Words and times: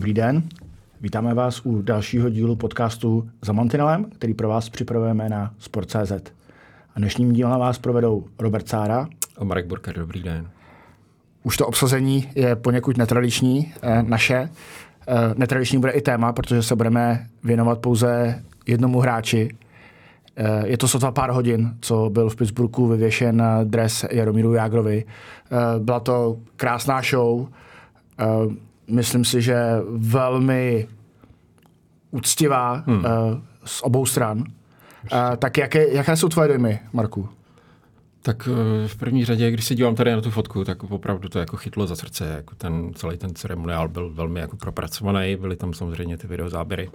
Dobrý 0.00 0.14
den, 0.14 0.42
vítáme 1.00 1.34
vás 1.34 1.66
u 1.66 1.82
dalšího 1.82 2.30
dílu 2.30 2.56
podcastu 2.56 3.30
Za 3.42 3.52
Mantinelem, 3.52 4.04
který 4.04 4.34
pro 4.34 4.48
vás 4.48 4.68
připravujeme 4.68 5.28
na 5.28 5.54
Sport.cz. 5.58 6.12
A 6.94 6.98
dnešním 6.98 7.32
dílem 7.32 7.60
vás 7.60 7.78
provedou 7.78 8.24
Robert 8.38 8.68
Sára 8.68 9.08
a 9.38 9.44
Marek 9.44 9.66
Burka. 9.66 9.92
Dobrý 9.92 10.22
den. 10.22 10.50
Už 11.42 11.56
to 11.56 11.66
obsazení 11.66 12.28
je 12.34 12.56
poněkud 12.56 12.96
netradiční, 12.96 13.72
eh, 13.82 14.02
naše. 14.02 14.34
Eh, 14.34 15.34
netradiční 15.36 15.78
bude 15.78 15.92
i 15.92 16.00
téma, 16.00 16.32
protože 16.32 16.62
se 16.62 16.76
budeme 16.76 17.26
věnovat 17.44 17.78
pouze 17.78 18.42
jednomu 18.66 19.00
hráči. 19.00 19.56
Eh, 20.36 20.68
je 20.68 20.78
to 20.78 20.88
sotva 20.88 21.10
pár 21.10 21.30
hodin, 21.30 21.74
co 21.80 22.10
byl 22.10 22.28
v 22.30 22.36
Pittsburghu 22.36 22.86
vyvěšen 22.86 23.42
dres 23.64 24.04
Jaromíru 24.10 24.52
Jágrovi. 24.52 25.04
Byla 25.78 26.00
to 26.00 26.36
krásná 26.56 27.02
show, 27.02 27.48
myslím 28.90 29.24
si, 29.24 29.42
že 29.42 29.56
velmi 29.88 30.88
úctivá 32.10 32.84
hmm. 32.86 33.04
z 33.64 33.82
obou 33.82 34.06
stran. 34.06 34.44
Tak 35.38 35.58
jaké, 35.58 35.94
jaké 35.94 36.16
jsou 36.16 36.28
tvoje 36.28 36.48
dojmy, 36.48 36.80
Marku? 36.92 37.28
Tak 38.22 38.48
eh, 38.52 38.88
v 38.88 38.96
první 38.96 39.24
řadě, 39.24 39.50
když 39.50 39.64
se 39.64 39.74
dívám 39.74 39.94
tady 39.94 40.12
na 40.12 40.20
tu 40.20 40.30
fotku, 40.30 40.64
tak 40.64 40.84
opravdu 40.84 41.28
to 41.28 41.38
jako 41.38 41.56
chytlo 41.56 41.86
za 41.86 41.96
srdce. 41.96 42.32
Jako 42.36 42.54
ten, 42.54 42.94
celý 42.94 43.18
ten 43.18 43.34
ceremoniál 43.34 43.88
byl 43.88 44.10
velmi 44.10 44.40
jako 44.40 44.56
propracovaný, 44.56 45.36
byly 45.36 45.56
tam 45.56 45.74
samozřejmě 45.74 46.16
ty 46.16 46.26
videozáběry. 46.26 46.90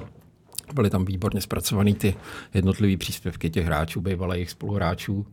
Byly 0.73 0.90
tam 0.90 1.05
výborně 1.05 1.41
zpracované 1.41 1.93
ty 1.93 2.16
jednotlivé 2.54 2.98
příspěvky 2.98 3.49
těch 3.49 3.66
hráčů, 3.66 4.02
bývalých 4.02 4.49
spoluhráčů 4.49 5.26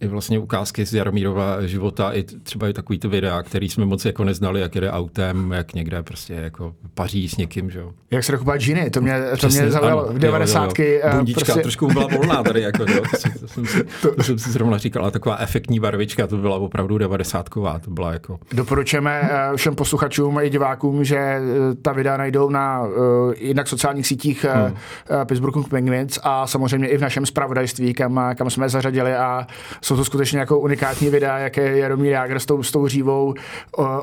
i 0.00 0.06
vlastně 0.06 0.38
ukázky 0.38 0.86
z 0.86 0.94
Jaromírova 0.94 1.66
života, 1.66 2.12
i 2.12 2.22
třeba 2.22 2.68
i 2.68 2.72
takový 2.72 2.98
to 2.98 3.08
videa, 3.08 3.42
který 3.42 3.68
jsme 3.68 3.84
moc 3.84 4.04
jako 4.04 4.24
neznali, 4.24 4.60
jak 4.60 4.74
jede 4.74 4.90
autem, 4.90 5.52
jak 5.52 5.74
někde 5.74 6.02
prostě 6.02 6.34
jako 6.34 6.74
paří 6.94 7.28
s 7.28 7.36
někým, 7.36 7.70
že 7.70 7.78
jo. 7.78 7.92
Jak 8.10 8.24
se 8.24 8.32
dokupá 8.32 8.56
džiny, 8.56 8.90
to 8.90 9.00
mě, 9.00 9.22
to 9.40 9.48
mě 9.48 9.70
zaujalo 9.70 10.06
v 10.12 10.18
90. 10.18 10.72
Bundička 11.16 11.44
prostě... 11.44 11.62
trošku 11.62 11.86
byla 11.86 12.06
volná 12.06 12.42
tady, 12.42 12.60
jako, 12.60 12.82
jo. 12.82 13.02
To, 13.10 13.16
si, 13.16 13.38
to, 13.38 13.48
jsem 13.48 13.66
si, 13.66 13.84
to... 14.02 14.14
to, 14.14 14.22
jsem 14.22 14.38
si 14.38 14.50
zrovna 14.50 14.78
říkal, 14.78 15.02
ale 15.02 15.10
taková 15.10 15.36
efektní 15.36 15.80
barvička, 15.80 16.26
to 16.26 16.36
byla 16.36 16.56
opravdu 16.56 16.98
90 16.98 17.48
to 17.84 17.90
byla 17.90 18.12
jako... 18.12 18.38
Doporučujeme 18.52 19.20
eh, 19.22 19.56
všem 19.56 19.74
posluchačům 19.74 20.38
i 20.38 20.50
divákům, 20.50 21.04
že 21.04 21.16
eh, 21.18 21.40
ta 21.82 21.92
videa 21.92 22.16
najdou 22.16 22.50
na 22.50 22.82
uh, 22.82 22.92
jinak 23.38 23.68
sociálních 23.68 24.06
sítích 24.06 24.44
hmm. 24.44 24.64
uh, 24.64 25.24
Pittsburgh 25.24 25.68
Penguins 25.68 26.18
a 26.22 26.46
samozřejmě 26.46 26.88
i 26.88 26.96
v 26.96 27.00
našem 27.00 27.26
spravodajství, 27.26 27.94
kam, 27.94 28.20
kam 28.34 28.50
jsme 28.50 28.68
zařadili 28.68 29.14
a 29.14 29.46
jsou 29.86 29.96
to 29.96 30.04
skutečně 30.04 30.38
jako 30.38 30.58
unikátní 30.58 31.10
videa, 31.10 31.38
jak 31.38 31.56
je 31.56 31.78
Jaromír 31.78 32.12
Jágr 32.12 32.38
s 32.38 32.46
tou, 32.46 32.62
s 32.62 32.72
tou 32.72 32.86
dřívou 32.86 33.34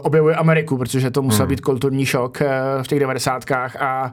objevuje 0.01 0.35
Ameriku, 0.35 0.77
protože 0.77 1.11
to 1.11 1.21
musel 1.21 1.45
hmm. 1.45 1.49
být 1.49 1.61
kulturní 1.61 2.05
šok 2.05 2.41
eh, 2.41 2.47
v 2.83 2.87
těch 2.87 2.99
devadesátkách 2.99 3.81
a 3.81 4.11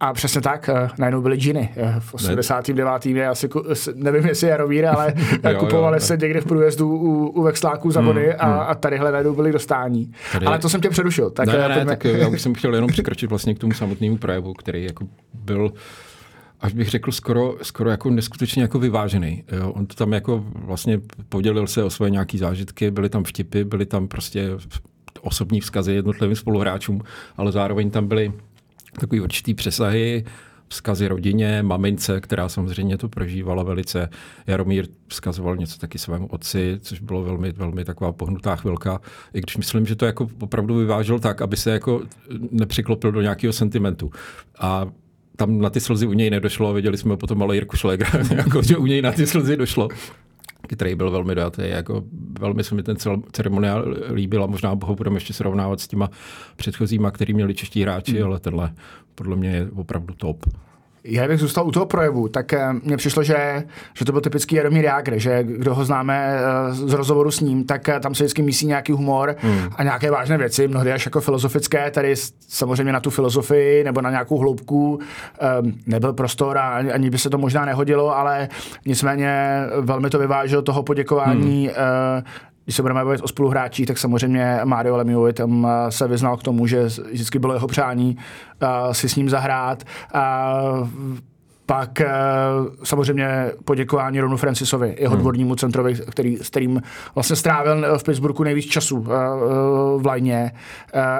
a 0.00 0.12
přesně 0.12 0.40
tak, 0.40 0.68
eh, 0.68 0.88
najednou 0.98 1.22
byly 1.22 1.36
džiny. 1.36 1.68
Eh, 1.76 1.94
v 1.98 2.14
89. 2.14 3.06
je 3.06 3.28
asi, 3.28 3.48
nevím 3.94 4.26
jestli 4.26 4.48
Jaromír, 4.48 4.86
ale 4.86 5.14
jo, 5.52 5.58
kupovali 5.58 5.96
jo, 5.96 6.00
se 6.00 6.16
někde 6.16 6.40
v 6.40 6.44
průjezdu 6.44 6.88
u, 6.88 7.26
u 7.26 7.42
Vexláků 7.42 7.90
za 7.90 8.02
body 8.02 8.24
hmm, 8.24 8.34
a, 8.38 8.46
hmm. 8.46 8.60
a 8.68 8.74
tadyhle 8.74 9.12
najednou 9.12 9.34
byli 9.34 9.52
dostání. 9.52 10.12
Tady... 10.32 10.46
Ale 10.46 10.58
to 10.58 10.68
jsem 10.68 10.80
tě 10.80 10.90
přerušil. 10.90 11.30
Tak 11.30 11.46
ne, 11.46 11.68
ne, 11.68 11.84
tak 11.84 12.04
já 12.04 12.28
už 12.28 12.42
jsem 12.42 12.54
chtěl 12.54 12.74
jenom 12.74 12.90
překročit 12.90 13.30
vlastně 13.30 13.54
k 13.54 13.58
tomu 13.58 13.72
samotnému 13.72 14.16
projevu, 14.16 14.54
který 14.54 14.84
jako 14.84 15.04
byl 15.34 15.72
až 16.62 16.72
bych 16.72 16.90
řekl, 16.90 17.12
skoro, 17.12 17.56
skoro 17.62 17.90
jako 17.90 18.10
neskutečně 18.10 18.62
jako 18.62 18.78
vyvážený. 18.78 19.44
Jo. 19.52 19.72
On 19.72 19.86
to 19.86 19.94
tam 19.94 20.12
jako 20.12 20.44
vlastně 20.54 21.00
podělil 21.28 21.66
se 21.66 21.84
o 21.84 21.90
svoje 21.90 22.10
nějaké 22.10 22.38
zážitky, 22.38 22.90
byly 22.90 23.08
tam 23.08 23.24
vtipy, 23.24 23.64
byly 23.64 23.86
tam 23.86 24.08
prostě 24.08 24.50
osobní 25.20 25.60
vzkazy 25.60 25.92
jednotlivým 25.92 26.36
spoluhráčům, 26.36 27.00
ale 27.36 27.52
zároveň 27.52 27.90
tam 27.90 28.06
byly 28.06 28.32
takový 29.00 29.20
určitý 29.20 29.54
přesahy, 29.54 30.24
vzkazy 30.68 31.08
rodině, 31.08 31.62
mamince, 31.62 32.20
která 32.20 32.48
samozřejmě 32.48 32.98
to 32.98 33.08
prožívala 33.08 33.62
velice. 33.62 34.08
Jaromír 34.46 34.86
vzkazoval 35.08 35.56
něco 35.56 35.78
taky 35.78 35.98
svému 35.98 36.26
otci, 36.26 36.78
což 36.80 37.00
bylo 37.00 37.22
velmi, 37.22 37.52
velmi 37.52 37.84
taková 37.84 38.12
pohnutá 38.12 38.56
chvilka. 38.56 39.00
I 39.34 39.40
když 39.40 39.56
myslím, 39.56 39.86
že 39.86 39.96
to 39.96 40.06
jako 40.06 40.28
opravdu 40.40 40.74
vyvážel 40.74 41.18
tak, 41.18 41.42
aby 41.42 41.56
se 41.56 41.70
jako 41.70 42.02
nepřiklopil 42.50 43.12
do 43.12 43.20
nějakého 43.20 43.52
sentimentu. 43.52 44.10
A 44.58 44.86
tam 45.46 45.60
na 45.60 45.70
ty 45.70 45.80
slzy 45.80 46.06
u 46.06 46.12
něj 46.12 46.30
nedošlo, 46.30 46.72
viděli 46.72 46.98
jsme 46.98 47.16
potom 47.16 47.42
ale 47.42 47.54
Jirku 47.54 47.76
Šlegra, 47.76 48.10
jako, 48.36 48.62
že 48.62 48.76
u 48.76 48.86
něj 48.86 49.02
na 49.02 49.12
ty 49.12 49.26
slzy 49.26 49.56
došlo 49.56 49.88
který 50.68 50.94
byl 50.94 51.10
velmi 51.10 51.34
dojatý. 51.34 51.62
Jako, 51.64 52.04
velmi 52.40 52.64
se 52.64 52.74
mi 52.74 52.82
ten 52.82 52.96
ceremoniál 53.32 53.96
líbil 54.12 54.44
a 54.44 54.46
možná 54.46 54.78
ho 54.82 54.94
budeme 54.94 55.16
ještě 55.16 55.32
srovnávat 55.32 55.80
s 55.80 55.88
těma 55.88 56.10
předchozíma, 56.56 57.10
který 57.10 57.34
měli 57.34 57.54
čeští 57.54 57.82
hráči, 57.82 58.18
mm. 58.18 58.26
ale 58.26 58.40
tenhle 58.40 58.72
podle 59.14 59.36
mě 59.36 59.50
je 59.50 59.68
opravdu 59.74 60.14
top 60.14 60.46
já 61.04 61.28
bych 61.28 61.40
zůstal 61.40 61.66
u 61.66 61.70
toho 61.70 61.86
projevu, 61.86 62.28
tak 62.28 62.52
eh, 62.52 62.72
mně 62.72 62.96
přišlo, 62.96 63.22
že, 63.22 63.64
že 63.94 64.04
to 64.04 64.12
byl 64.12 64.20
typický 64.20 64.56
Jaromír 64.56 64.84
Jágr, 64.84 65.18
že 65.18 65.42
kdo 65.42 65.74
ho 65.74 65.84
známe 65.84 66.36
eh, 66.38 66.74
z 66.74 66.92
rozhovoru 66.92 67.30
s 67.30 67.40
ním, 67.40 67.64
tak 67.64 67.88
eh, 67.88 68.00
tam 68.00 68.14
se 68.14 68.24
vždycky 68.24 68.42
mísí 68.42 68.66
nějaký 68.66 68.92
humor 68.92 69.36
hmm. 69.38 69.68
a 69.76 69.82
nějaké 69.82 70.10
vážné 70.10 70.38
věci, 70.38 70.68
mnohdy 70.68 70.92
až 70.92 71.04
jako 71.04 71.20
filozofické, 71.20 71.90
tady 71.90 72.14
samozřejmě 72.48 72.92
na 72.92 73.00
tu 73.00 73.10
filozofii 73.10 73.84
nebo 73.84 74.00
na 74.00 74.10
nějakou 74.10 74.38
hloubku 74.38 75.00
nebyl 75.86 76.12
prostor 76.12 76.58
a 76.58 76.70
ani 76.70 77.10
by 77.10 77.18
se 77.18 77.30
to 77.30 77.38
možná 77.38 77.64
nehodilo, 77.64 78.16
ale 78.16 78.48
nicméně 78.86 79.60
velmi 79.80 80.10
to 80.10 80.18
vyvážil 80.18 80.62
toho 80.62 80.82
poděkování 80.82 81.66
hmm 81.66 82.22
když 82.64 82.76
se 82.76 82.82
budeme 82.82 83.04
bavit 83.04 83.20
o 83.22 83.28
spoluhráčích, 83.28 83.86
tak 83.86 83.98
samozřejmě 83.98 84.60
Mario 84.64 84.96
Lemieux 84.96 85.34
tam 85.34 85.66
eh, 85.66 85.90
se 85.90 86.08
vyznal 86.08 86.36
k 86.36 86.42
tomu, 86.42 86.66
že 86.66 86.84
vždycky 87.10 87.38
bylo 87.38 87.54
jeho 87.54 87.66
přání 87.66 88.16
uh, 88.62 88.92
si 88.92 89.08
s 89.08 89.16
ním 89.16 89.30
zahrát. 89.30 89.84
Uh, 90.14 90.88
pak 91.66 92.00
uh, 92.00 92.74
samozřejmě 92.84 93.50
poděkování 93.64 94.20
Ronu 94.20 94.36
Francisovi, 94.36 94.96
jeho 94.98 95.12
hmm. 95.12 95.20
dvornímu 95.20 95.54
centrovi, 95.54 95.94
který, 95.94 96.36
s 96.36 96.50
kterým 96.50 96.82
vlastně 97.14 97.36
strávil 97.36 97.98
v 97.98 98.04
Pittsburghu 98.04 98.44
nejvíc 98.44 98.66
času 98.66 99.00
v 99.96 100.02
lajně, 100.06 100.52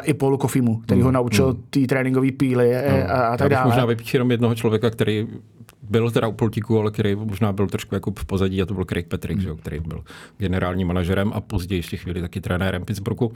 i 0.03 0.15
Paulu 0.15 0.39
Kofimu, 0.39 0.77
který 0.77 1.01
hmm. 1.01 1.07
ho 1.07 1.13
naučil 1.13 1.47
hmm. 1.47 1.63
té 1.71 1.81
tréninkové 1.81 2.33
píly 2.33 2.73
hmm. 2.75 3.03
a, 3.09 3.13
a 3.13 3.37
tak 3.37 3.49
dále. 3.49 3.67
možná 3.67 3.85
vypíš 3.85 4.15
jenom 4.15 4.31
jednoho 4.31 4.55
člověka, 4.55 4.91
který 4.91 5.27
byl 5.83 6.11
teda 6.11 6.29
u 6.29 6.33
pultíku, 6.33 6.79
ale 6.79 6.91
který 6.91 7.15
možná 7.15 7.53
byl 7.53 7.67
trošku 7.67 7.95
jako 7.95 8.13
v 8.19 8.25
pozadí 8.25 8.63
a 8.63 8.67
to 8.67 8.75
byl 8.75 8.85
Craig 8.85 9.07
Patrick, 9.07 9.41
hmm. 9.41 9.57
že, 9.57 9.61
který 9.61 9.81
byl 9.81 10.05
generálním 10.39 10.89
manažerem 10.89 11.33
a 11.35 11.41
později 11.41 11.79
ještě 11.79 11.97
chvíli 11.97 12.21
taky 12.21 12.41
trenérem 12.41 12.85
Pittsburghu. 12.85 13.33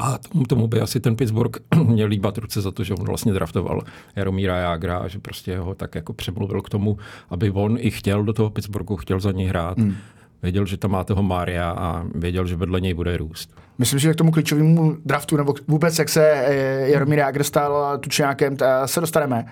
A 0.00 0.18
tomu, 0.18 0.44
tomu 0.44 0.66
by 0.68 0.80
asi 0.80 1.00
ten 1.00 1.16
Pittsburgh 1.16 1.56
měl 1.86 2.08
líbat 2.08 2.38
ruce 2.38 2.60
za 2.60 2.70
to, 2.70 2.84
že 2.84 2.94
on 2.94 3.06
vlastně 3.06 3.32
draftoval 3.32 3.82
Jaromíra 4.16 4.56
Jágra 4.56 4.98
a 4.98 5.08
že 5.08 5.18
prostě 5.18 5.58
ho 5.58 5.74
tak 5.74 5.94
jako 5.94 6.12
přemluvil 6.12 6.62
k 6.62 6.68
tomu, 6.68 6.98
aby 7.30 7.50
on 7.50 7.76
i 7.80 7.90
chtěl 7.90 8.24
do 8.24 8.32
toho 8.32 8.50
Pittsburghu, 8.50 8.96
chtěl 8.96 9.20
za 9.20 9.32
něj 9.32 9.46
hrát. 9.46 9.78
Hmm. 9.78 9.96
Věděl, 10.42 10.66
že 10.66 10.76
tam 10.76 10.90
má 10.90 11.04
toho 11.04 11.22
Mária 11.22 11.70
a 11.70 12.04
věděl, 12.14 12.46
že 12.46 12.56
vedle 12.56 12.80
něj 12.80 12.94
bude 12.94 13.16
růst. 13.16 13.54
Myslím, 13.78 13.98
že 13.98 14.12
k 14.12 14.16
tomu 14.16 14.30
klíčovému 14.30 14.96
draftu, 15.04 15.36
nebo 15.36 15.54
vůbec 15.68 15.98
jak 15.98 16.08
se 16.08 16.30
eh, 16.32 16.90
Jaromír 16.90 17.18
Jágr 17.18 17.42
stal 17.42 17.98
tučňákem, 17.98 18.56
se 18.86 19.00
dostaneme. 19.00 19.46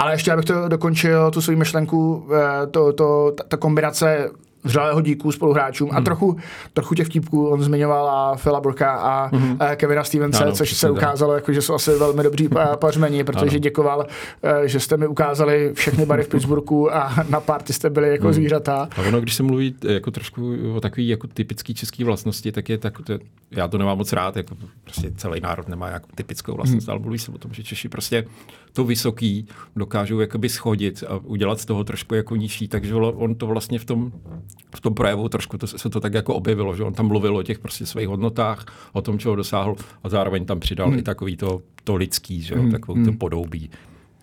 Ale 0.00 0.14
ještě 0.14 0.32
abych 0.32 0.44
to 0.44 0.68
dokončil, 0.68 1.30
tu 1.30 1.40
svou 1.40 1.56
myšlenku, 1.56 2.26
eh, 2.34 2.66
to, 2.66 2.92
to, 2.92 3.32
ta, 3.36 3.44
ta 3.48 3.56
kombinace 3.56 4.30
vřelého 4.64 5.00
díku 5.00 5.32
spoluhráčům 5.32 5.88
hmm. 5.88 5.98
a 5.98 6.00
trochu, 6.00 6.36
trochu 6.72 6.94
těch 6.94 7.06
vtipků 7.06 7.48
on 7.48 7.62
zmiňoval 7.62 8.10
a 8.10 8.36
Phila 8.36 8.60
Burka 8.60 8.92
a 8.92 9.36
hmm. 9.36 9.58
Kevina 9.76 10.04
Stevense, 10.04 10.44
ano, 10.44 10.52
což 10.52 10.76
se 10.76 10.90
ukázalo, 10.90 11.34
jako, 11.34 11.52
že 11.52 11.62
jsou 11.62 11.74
asi 11.74 11.90
velmi 11.98 12.22
dobří 12.22 12.48
pařmeni, 12.78 13.24
protože 13.24 13.50
ano. 13.50 13.58
děkoval, 13.58 14.06
eh, 14.42 14.68
že 14.68 14.80
jste 14.80 14.96
mi 14.96 15.06
ukázali 15.06 15.70
všechny 15.74 16.06
bary 16.06 16.22
v 16.22 16.28
Pittsburghu 16.28 16.94
a 16.94 17.14
na 17.28 17.40
party 17.40 17.72
jste 17.72 17.90
byli 17.90 18.10
jako 18.10 18.24
hmm. 18.24 18.34
zvířata. 18.34 18.88
A 18.96 19.02
ono, 19.08 19.20
když 19.20 19.34
se 19.34 19.42
mluví 19.42 19.74
jako 19.88 20.10
trošku 20.10 20.54
o 20.74 20.80
takový 20.80 21.08
jako 21.08 21.26
typický 21.26 21.74
český 21.74 22.04
vlastnosti, 22.04 22.52
tak 22.52 22.68
je 22.68 22.78
tak, 22.78 22.98
to, 23.04 23.18
já 23.50 23.68
to 23.68 23.78
nemám 23.78 23.98
moc 23.98 24.12
rád, 24.12 24.36
jako 24.36 24.56
prostě 24.84 25.12
celý 25.16 25.40
národ 25.40 25.68
nemá 25.68 25.88
jako 25.88 26.06
typickou 26.14 26.54
vlastnost, 26.54 26.86
hmm. 26.86 26.92
ale 26.92 27.00
mluví 27.00 27.18
se 27.18 27.32
o 27.32 27.38
tom, 27.38 27.52
že 27.54 27.62
Češi 27.62 27.88
prostě 27.88 28.24
to 28.72 28.84
vysoký 28.84 29.46
dokážou 29.76 30.20
jakoby 30.20 30.48
schodit 30.48 31.04
a 31.08 31.16
udělat 31.16 31.60
z 31.60 31.64
toho 31.64 31.84
trošku 31.84 32.14
jako 32.14 32.36
nižší, 32.36 32.68
takže 32.68 32.94
on 32.94 33.34
to 33.34 33.46
vlastně 33.46 33.78
v 33.78 33.84
tom, 33.84 34.12
v 34.76 34.80
tom 34.80 34.94
projevu 34.94 35.28
trošku 35.28 35.58
to, 35.58 35.66
se 35.66 35.90
to 35.90 36.00
tak 36.00 36.14
jako 36.14 36.34
objevilo, 36.34 36.76
že 36.76 36.82
on 36.82 36.92
tam 36.92 37.06
mluvil 37.06 37.36
o 37.36 37.42
těch 37.42 37.58
prostě 37.58 37.86
svých 37.86 38.08
hodnotách, 38.08 38.66
o 38.92 39.02
tom, 39.02 39.18
čeho 39.18 39.36
dosáhl 39.36 39.76
a 40.04 40.08
zároveň 40.08 40.44
tam 40.44 40.60
přidal 40.60 40.88
hmm. 40.88 40.98
i 40.98 41.02
takový 41.02 41.36
to, 41.36 41.62
to 41.84 41.96
lidský, 41.96 42.42
že 42.42 42.54
jo, 42.54 42.60
hmm. 42.60 42.72
takovou 42.72 43.04
to 43.04 43.10
hmm. 43.10 43.18
podobí 43.18 43.70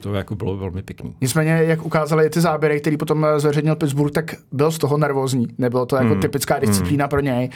to 0.01 0.13
jako 0.13 0.35
bylo 0.35 0.57
velmi 0.57 0.83
pěkný. 0.83 1.15
Nicméně, 1.21 1.51
jak 1.51 1.85
ukázali 1.85 2.29
ty 2.29 2.41
záběry, 2.41 2.81
který 2.81 2.97
potom 2.97 3.25
eh, 3.25 3.39
zveřejnil 3.39 3.75
Pittsburgh, 3.75 4.11
tak 4.11 4.35
byl 4.51 4.71
z 4.71 4.77
toho 4.77 4.97
nervózní. 4.97 5.47
Nebylo 5.57 5.85
to 5.85 5.95
jako 5.95 6.15
mm. 6.15 6.21
typická 6.21 6.59
disciplína 6.59 7.05
mm. 7.05 7.09
pro 7.09 7.19
něj. 7.19 7.49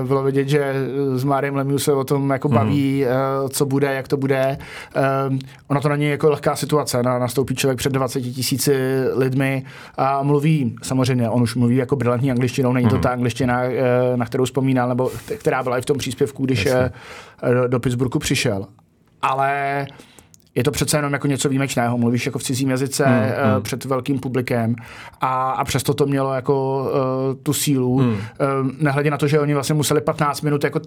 Uh, 0.00 0.08
bylo 0.08 0.22
vidět, 0.22 0.48
že 0.48 0.74
s 1.14 1.24
Máriem 1.24 1.56
Lemieux 1.56 1.84
se 1.84 1.92
o 1.92 2.04
tom 2.04 2.30
jako 2.30 2.48
mm. 2.48 2.54
baví, 2.54 3.04
uh, 3.04 3.48
co 3.48 3.66
bude, 3.66 3.94
jak 3.94 4.08
to 4.08 4.16
bude. 4.16 4.58
Uh, 5.30 5.38
ona 5.68 5.80
to 5.80 5.88
není 5.88 6.04
jako 6.04 6.30
lehká 6.30 6.56
situace. 6.56 7.02
Na, 7.02 7.18
nastoupí 7.18 7.54
člověk 7.54 7.78
před 7.78 7.92
20 7.92 8.20
tisíci 8.20 8.74
lidmi 9.14 9.64
a 9.96 10.22
mluví, 10.22 10.76
samozřejmě, 10.82 11.30
on 11.30 11.42
už 11.42 11.54
mluví 11.54 11.76
jako 11.76 11.96
brilantní 11.96 12.30
angličtinou, 12.30 12.72
není 12.72 12.88
to 12.88 12.96
mm. 12.96 13.02
ta 13.02 13.10
angličtina, 13.10 13.62
uh, 13.62 13.70
na 14.16 14.26
kterou 14.26 14.44
vzpomínal, 14.44 14.88
nebo 14.88 15.10
která 15.38 15.62
byla 15.62 15.78
i 15.78 15.82
v 15.82 15.86
tom 15.86 15.98
příspěvku, 15.98 16.44
když 16.44 16.66
uh, 16.66 17.52
do, 17.54 17.68
do 17.68 17.80
Pittsburghu 17.80 18.18
přišel 18.18 18.66
ale 19.22 19.86
je 20.54 20.64
to 20.64 20.70
přece 20.70 20.98
jenom 20.98 21.12
jako 21.12 21.26
něco 21.26 21.48
výjimečného. 21.48 21.98
Mluvíš 21.98 22.26
jako 22.26 22.38
v 22.38 22.42
cizím 22.42 22.70
jazyce 22.70 23.04
hmm, 23.04 23.18
uh, 23.18 23.52
hmm. 23.52 23.62
před 23.62 23.84
velkým 23.84 24.18
publikem 24.18 24.74
a, 25.20 25.50
a 25.50 25.64
přesto 25.64 25.94
to 25.94 26.06
mělo 26.06 26.34
jako 26.34 26.84
uh, 26.84 27.42
tu 27.42 27.52
sílu. 27.52 27.98
Hmm. 27.98 28.12
Uh, 28.12 28.18
nehledě 28.78 29.10
na 29.10 29.18
to, 29.18 29.26
že 29.26 29.40
oni 29.40 29.54
vlastně 29.54 29.74
museli 29.74 30.00
15 30.00 30.40
minut 30.40 30.64
jako 30.64 30.80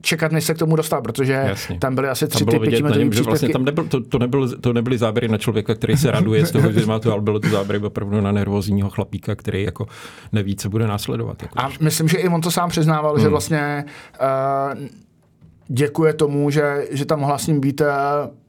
čekat, 0.00 0.32
než 0.32 0.44
se 0.44 0.54
k 0.54 0.58
tomu 0.58 0.76
dostal, 0.76 1.02
protože 1.02 1.32
Jasně. 1.32 1.78
tam 1.78 1.94
byly 1.94 2.08
asi 2.08 2.28
tři 2.28 2.44
ty 2.44 2.58
pětiminutový 2.58 3.10
že 3.12 3.22
vlastně 3.22 3.48
tam 3.48 3.64
nebyl, 3.64 3.84
to, 3.84 4.00
to, 4.00 4.18
nebyl, 4.18 4.56
to 4.60 4.72
nebyly 4.72 4.98
záběry 4.98 5.28
na 5.28 5.38
člověka, 5.38 5.74
který 5.74 5.96
se 5.96 6.10
raduje 6.10 6.46
z 6.46 6.50
toho, 6.50 6.72
že 6.72 6.86
má 6.86 6.98
to, 6.98 7.12
ale 7.12 7.22
bylo 7.22 7.40
to 7.40 7.48
záběry 7.48 7.84
opravdu 7.84 8.20
na 8.20 8.32
nervózního 8.32 8.90
chlapíka, 8.90 9.34
který 9.34 9.62
jako 9.62 9.86
neví, 10.32 10.56
co 10.56 10.70
bude 10.70 10.86
následovat. 10.86 11.42
Jako 11.42 11.60
a 11.60 11.70
myslím, 11.80 12.08
že 12.08 12.18
i 12.18 12.28
on 12.28 12.40
to 12.40 12.50
sám 12.50 12.70
přiznával, 12.70 13.14
hmm. 13.14 13.22
že 13.22 13.28
vlastně 13.28 13.84
uh, 14.74 14.86
děkuje 15.68 16.12
tomu, 16.12 16.50
že, 16.50 16.86
že 16.90 17.04
tam 17.04 17.20
mohla 17.20 17.38
s 17.38 17.46
ním 17.46 17.60
být 17.60 17.80
uh, 17.80 17.86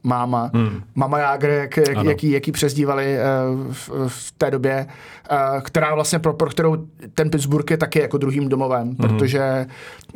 máma. 0.02 0.50
Hmm. 0.54 0.82
Mama 0.94 1.18
Jágr, 1.18 1.48
jak, 1.48 1.76
jak, 1.76 2.04
jaký, 2.04 2.30
jaký 2.30 2.52
přezdívali 2.52 3.16
uh, 3.16 3.72
v, 3.72 3.90
v 4.08 4.32
té 4.38 4.50
době, 4.50 4.86
uh, 5.30 5.60
která 5.60 5.94
vlastně 5.94 6.18
pro, 6.18 6.32
pro 6.32 6.50
kterou 6.50 6.76
ten 7.14 7.30
Pittsburgh 7.30 7.70
je 7.70 7.76
taky 7.76 8.00
jako 8.00 8.18
druhým 8.18 8.48
domovem, 8.48 8.82
hmm. 8.82 8.96
protože 8.96 9.66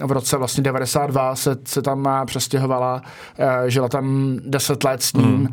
v 0.04 0.12
roce 0.12 0.36
vlastně 0.36 0.62
92 0.62 1.36
se, 1.36 1.56
se 1.64 1.82
tam 1.82 2.08
přestěhovala, 2.26 3.02
žila 3.66 3.88
tam 3.88 4.36
10 4.46 4.84
let 4.84 5.02
s 5.02 5.12
ním. 5.12 5.24
Hmm. 5.24 5.48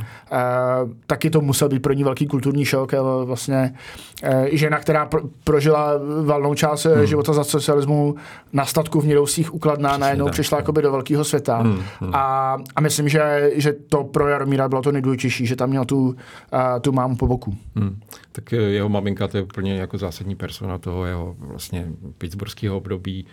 Taky 1.08 1.30
to 1.30 1.42
musel 1.42 1.70
být 1.70 1.80
pro 1.80 1.94
ní 1.94 2.04
velký 2.04 2.28
kulturní 2.28 2.66
šok. 2.66 2.92
Vlastně 3.26 3.74
žena, 4.52 4.80
která 4.80 5.06
pro, 5.06 5.22
prožila 5.44 5.92
valnou 6.24 6.54
část 6.54 6.86
hmm. 6.86 7.06
života 7.06 7.34
za 7.34 7.44
socialismu 7.44 8.16
na 8.54 8.66
statku 8.66 9.02
v 9.02 9.08
Nidousích 9.08 9.54
ukladná, 9.54 9.98
najednou 9.98 10.30
přišla 10.30 10.58
jakoby 10.58 10.82
do 10.82 10.92
velkého 10.92 11.24
světa. 11.24 11.39
Hmm. 11.48 11.84
Hmm. 12.00 12.16
A, 12.16 12.58
a 12.76 12.82
myslím, 12.82 13.10
že, 13.10 13.52
že 13.56 13.74
to 13.74 14.04
pro 14.04 14.28
Jaromíra 14.28 14.70
bylo 14.70 14.82
to 14.82 14.92
nejdůležitější, 14.92 15.46
že 15.46 15.56
tam 15.56 15.70
měl 15.70 15.86
tu, 15.86 16.08
uh, 16.08 16.16
tu 16.82 16.92
mámu 16.92 17.16
po 17.16 17.28
boku. 17.28 17.58
Hmm. 17.76 18.00
Tak 18.32 18.52
jeho 18.52 18.90
maminka 18.90 19.28
to 19.28 19.38
je 19.38 19.44
úplně 19.44 19.76
jako 19.76 19.98
zásadní 19.98 20.36
persona 20.36 20.78
toho 20.78 21.06
jeho 21.06 21.36
vlastně 21.40 21.88
pittsburghského 22.18 22.78
období. 22.78 23.26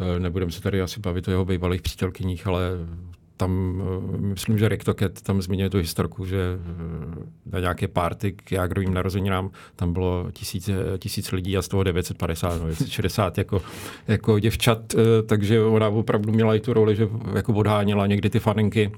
Eh, 0.00 0.20
nebudeme 0.20 0.52
se 0.52 0.62
tady 0.62 0.82
asi 0.82 1.00
bavit 1.00 1.28
o 1.28 1.30
jeho 1.30 1.44
bývalých 1.44 1.82
přítelkyních, 1.82 2.46
ale 2.46 2.70
tam, 3.36 3.82
eh, 3.82 4.18
myslím, 4.18 4.58
že 4.58 4.68
Rick 4.68 4.84
Toket 4.84 5.22
tam 5.22 5.42
zmiňuje 5.42 5.70
tu 5.70 5.78
historku, 5.78 6.26
že 6.26 6.58
na 7.46 7.60
nějaké 7.60 7.88
párty 7.88 8.32
k 8.32 8.52
Jágrovým 8.52 8.94
narozeninám 8.94 9.50
tam 9.76 9.92
bylo 9.92 10.26
tisíc, 10.32 10.70
tisíc 10.98 11.32
lidí 11.32 11.56
a 11.56 11.62
z 11.62 11.68
toho 11.68 11.82
950, 11.82 12.62
no, 12.62 12.74
60 12.88 13.38
jako, 13.38 13.62
jako 14.08 14.38
děvčat, 14.38 14.94
takže 15.26 15.62
ona 15.62 15.88
opravdu 15.88 16.32
měla 16.32 16.54
i 16.54 16.60
tu 16.60 16.72
roli, 16.72 16.96
že 16.96 17.08
jako 17.34 17.52
odháněla 17.52 18.06
někdy 18.06 18.30
ty 18.30 18.38
faninky. 18.38 18.92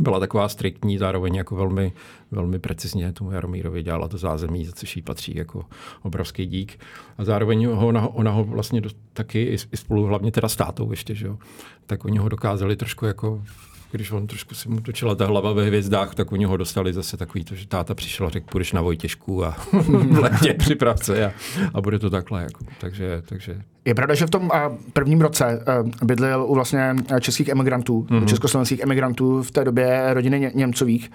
Byla 0.00 0.20
taková 0.20 0.48
striktní, 0.48 0.98
zároveň 0.98 1.34
jako 1.34 1.56
velmi, 1.56 1.92
velmi 2.30 2.58
precizně 2.58 3.12
tomu 3.12 3.32
Jaromírovi 3.32 3.82
dělala 3.82 4.08
to 4.08 4.18
zázemí, 4.18 4.64
za 4.64 4.72
což 4.72 4.96
jí 4.96 5.02
patří 5.02 5.36
jako 5.36 5.64
obrovský 6.02 6.46
dík. 6.46 6.80
A 7.18 7.24
zároveň 7.24 7.66
ho, 7.66 7.86
ona, 7.86 8.08
ona 8.08 8.30
ho 8.30 8.44
vlastně 8.44 8.80
do, 8.80 8.90
taky 9.12 9.42
i, 9.42 9.56
i 9.72 9.76
spolu 9.76 10.04
hlavně 10.04 10.32
teda 10.32 10.48
s 10.48 10.56
tátou 10.56 10.90
ještě, 10.90 11.14
že 11.14 11.26
jo, 11.26 11.38
tak 11.86 12.04
oni 12.04 12.18
ho 12.18 12.28
dokázali 12.28 12.76
trošku 12.76 13.06
jako 13.06 13.42
když 13.90 14.10
on 14.10 14.26
trošku 14.26 14.54
si 14.54 14.68
mu 14.68 14.80
točila 14.80 15.14
ta 15.14 15.26
hlava 15.26 15.52
ve 15.52 15.64
hvězdách, 15.64 16.14
tak 16.14 16.32
u 16.32 16.36
něho 16.36 16.56
dostali 16.56 16.92
zase 16.92 17.16
takový 17.16 17.44
to, 17.44 17.54
že 17.54 17.66
táta 17.66 17.94
přišel 17.94 18.26
a 18.26 18.30
řekl, 18.30 18.46
půjdeš 18.50 18.72
na 18.72 18.82
Vojtěžku 18.82 19.44
a 19.44 19.50
v 19.72 20.18
letě 20.18 20.54
připrav 20.54 21.04
se 21.04 21.26
a, 21.26 21.32
a, 21.74 21.80
bude 21.80 21.98
to 21.98 22.10
takhle. 22.10 22.42
Jako. 22.42 22.64
Takže, 22.80 23.22
takže... 23.28 23.62
Je 23.84 23.94
pravda, 23.94 24.14
že 24.14 24.26
v 24.26 24.30
tom 24.30 24.50
prvním 24.92 25.20
roce 25.20 25.64
bydlel 26.04 26.44
u 26.44 26.54
vlastně 26.54 26.94
českých 27.20 27.48
emigrantů, 27.48 28.06
mm-hmm. 28.10 28.24
československých 28.24 28.80
emigrantů 28.80 29.42
v 29.42 29.50
té 29.50 29.64
době 29.64 30.14
rodiny 30.14 30.52
Němcových, 30.54 31.10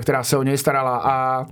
která 0.00 0.24
se 0.24 0.36
o 0.36 0.42
něj 0.44 0.58
starala 0.58 0.96
a 1.04 1.46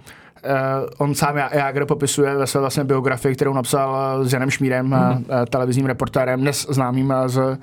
Uh, 0.45 0.89
on 0.99 1.15
sám 1.15 1.37
Jágr 1.37 1.87
popisuje 1.87 2.37
ve 2.37 2.47
své 2.47 2.61
vlastně 2.61 2.85
biografii, 2.85 3.35
kterou 3.35 3.53
napsal 3.53 4.19
s 4.25 4.33
Janem 4.33 4.51
Šmírem, 4.51 4.87
mm. 4.87 5.25
televizním 5.51 5.87
reportérem, 5.87 6.41
dnes 6.41 6.67
známým 6.71 7.15
z, 7.27 7.59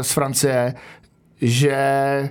z 0.00 0.12
Francie, 0.12 0.74
že 1.40 2.30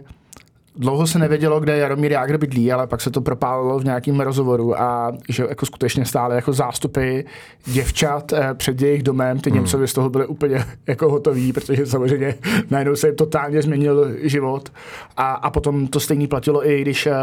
dlouho 0.80 1.08
se 1.08 1.20
nevědělo, 1.20 1.60
kde 1.60 1.78
Jaromír 1.78 2.12
Jágr 2.12 2.38
bydlí, 2.38 2.72
ale 2.72 2.88
pak 2.88 3.02
se 3.02 3.12
to 3.12 3.22
propálilo 3.22 3.80
v 3.80 3.86
nějakém 3.86 4.20
rozhovoru 4.20 4.82
a 4.82 5.12
že 5.30 5.46
jako 5.50 5.66
skutečně 5.66 6.06
stále 6.06 6.36
jako 6.36 6.54
zástupy 6.54 7.22
děvčat 7.66 8.34
eh, 8.34 8.54
před 8.54 8.82
jejich 8.82 9.04
domem, 9.04 9.40
ty 9.40 9.50
hmm. 9.50 9.58
Němcovi 9.58 9.88
z 9.88 9.94
toho 9.94 10.10
byli 10.10 10.28
úplně 10.28 10.66
jako 10.88 11.10
hotoví, 11.10 11.54
protože 11.54 11.86
samozřejmě 11.86 12.36
najednou 12.70 12.96
se 12.96 13.08
jim 13.08 13.16
totálně 13.16 13.62
změnil 13.62 14.16
život 14.22 14.72
a, 15.18 15.32
a 15.32 15.50
potom 15.50 15.88
to 15.88 16.00
stejný 16.00 16.28
platilo 16.28 16.70
i 16.70 16.82
když 16.82 17.08
eh, 17.08 17.14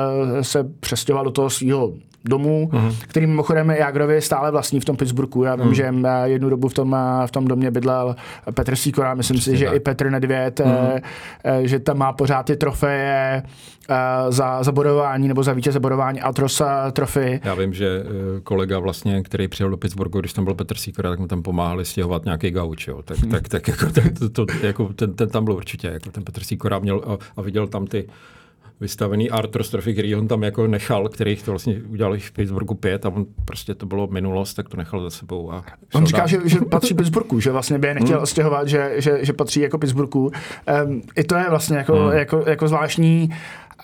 se 0.45 0.65
přestěhoval 0.81 1.25
do 1.25 1.31
toho 1.31 1.51
svého 1.51 1.93
domů, 2.29 2.71
uh-huh. 2.73 2.95
který 3.09 3.27
mimochodem 3.27 3.71
Jágrovi 3.71 4.21
stále 4.21 4.51
vlastní 4.51 4.81
v 4.81 4.85
tom 4.85 4.97
Pittsburghu. 4.97 5.45
Já 5.45 5.57
vím, 5.57 5.67
uh-huh. 5.67 5.73
že 5.73 5.95
eh, 6.05 6.29
jednu 6.29 6.51
dobu 6.51 6.69
v 6.69 6.75
tom, 6.75 6.97
v 7.27 7.31
tom 7.31 7.45
domě 7.45 7.71
bydlel 7.71 8.17
Petr 8.55 8.77
Sýkora, 8.77 9.15
myslím 9.15 9.37
Přesně 9.37 9.53
si, 9.53 9.59
že 9.59 9.67
tak. 9.67 9.77
i 9.77 9.81
Petr 9.81 10.11
Nedvěd, 10.11 10.61
uh-huh. 10.61 11.01
že 11.63 11.79
tam 11.79 11.99
má 11.99 12.13
pořád 12.13 12.43
ty 12.43 12.57
trofeje, 12.57 13.43
za, 14.29 14.63
za 14.63 14.73
bodování 14.73 15.29
nebo 15.29 15.43
za 15.43 15.53
vítěze 15.53 15.81
bodování 15.81 16.21
Altrosa 16.21 16.91
trofy. 16.91 17.41
Já 17.45 17.55
vím, 17.55 17.75
že 17.75 18.03
kolega 18.43 18.79
vlastně, 18.79 19.23
který 19.23 19.49
přijel 19.49 19.71
do 19.71 19.77
Pittsburghu, 19.77 20.21
když 20.21 20.33
tam 20.33 20.45
byl 20.45 20.55
Petr 20.55 20.77
Sýkora, 20.77 21.11
tak 21.11 21.19
mu 21.19 21.27
tam 21.27 21.43
pomáhali 21.43 21.85
stěhovat 21.85 22.25
nějaký 22.25 22.51
gauč, 22.51 22.89
jo. 22.89 23.03
Tak, 23.03 23.19
tak, 23.31 23.49
tak 23.49 23.69
jako, 23.69 23.87
ten, 23.87 24.15
to, 24.15 24.29
to, 24.29 24.47
jako 24.63 24.91
ten, 24.93 25.15
ten, 25.15 25.29
tam 25.29 25.45
byl 25.45 25.55
určitě, 25.55 25.89
jako 25.89 26.11
ten 26.11 26.25
Petr 26.25 26.43
Sýkora 26.43 26.79
měl 26.79 27.03
a, 27.07 27.17
a 27.37 27.43
viděl 27.43 27.67
tam 27.67 27.87
ty 27.87 28.09
vystavený 28.81 29.31
Arthur 29.31 29.65
Trofy, 29.65 29.93
který 29.93 30.17
on 30.17 30.29
tam 30.29 30.43
jako 30.43 30.67
nechal, 30.67 31.09
který 31.09 31.37
to 31.37 31.51
vlastně 31.53 31.83
udělal 31.89 32.17
v 32.19 32.33
Pittsburghu 32.33 32.75
pět 32.75 33.07
a 33.07 33.09
on 33.09 33.27
prostě 33.45 33.75
to 33.75 33.87
bylo 33.87 34.07
minulost, 34.07 34.55
tak 34.55 34.69
to 34.69 34.77
nechal 34.77 35.03
za 35.03 35.11
sebou. 35.11 35.53
A 35.53 35.65
on 35.95 36.07
říká, 36.07 36.27
že, 36.27 36.39
že, 36.45 36.59
patří 36.61 36.95
Pittsburghu, 36.95 37.41
že 37.41 37.53
vlastně 37.53 37.79
by 37.79 37.87
je 37.89 37.95
nechtěl 37.95 38.17
hmm. 38.17 38.27
stěhovat, 38.27 38.69
že, 38.69 38.93
že, 38.97 39.25
že, 39.25 39.33
patří 39.33 39.61
jako 39.61 39.79
Pittsburghu. 39.79 40.31
Um, 40.85 41.03
I 41.17 41.25
to 41.25 41.35
je 41.35 41.51
vlastně 41.51 41.77
jako, 41.77 41.97
hmm. 41.97 42.13
jako, 42.13 42.45
jako 42.47 42.69
zvláštní 42.69 43.31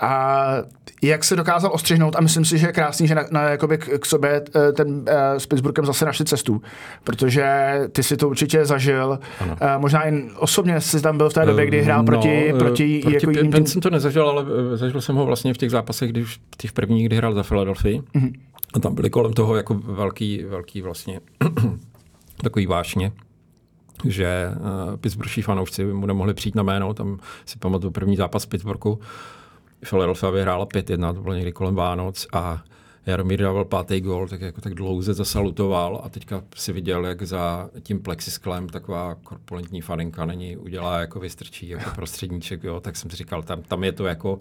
a 0.00 0.54
jak 1.02 1.24
se 1.24 1.36
dokázal 1.36 1.70
ostřihnout 1.74 2.16
a 2.16 2.20
myslím 2.20 2.44
si, 2.44 2.58
že 2.58 2.66
je 2.66 2.72
krásný, 2.72 3.06
že 3.06 3.14
na, 3.14 3.24
na, 3.30 3.42
jakoby 3.42 3.78
k, 3.78 3.98
k 3.98 4.06
sobě 4.06 4.42
eh, 4.56 4.72
ten 4.72 4.88
uh, 4.88 5.04
s 5.38 5.46
Pittsburghem 5.46 5.86
zase 5.86 6.04
našli 6.04 6.24
cestu, 6.24 6.62
protože 7.04 7.74
ty 7.92 8.02
si 8.02 8.16
to 8.16 8.28
určitě 8.28 8.64
zažil. 8.64 9.18
Uh, 9.40 9.56
možná 9.78 10.04
jen 10.04 10.30
osobně 10.38 10.80
jsi 10.80 11.02
tam 11.02 11.16
byl 11.16 11.30
v 11.30 11.34
té 11.34 11.46
době, 11.46 11.66
kdy 11.66 11.82
hrál 11.82 12.04
proti, 12.04 12.52
no, 12.52 12.58
proti, 12.58 13.00
proti 13.00 13.14
jako 13.14 13.30
jiným 13.30 13.66
jsem 13.66 13.80
to 13.80 13.90
nezažil, 13.90 14.28
ale 14.28 14.44
zažil 14.76 15.00
jsem 15.00 15.16
ho 15.16 15.26
vlastně 15.26 15.54
v 15.54 15.58
těch 15.58 15.70
zápasech, 15.70 16.10
když 16.10 16.26
v 16.26 16.56
těch 16.56 16.72
prvních, 16.72 17.06
kdy 17.06 17.16
hrál 17.16 17.34
za 17.34 17.42
Philadelphia. 17.42 18.00
Mm-hmm. 18.00 18.32
A 18.74 18.78
tam 18.78 18.94
byly 18.94 19.10
kolem 19.10 19.32
toho 19.32 19.56
jako 19.56 19.74
velký, 19.74 20.44
velký 20.44 20.82
vlastně 20.82 21.20
takový 22.42 22.66
vášně 22.66 23.12
že 24.04 24.50
uh, 24.50 24.96
Pittsburghští 24.96 25.42
fanoušci 25.42 25.84
mu 25.84 26.06
nemohli 26.06 26.34
přijít 26.34 26.54
na 26.54 26.62
jméno, 26.62 26.94
tam 26.94 27.18
si 27.46 27.58
pamatuju 27.58 27.90
první 27.90 28.16
zápas 28.16 28.46
Pittsburghu, 28.46 28.98
Philadelphia 29.88 30.30
vyhrála 30.30 30.66
5-1, 30.66 31.14
to 31.14 31.20
bylo 31.20 31.34
někdy 31.34 31.52
kolem 31.52 31.74
Vánoc 31.74 32.26
a 32.32 32.62
Jaromír 33.06 33.40
dával 33.40 33.64
pátý 33.64 34.00
gol, 34.00 34.28
tak 34.28 34.40
jako 34.40 34.60
tak 34.60 34.74
dlouze 34.74 35.14
zasalutoval 35.14 36.00
a 36.04 36.08
teďka 36.08 36.42
si 36.56 36.72
viděl, 36.72 37.06
jak 37.06 37.22
za 37.22 37.70
tím 37.82 38.02
plexisklem 38.02 38.68
taková 38.68 39.14
korpulentní 39.14 39.80
faninka 39.80 40.26
není 40.26 40.56
udělá 40.56 41.00
jako 41.00 41.20
vystrčí 41.20 41.68
jako 41.68 41.90
prostředníček, 41.94 42.64
jo, 42.64 42.80
tak 42.80 42.96
jsem 42.96 43.10
si 43.10 43.16
říkal, 43.16 43.42
tam, 43.42 43.62
tam 43.62 43.84
je 43.84 43.92
to 43.92 44.06
jako 44.06 44.38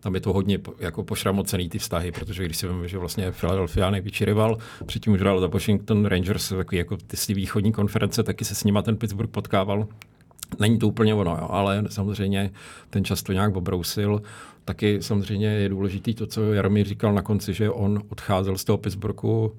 tam 0.00 0.14
je 0.14 0.20
to 0.20 0.32
hodně 0.32 0.58
jako 0.78 1.02
pošramocený 1.04 1.68
ty 1.68 1.78
vztahy, 1.78 2.12
protože 2.12 2.44
když 2.44 2.56
si 2.56 2.68
vím, 2.68 2.88
že 2.88 2.98
vlastně 2.98 3.32
Philadelphia 3.32 3.90
největší 3.90 4.24
rival, 4.24 4.58
předtím 4.86 5.12
už 5.12 5.20
hrál 5.20 5.40
za 5.40 5.46
Washington 5.46 6.04
Rangers, 6.04 6.48
takový 6.48 6.78
jako 6.78 6.96
ty 6.96 7.34
východní 7.34 7.72
konference, 7.72 8.22
taky 8.22 8.44
se 8.44 8.54
s 8.54 8.64
nima 8.64 8.82
ten 8.82 8.96
Pittsburgh 8.96 9.30
potkával. 9.30 9.86
Není 10.60 10.78
to 10.78 10.88
úplně 10.88 11.14
ono, 11.14 11.30
jo, 11.30 11.46
ale 11.50 11.84
samozřejmě 11.88 12.50
ten 12.90 13.04
čas 13.04 13.22
to 13.22 13.32
nějak 13.32 13.56
obrousil. 13.56 14.22
Taky 14.64 15.02
samozřejmě 15.02 15.46
je 15.46 15.68
důležitý 15.68 16.14
to, 16.14 16.26
co 16.26 16.52
Jaromír 16.52 16.86
říkal 16.86 17.14
na 17.14 17.22
konci, 17.22 17.54
že 17.54 17.70
on 17.70 18.02
odcházel 18.08 18.58
z 18.58 18.64
toho 18.64 18.78
Pittsburghu 18.78 19.52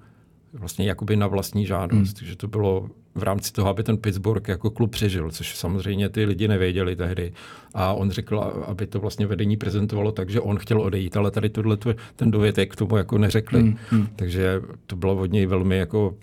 vlastně 0.53 0.85
jakoby 0.85 1.15
na 1.15 1.27
vlastní 1.27 1.65
žádost, 1.65 2.19
hmm. 2.19 2.27
že 2.27 2.35
to 2.35 2.47
bylo 2.47 2.89
v 3.15 3.23
rámci 3.23 3.53
toho, 3.53 3.69
aby 3.69 3.83
ten 3.83 3.97
Pittsburgh 3.97 4.47
jako 4.47 4.69
klub 4.69 4.91
přežil, 4.91 5.31
což 5.31 5.55
samozřejmě 5.55 6.09
ty 6.09 6.25
lidi 6.25 6.47
nevěděli 6.47 6.95
tehdy. 6.95 7.33
A 7.73 7.93
on 7.93 8.11
řekl, 8.11 8.39
aby 8.39 8.87
to 8.87 8.99
vlastně 8.99 9.27
vedení 9.27 9.57
prezentovalo 9.57 10.11
tak, 10.11 10.29
že 10.29 10.41
on 10.41 10.57
chtěl 10.57 10.81
odejít, 10.81 11.17
ale 11.17 11.31
tady 11.31 11.49
tohle 11.49 11.77
ten 12.15 12.31
dovětek 12.31 12.73
k 12.73 12.75
tomu 12.75 12.97
jako 12.97 13.17
neřekli. 13.17 13.61
Hmm. 13.61 13.77
Hmm. 13.89 14.07
Takže 14.15 14.61
to 14.87 14.95
bylo 14.95 15.15
od 15.15 15.31
něj 15.31 15.45
velmi 15.45 15.77
jako 15.77 16.15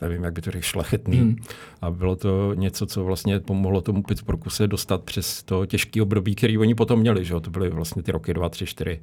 nevím, 0.00 0.24
jak 0.24 0.32
by 0.32 0.42
to 0.42 0.50
řekl, 0.50 0.64
šlechetný. 0.64 1.18
Hmm. 1.18 1.36
A 1.82 1.90
bylo 1.90 2.16
to 2.16 2.54
něco, 2.54 2.86
co 2.86 3.04
vlastně 3.04 3.40
pomohlo 3.40 3.80
tomu 3.80 4.02
Pittsburghu 4.02 4.50
se 4.50 4.66
dostat 4.66 5.02
přes 5.02 5.42
to 5.42 5.66
těžké 5.66 6.02
období, 6.02 6.34
který 6.34 6.58
oni 6.58 6.74
potom 6.74 7.00
měli. 7.00 7.24
Že? 7.24 7.40
To 7.40 7.50
byly 7.50 7.70
vlastně 7.70 8.02
ty 8.02 8.12
roky 8.12 8.34
2, 8.34 8.48
3, 8.48 8.66
4, 8.66 9.00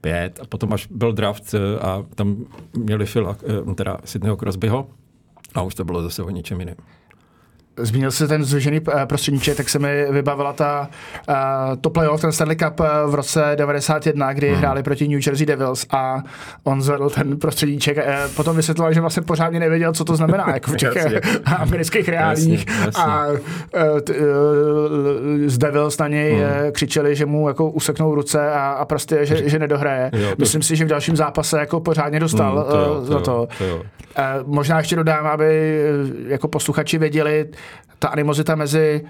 5. 0.00 0.40
A 0.42 0.46
potom 0.46 0.72
až 0.72 0.86
byl 0.86 1.12
draft 1.12 1.54
eh, 1.54 1.78
a 1.78 2.04
tam 2.14 2.46
měli 2.76 3.06
Phila, 3.06 3.36
eh, 3.70 3.74
teda 3.74 3.98
Sydneyho 4.04 4.36
Crosbyho 4.36 4.90
a 5.54 5.62
už 5.62 5.74
to 5.74 5.84
bylo 5.84 6.02
zase 6.02 6.22
o 6.22 6.30
něčem 6.30 6.60
jiném. 6.60 6.76
Zmínil 7.76 8.10
se 8.10 8.28
ten 8.28 8.44
zvěžený 8.44 8.80
eh, 8.88 9.06
prostředníček, 9.06 9.56
tak 9.56 9.68
se 9.68 9.78
mi 9.78 10.06
vybavila 10.10 10.52
ta, 10.52 10.88
uh, 11.28 11.34
to 11.80 11.90
playoff, 11.90 12.20
ten 12.20 12.32
Stanley 12.32 12.56
Cup 12.56 12.80
eh, 12.80 12.86
v 13.06 13.14
roce 13.14 13.52
91, 13.54 14.32
kdy 14.32 14.48
hmm. 14.48 14.58
hráli 14.58 14.82
proti 14.82 15.08
New 15.08 15.20
Jersey 15.26 15.46
Devils 15.46 15.86
a 15.90 16.22
on 16.64 16.82
zvedl 16.82 17.10
ten 17.10 17.38
prostředníček. 17.38 17.98
Potom 18.36 18.56
vysvětloval, 18.56 18.92
že 18.92 19.00
vlastně 19.00 19.22
pořádně 19.22 19.60
nevěděl, 19.60 19.92
co 19.92 20.04
to 20.04 20.16
znamená, 20.16 20.50
jako 20.54 20.70
v 20.70 20.76
těch 20.76 20.94
amerických 21.58 22.08
reálích. 22.08 22.66
A 22.96 23.26
z 25.46 25.58
Devils 25.58 25.98
na 25.98 26.08
něj 26.08 26.32
hmm. 26.32 26.72
křičeli, 26.72 27.16
že 27.16 27.26
mu 27.26 27.48
jako 27.48 27.70
useknou 27.70 28.14
ruce 28.14 28.50
a, 28.50 28.70
a 28.70 28.84
prostě, 28.84 29.26
že, 29.26 29.48
že 29.48 29.58
nedohraje. 29.58 30.10
Jo, 30.12 30.28
to... 30.28 30.36
Myslím 30.38 30.62
si, 30.62 30.76
že 30.76 30.84
v 30.84 30.88
dalším 30.88 31.16
zápase 31.16 31.58
jako 31.58 31.80
pořádně 31.80 32.20
dostal 32.20 32.56
hmm, 32.56 32.70
to 32.70 32.78
jo, 32.78 32.94
to 32.94 33.04
za 33.04 33.20
to. 33.20 33.48
to, 33.58 33.64
jo. 33.64 33.82
Možná 34.44 34.78
ještě 34.78 34.96
dodám, 34.96 35.26
aby 35.26 35.80
jako 36.26 36.48
posluchači 36.48 36.98
věděli, 36.98 37.46
ta 37.98 38.08
animozita 38.08 38.54
mezi 38.54 39.04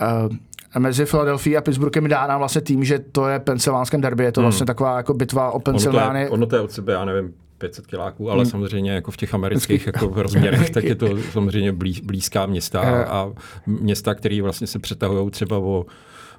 uh, 0.00 0.36
mezi 0.78 1.06
Philadelphia 1.06 1.58
a 1.58 1.62
Pittsburghem 1.62 2.04
je 2.04 2.08
dána 2.08 2.38
vlastně 2.38 2.60
tím, 2.60 2.84
že 2.84 2.98
to 2.98 3.28
je 3.28 3.38
pensylvánském 3.38 4.00
derby, 4.00 4.24
je 4.24 4.32
to 4.32 4.40
hmm. 4.40 4.44
vlastně 4.44 4.66
taková 4.66 4.96
jako 4.96 5.14
bitva 5.14 5.50
o 5.50 5.60
Pensylvánii. 5.60 6.26
Ono, 6.26 6.34
ono 6.34 6.46
to 6.46 6.56
je 6.56 6.62
od 6.62 6.72
sebe, 6.72 6.92
já 6.92 7.04
nevím, 7.04 7.34
500 7.58 7.86
kiláků, 7.86 8.30
ale 8.30 8.42
hmm. 8.42 8.50
samozřejmě 8.50 8.92
jako 8.92 9.10
v 9.10 9.16
těch 9.16 9.34
amerických 9.34 9.86
jako 9.86 10.22
rozměrech, 10.22 10.70
tak 10.74 10.84
je 10.84 10.94
to 10.94 11.08
samozřejmě 11.32 11.72
blíz, 11.72 12.00
blízká 12.00 12.46
města 12.46 12.80
a, 12.80 12.86
eh. 12.86 13.04
a 13.04 13.32
města, 13.66 14.14
které 14.14 14.42
vlastně 14.42 14.66
se 14.66 14.78
přetahují 14.78 15.30
třeba 15.30 15.58
o 15.58 15.86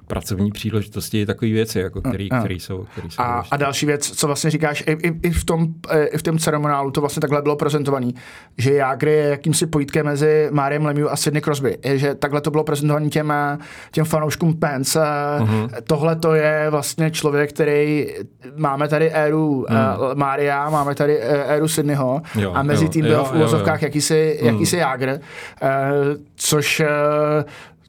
pracovní 0.08 0.50
příležitosti, 0.50 1.26
takové 1.26 1.52
věci, 1.52 1.80
jako 1.80 2.00
který, 2.00 2.32
a, 2.32 2.38
který 2.38 2.60
jsou, 2.60 2.86
který 2.92 3.10
jsou 3.10 3.22
a, 3.22 3.42
a, 3.50 3.56
další 3.56 3.86
věc, 3.86 4.10
co 4.10 4.26
vlastně 4.26 4.50
říkáš, 4.50 4.84
i, 4.86 4.92
i, 4.92 5.20
i, 5.22 5.30
v 5.30 5.44
tom, 5.44 5.66
i 6.12 6.18
v 6.18 6.22
tom 6.22 6.38
ceremoniálu 6.38 6.90
to 6.90 7.00
vlastně 7.00 7.20
takhle 7.20 7.42
bylo 7.42 7.56
prezentovaný, 7.56 8.14
že 8.58 8.74
Jágry 8.74 9.12
je 9.12 9.28
jakýmsi 9.28 9.66
pojítkem 9.66 10.06
mezi 10.06 10.48
Máriem 10.50 10.86
Lemieux 10.86 11.12
a 11.12 11.16
Sidney 11.16 11.42
Crosby, 11.42 11.78
je, 11.84 11.98
že 11.98 12.14
takhle 12.14 12.40
to 12.40 12.50
bylo 12.50 12.64
prezentovaný 12.64 13.10
těm, 13.10 13.32
těm 13.90 14.04
fanouškům 14.04 14.54
Pence. 14.54 15.00
Uh-huh. 15.00 15.70
Tohle 15.84 16.16
to 16.16 16.34
je 16.34 16.66
vlastně 16.70 17.10
člověk, 17.10 17.52
který 17.52 18.06
máme 18.56 18.88
tady 18.88 19.10
éru 19.10 19.48
uh, 19.48 19.66
Mária, 20.14 20.70
máme 20.70 20.94
tady 20.94 21.18
éru 21.20 21.68
Sidneyho 21.68 22.22
jo, 22.34 22.52
a 22.54 22.62
mezi 22.62 22.84
jo, 22.84 22.90
tím 22.90 23.02
byl 23.04 23.12
jo, 23.12 23.24
v 23.24 23.34
úvozovkách 23.34 23.82
jakýsi, 23.82 24.38
jakýsi 24.42 24.76
mm. 24.76 24.80
Jágr, 24.80 25.08
uh, 25.08 25.18
což 26.36 26.80
uh, 26.80 26.86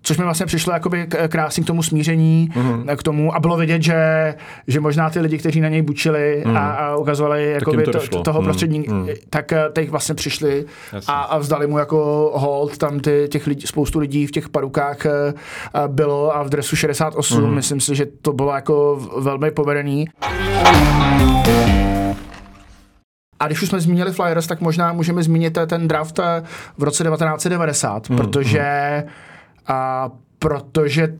Což 0.01 0.17
mi 0.17 0.23
vlastně 0.23 0.45
přišlo 0.45 0.73
jakoby 0.73 1.07
krásný 1.27 1.63
k 1.63 1.67
tomu 1.67 1.83
smíření, 1.83 2.49
uh-huh. 2.55 2.95
k 2.95 3.03
tomu 3.03 3.35
a 3.35 3.39
bylo 3.39 3.57
vidět, 3.57 3.81
že, 3.81 4.35
že 4.67 4.79
možná 4.79 5.09
ty 5.09 5.19
lidi, 5.19 5.37
kteří 5.37 5.61
na 5.61 5.69
něj 5.69 5.81
bučili 5.81 6.43
uh-huh. 6.45 6.57
a, 6.57 6.71
a 6.71 6.95
ukazovali 6.95 7.51
jakoby 7.51 7.83
to, 7.83 8.07
to, 8.07 8.21
toho 8.21 8.39
uh-huh. 8.39 8.43
prostřední, 8.43 8.83
uh-huh. 8.83 9.15
tak 9.29 9.53
eh, 9.53 9.69
teď 9.73 9.89
vlastně 9.89 10.15
přišli 10.15 10.65
a, 11.07 11.21
a 11.21 11.37
vzdali 11.37 11.67
mu 11.67 11.77
jako 11.77 12.31
hold, 12.35 12.77
tam 12.77 12.99
ty, 12.99 13.27
těch 13.31 13.47
lidí, 13.47 13.67
spoustu 13.67 13.99
lidí 13.99 14.27
v 14.27 14.31
těch 14.31 14.49
parukách 14.49 15.05
eh, 15.05 15.33
bylo 15.87 16.35
a 16.35 16.43
v 16.43 16.49
dresu 16.49 16.75
68, 16.75 17.43
uh-huh. 17.43 17.53
myslím 17.53 17.79
si, 17.79 17.95
že 17.95 18.05
to 18.21 18.33
bylo 18.33 18.55
jako 18.55 19.07
velmi 19.17 19.51
povedený. 19.51 20.05
A 23.39 23.47
když 23.47 23.61
už 23.61 23.69
jsme 23.69 23.79
zmínili 23.79 24.11
Flyers, 24.11 24.47
tak 24.47 24.61
možná 24.61 24.93
můžeme 24.93 25.23
zmínit 25.23 25.57
ten 25.67 25.87
draft 25.87 26.19
v 26.77 26.83
roce 26.83 27.03
1990, 27.03 28.09
mm, 28.09 28.17
protože 28.17 28.63
mm 29.05 29.28
a 29.69 30.09
protože 30.39 31.17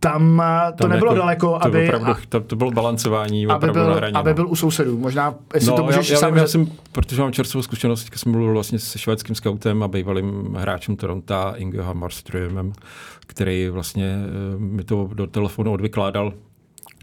tam, 0.00 0.42
eh, 0.44 0.72
to 0.72 0.76
tam 0.76 0.90
nebylo 0.90 1.12
jako, 1.12 1.18
daleko, 1.18 1.46
to 1.46 1.64
aby... 1.64 1.84
Opravdu, 1.84 2.22
to, 2.28 2.40
to 2.40 2.56
bylo 2.56 2.70
balancování 2.70 3.46
aby 3.46 3.70
byl, 3.70 3.86
na 3.86 3.94
hraně, 3.94 4.14
aby 4.14 4.30
no. 4.30 4.34
byl 4.34 4.48
u 4.48 4.56
sousedů. 4.56 4.98
Možná, 4.98 5.34
jestli 5.54 5.70
no, 5.70 5.76
to 5.76 5.82
můžeš 5.82 6.08
já, 6.08 6.14
já, 6.14 6.20
sám... 6.20 6.36
Já 6.36 6.46
jsem, 6.46 6.66
protože 6.92 7.22
mám 7.22 7.32
čerstvou 7.32 7.62
zkušenost, 7.62 8.04
teďka 8.04 8.18
jsem 8.18 8.32
mluvil 8.32 8.52
vlastně 8.52 8.78
se 8.78 8.98
švédským 8.98 9.34
scoutem 9.34 9.82
a 9.82 9.88
bývalým 9.88 10.54
hráčem 10.54 10.96
Toronto, 10.96 11.52
Ingeha 11.56 11.92
Marströmem, 11.92 12.72
který 13.26 13.68
vlastně 13.68 14.16
eh, 14.16 14.58
mi 14.58 14.84
to 14.84 15.10
do 15.14 15.26
telefonu 15.26 15.72
odvykládal 15.72 16.32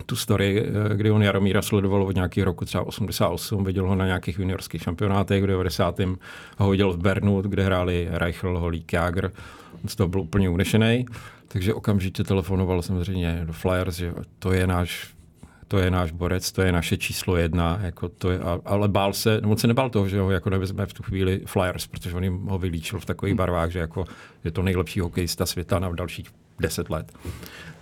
tu 0.06 0.16
story, 0.16 0.66
eh, 0.66 0.96
kdy 0.96 1.12
on 1.12 1.24
Jaromíra 1.24 1.62
sledoval 1.62 2.04
od 2.04 2.16
nějakých 2.16 2.44
roku 2.44 2.66
třeba 2.66 2.84
88, 2.84 3.64
viděl 3.64 3.88
ho 3.88 3.96
na 3.96 4.06
nějakých 4.06 4.40
juniorských 4.40 4.82
šampionátech 4.82 5.44
v 5.44 5.48
90. 5.48 6.00
ho 6.58 6.70
viděl 6.70 6.94
v 6.94 6.98
Bernu, 6.98 7.42
kde 7.42 7.64
hráli 7.64 8.08
Reichel, 8.12 8.60
Holík, 8.60 8.94
Jager 9.74 9.90
z 9.90 9.96
toho 9.96 10.08
byl 10.08 10.22
úplně 10.22 10.50
unešený, 10.50 11.06
takže 11.48 11.74
okamžitě 11.74 12.24
telefonoval 12.24 12.82
samozřejmě 12.82 13.42
do 13.46 13.54
Flyers, 13.54 13.96
že 13.96 14.14
to 14.40 14.54
je 14.54 14.68
náš 14.68 15.14
to 15.68 15.80
je 15.80 15.92
náš 15.92 16.12
borec, 16.12 16.52
to 16.52 16.62
je 16.62 16.72
naše 16.72 16.98
číslo 16.98 17.38
jedna, 17.38 17.80
jako 17.82 18.10
to 18.10 18.32
je, 18.32 18.40
ale 18.66 18.88
bál 18.88 19.14
se, 19.14 19.42
no 19.42 19.50
on 19.50 19.58
se 19.58 19.68
nebál 19.68 19.90
toho, 19.90 20.10
že 20.10 20.20
ho 20.20 20.32
jako 20.32 20.50
nevezme 20.50 20.86
v 20.86 20.94
tu 20.94 21.04
chvíli 21.04 21.42
Flyers, 21.46 21.88
protože 21.88 22.16
on 22.16 22.24
jim 22.24 22.46
ho 22.46 22.60
vylíčil 22.60 23.00
v 23.00 23.06
takových 23.06 23.36
barvách, 23.36 23.72
že 23.72 23.80
jako 23.80 24.06
je 24.44 24.52
to 24.52 24.62
nejlepší 24.62 25.00
hokejista 25.00 25.46
světa 25.46 25.80
na 25.80 25.92
dalších 25.92 26.28
deset 26.60 26.90
let. 26.90 27.12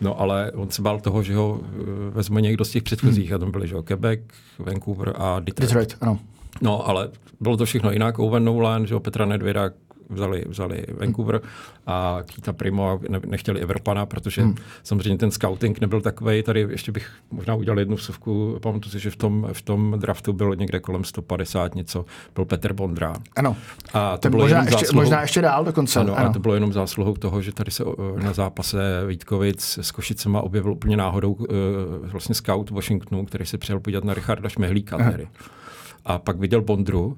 No 0.01 0.19
ale 0.19 0.51
on 0.51 0.69
se 0.69 0.81
bál 0.81 0.99
toho, 0.99 1.23
že 1.23 1.35
ho 1.35 1.61
eh, 1.63 1.75
vezme 2.09 2.41
někdo 2.41 2.65
z 2.65 2.71
těch 2.71 2.83
předchozích, 2.83 3.29
hmm. 3.29 3.35
a 3.35 3.39
tam 3.39 3.51
byli, 3.51 3.67
že 3.67 3.75
Quebec, 3.83 4.19
Vancouver 4.59 5.13
a 5.17 5.39
Detroit. 5.39 5.69
Detroit, 5.69 5.97
ano. 6.01 6.19
No, 6.61 6.89
ale 6.89 7.09
bylo 7.39 7.57
to 7.57 7.65
všechno 7.65 7.91
jinak. 7.91 8.19
Owen 8.19 8.43
Nolan, 8.43 8.87
že 8.87 8.99
Petra 8.99 9.25
Nedvěda, 9.25 9.69
vzali, 10.11 10.43
vzali 10.47 10.85
Vancouver 10.97 11.41
a 11.87 12.19
Kita 12.25 12.53
Primo 12.53 12.99
ne, 13.09 13.19
nechtěli 13.25 13.59
Evropana, 13.59 14.05
protože 14.05 14.41
hmm. 14.41 14.55
samozřejmě 14.83 15.17
ten 15.17 15.31
scouting 15.31 15.81
nebyl 15.81 16.01
takový. 16.01 16.43
Tady 16.43 16.67
ještě 16.69 16.91
bych 16.91 17.09
možná 17.31 17.55
udělal 17.55 17.79
jednu 17.79 17.95
vsuvku. 17.95 18.57
Pamatuju 18.61 18.91
si, 18.91 18.99
že 18.99 19.09
v 19.09 19.15
tom, 19.15 19.47
v 19.53 19.61
tom 19.61 19.95
draftu 19.99 20.33
bylo 20.33 20.53
někde 20.53 20.79
kolem 20.79 21.03
150 21.03 21.75
něco. 21.75 22.05
Byl 22.35 22.45
Petr 22.45 22.73
Bondra. 22.73 23.15
Ano. 23.35 23.55
A 23.93 24.17
to 24.17 24.29
bylo 24.29 24.41
možná, 24.43 24.59
ještě, 24.59 24.71
zásluhou, 24.71 25.01
možná 25.01 25.21
ještě 25.21 25.41
dál 25.41 25.65
dokonce. 25.65 25.99
Ano, 25.99 26.17
ano. 26.17 26.29
A 26.29 26.33
to 26.33 26.39
bylo 26.39 26.53
jenom 26.53 26.73
zásluhou 26.73 27.15
toho, 27.15 27.41
že 27.41 27.51
tady 27.51 27.71
se 27.71 27.83
na 28.23 28.33
zápase 28.33 29.05
Vítkovic 29.07 29.79
s 29.81 29.91
Košicema 29.91 30.41
objevil 30.41 30.71
úplně 30.71 30.97
náhodou 30.97 31.31
uh, 31.33 31.47
vlastně 32.03 32.35
scout 32.35 32.69
Washingtonu, 32.69 33.25
který 33.25 33.45
se 33.45 33.57
přijel 33.57 33.79
podívat 33.79 34.03
na 34.03 34.13
Richarda 34.13 34.49
Šmehlíka. 34.49 34.97
A 36.05 36.19
pak 36.19 36.37
viděl 36.37 36.61
Bondru 36.61 37.17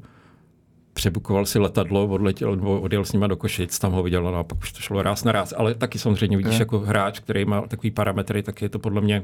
přebukoval 0.93 1.45
si 1.45 1.59
letadlo, 1.59 2.07
odletěl 2.07 2.55
nebo 2.55 2.81
odjel 2.81 3.05
s 3.05 3.13
nima 3.13 3.27
do 3.27 3.35
Košic, 3.35 3.79
tam 3.79 3.91
ho 3.91 4.03
viděl, 4.03 4.23
no 4.23 4.35
a 4.35 4.43
pak 4.43 4.59
už 4.59 4.71
to 4.71 4.79
šlo 4.79 5.01
ráz 5.01 5.23
na 5.23 5.31
ráz. 5.31 5.53
Ale 5.57 5.73
taky 5.73 5.99
samozřejmě 5.99 6.37
vidíš, 6.37 6.59
jako 6.59 6.79
hráč, 6.79 7.19
který 7.19 7.45
má 7.45 7.61
takový 7.61 7.91
parametry, 7.91 8.43
tak 8.43 8.61
je 8.61 8.69
to 8.69 8.79
podle 8.79 9.01
mě 9.01 9.23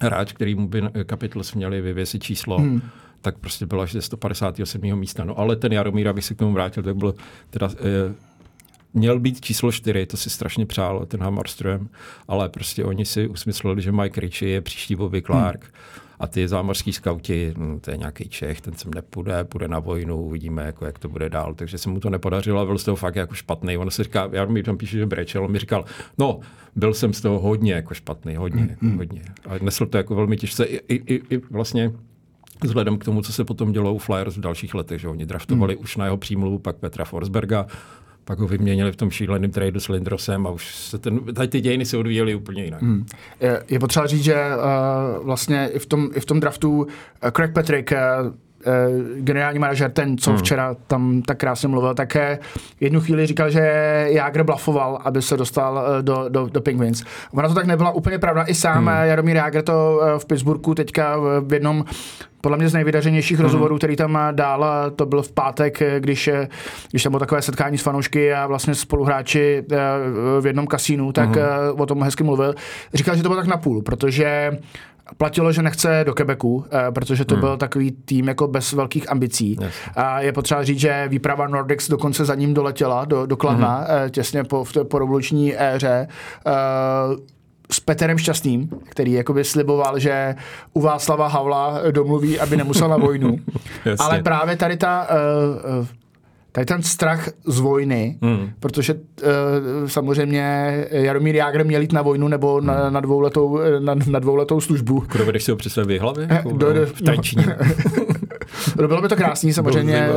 hráč, 0.00 0.32
který 0.32 0.54
mu 0.54 0.68
by 0.68 0.82
Capitals 1.10 1.54
měli 1.54 1.80
vyvěsit 1.80 2.22
číslo. 2.22 2.58
Hmm 2.58 2.82
tak 3.22 3.38
prostě 3.38 3.66
bylo 3.66 3.82
až 3.82 3.92
ze 3.92 4.02
157. 4.02 4.98
místa. 4.98 5.24
No 5.24 5.38
ale 5.38 5.56
ten 5.56 5.72
Jaromír, 5.72 6.08
abych 6.08 6.24
se 6.24 6.34
k 6.34 6.38
tomu 6.38 6.52
vrátil, 6.52 6.82
tak 6.82 6.96
byl 6.96 7.14
teda, 7.50 7.68
e, 7.68 8.14
měl 8.94 9.20
být 9.20 9.40
číslo 9.40 9.72
4, 9.72 10.06
to 10.06 10.16
si 10.16 10.30
strašně 10.30 10.66
přál 10.66 11.06
ten 11.06 11.20
Hammarström, 11.20 11.88
ale 12.28 12.48
prostě 12.48 12.84
oni 12.84 13.04
si 13.04 13.28
usmysleli, 13.28 13.82
že 13.82 13.92
Mike 13.92 14.20
Ritchie 14.20 14.52
je 14.52 14.60
příští 14.60 14.96
Bobby 14.96 15.22
Clark. 15.22 15.62
Hmm 15.62 16.02
a 16.22 16.26
ty 16.26 16.48
zámořský 16.48 16.92
skauti, 16.92 17.54
no, 17.56 17.80
to 17.80 17.90
je 17.90 17.96
nějaký 17.96 18.28
Čech, 18.28 18.60
ten 18.60 18.74
sem 18.74 18.94
nepůjde, 18.94 19.44
půjde 19.44 19.68
na 19.68 19.78
vojnu, 19.78 20.24
uvidíme, 20.24 20.62
jako, 20.62 20.86
jak 20.86 20.98
to 20.98 21.08
bude 21.08 21.28
dál. 21.28 21.54
Takže 21.54 21.78
se 21.78 21.88
mu 21.88 22.00
to 22.00 22.10
nepodařilo 22.10 22.60
a 22.60 22.64
byl 22.64 22.78
z 22.78 22.84
toho 22.84 22.96
fakt 22.96 23.16
jako 23.16 23.34
špatný. 23.34 23.76
On 23.76 23.90
se 23.90 24.04
říká, 24.04 24.28
já 24.32 24.44
mi 24.44 24.62
tam 24.62 24.76
píšu, 24.76 24.96
že 24.96 25.06
brečel, 25.06 25.44
on 25.44 25.52
mi 25.52 25.58
říkal, 25.58 25.84
no, 26.18 26.40
byl 26.76 26.94
jsem 26.94 27.12
z 27.12 27.20
toho 27.20 27.38
hodně 27.38 27.72
jako 27.72 27.94
špatný, 27.94 28.36
hodně, 28.36 28.66
jako, 28.70 28.96
hodně. 28.96 29.22
A 29.46 29.64
nesl 29.64 29.86
to 29.86 29.96
jako 29.96 30.14
velmi 30.14 30.36
těžce. 30.36 30.64
I, 30.64 30.94
i, 30.94 31.14
i, 31.14 31.22
i 31.30 31.40
vlastně 31.50 31.92
vzhledem 32.64 32.98
k 32.98 33.04
tomu, 33.04 33.22
co 33.22 33.32
se 33.32 33.44
potom 33.44 33.72
dělo 33.72 33.94
u 33.94 33.98
Flyers 33.98 34.36
v 34.36 34.40
dalších 34.40 34.74
letech, 34.74 35.00
že 35.00 35.08
oni 35.08 35.26
draftovali 35.26 35.76
mm. 35.76 35.82
už 35.82 35.96
na 35.96 36.04
jeho 36.04 36.16
přímluvu 36.16 36.58
pak 36.58 36.76
Petra 36.76 37.04
Forsberga, 37.04 37.66
pak 38.24 38.38
ho 38.38 38.48
vyměnili 38.48 38.92
v 38.92 38.96
tom 38.96 39.10
šíleném 39.10 39.50
tradu 39.50 39.80
s 39.80 39.88
Lindrosem 39.88 40.46
a 40.46 40.50
už 40.50 40.74
se 40.74 40.98
ten, 40.98 41.20
tady 41.34 41.48
ty 41.48 41.60
dějiny 41.60 41.84
se 41.84 41.96
odvíjely 41.96 42.34
úplně 42.34 42.64
jinak. 42.64 42.82
Hmm. 42.82 43.06
Je, 43.40 43.62
je 43.68 43.78
potřeba 43.78 44.06
říct, 44.06 44.24
že 44.24 44.34
uh, 44.34 45.26
vlastně 45.26 45.68
i 45.72 45.78
v 45.78 45.86
tom, 45.86 46.10
i 46.14 46.20
v 46.20 46.24
tom 46.24 46.40
draftu 46.40 46.78
uh, 46.78 46.86
Craig 47.36 47.52
Patrick 47.52 47.92
uh, 47.92 47.98
generální 49.16 49.58
manažer, 49.58 49.90
ten, 49.90 50.18
co 50.18 50.30
hmm. 50.30 50.38
včera 50.38 50.76
tam 50.86 51.22
tak 51.22 51.38
krásně 51.38 51.68
mluvil, 51.68 51.94
tak 51.94 52.16
jednu 52.80 53.00
chvíli 53.00 53.26
říkal, 53.26 53.50
že 53.50 53.60
Jágr 54.08 54.42
blafoval, 54.42 54.98
aby 55.04 55.22
se 55.22 55.36
dostal 55.36 55.74
uh, 55.74 56.02
do, 56.02 56.24
do, 56.28 56.48
do 56.52 56.60
Penguins. 56.60 57.04
Ona 57.32 57.48
to 57.48 57.54
tak 57.54 57.66
nebyla 57.66 57.90
úplně 57.90 58.18
pravda. 58.18 58.44
I 58.44 58.54
sám 58.54 58.86
hmm. 58.86 58.96
Jaromír 59.02 59.36
Jágr 59.36 59.62
to 59.62 60.00
uh, 60.02 60.18
v 60.18 60.26
Pittsburghu 60.26 60.74
teďka 60.74 61.16
v 61.40 61.52
jednom 61.52 61.84
podle 62.42 62.58
mě 62.58 62.68
z 62.68 62.74
nejvydařenějších 62.74 63.38
mm. 63.38 63.42
rozhovorů, 63.42 63.78
který 63.78 63.96
tam 63.96 64.18
dál, 64.32 64.90
to 64.96 65.06
byl 65.06 65.22
v 65.22 65.32
pátek, 65.32 65.82
když, 65.98 66.30
když 66.90 67.02
tam 67.02 67.10
bylo 67.10 67.20
takové 67.20 67.42
setkání 67.42 67.78
s 67.78 67.82
fanoušky 67.82 68.34
a 68.34 68.46
vlastně 68.46 68.74
spoluhráči 68.74 69.64
eh, 69.72 69.76
v 70.40 70.46
jednom 70.46 70.66
kasínu, 70.66 71.12
tak 71.12 71.28
mm. 71.28 71.80
o 71.80 71.86
tom 71.86 72.02
hezky 72.02 72.24
mluvil. 72.24 72.54
Říkal, 72.94 73.16
že 73.16 73.22
to 73.22 73.28
bylo 73.28 73.40
tak 73.40 73.50
napůl, 73.50 73.82
protože 73.82 74.58
platilo, 75.16 75.52
že 75.52 75.62
nechce 75.62 76.02
do 76.06 76.14
Quebecu, 76.14 76.64
eh, 76.72 76.92
protože 76.92 77.24
to 77.24 77.34
hmm. 77.34 77.40
byl 77.40 77.56
takový 77.56 77.90
tým 77.90 78.28
jako 78.28 78.46
bez 78.48 78.72
velkých 78.72 79.10
ambicí. 79.10 79.56
Yes. 79.60 79.74
A 79.96 80.20
je 80.20 80.32
potřeba 80.32 80.64
říct, 80.64 80.80
že 80.80 81.08
výprava 81.08 81.46
Nordics 81.46 81.88
dokonce 81.88 82.24
za 82.24 82.34
ním 82.34 82.54
doletěla 82.54 83.04
do, 83.04 83.26
do 83.26 83.36
Kladna, 83.36 83.76
hmm. 83.76 84.10
těsně 84.10 84.44
po, 84.44 84.64
v 84.64 84.72
té 84.72 84.84
porevoluční 84.84 85.62
éře 85.62 86.08
s 87.72 87.80
Peterem 87.80 88.18
Šťastným, 88.18 88.68
který 88.84 89.12
jakoby 89.12 89.44
sliboval, 89.44 89.98
že 89.98 90.34
u 90.72 90.80
Václava 90.80 91.28
Havla 91.28 91.80
domluví, 91.90 92.40
aby 92.40 92.56
nemusel 92.56 92.88
na 92.88 92.96
vojnu. 92.96 93.36
Ale 93.98 94.22
právě 94.22 94.56
tady 94.56 94.76
ta 94.76 95.08
uh, 95.80 95.86
tady 96.52 96.64
ten 96.64 96.82
strach 96.82 97.28
z 97.44 97.58
vojny, 97.58 98.18
hmm. 98.22 98.50
protože 98.60 98.94
uh, 98.94 99.00
samozřejmě 99.86 100.74
Jaromír 100.90 101.36
Jágr 101.36 101.64
měl 101.64 101.80
jít 101.80 101.92
na 101.92 102.02
vojnu 102.02 102.28
nebo 102.28 102.60
na, 102.60 102.74
hmm. 102.74 102.92
na, 102.92 103.00
dvouletou, 103.00 103.60
na, 103.78 103.94
na 104.06 104.18
dvouletou 104.18 104.60
službu. 104.60 105.04
Kdo 105.12 105.24
vedeš 105.24 105.44
si 105.44 105.50
ho 105.50 105.56
představit 105.56 105.98
v 105.98 106.00
hlavě? 106.00 106.26
Jako 106.30 106.52
do, 106.52 106.72
do, 106.72 106.86
v 106.86 107.00
no. 107.00 107.12
no, 108.82 108.88
bylo 108.88 109.02
by 109.02 109.08
to 109.08 109.16
krásný, 109.16 109.52
samozřejmě 109.52 110.08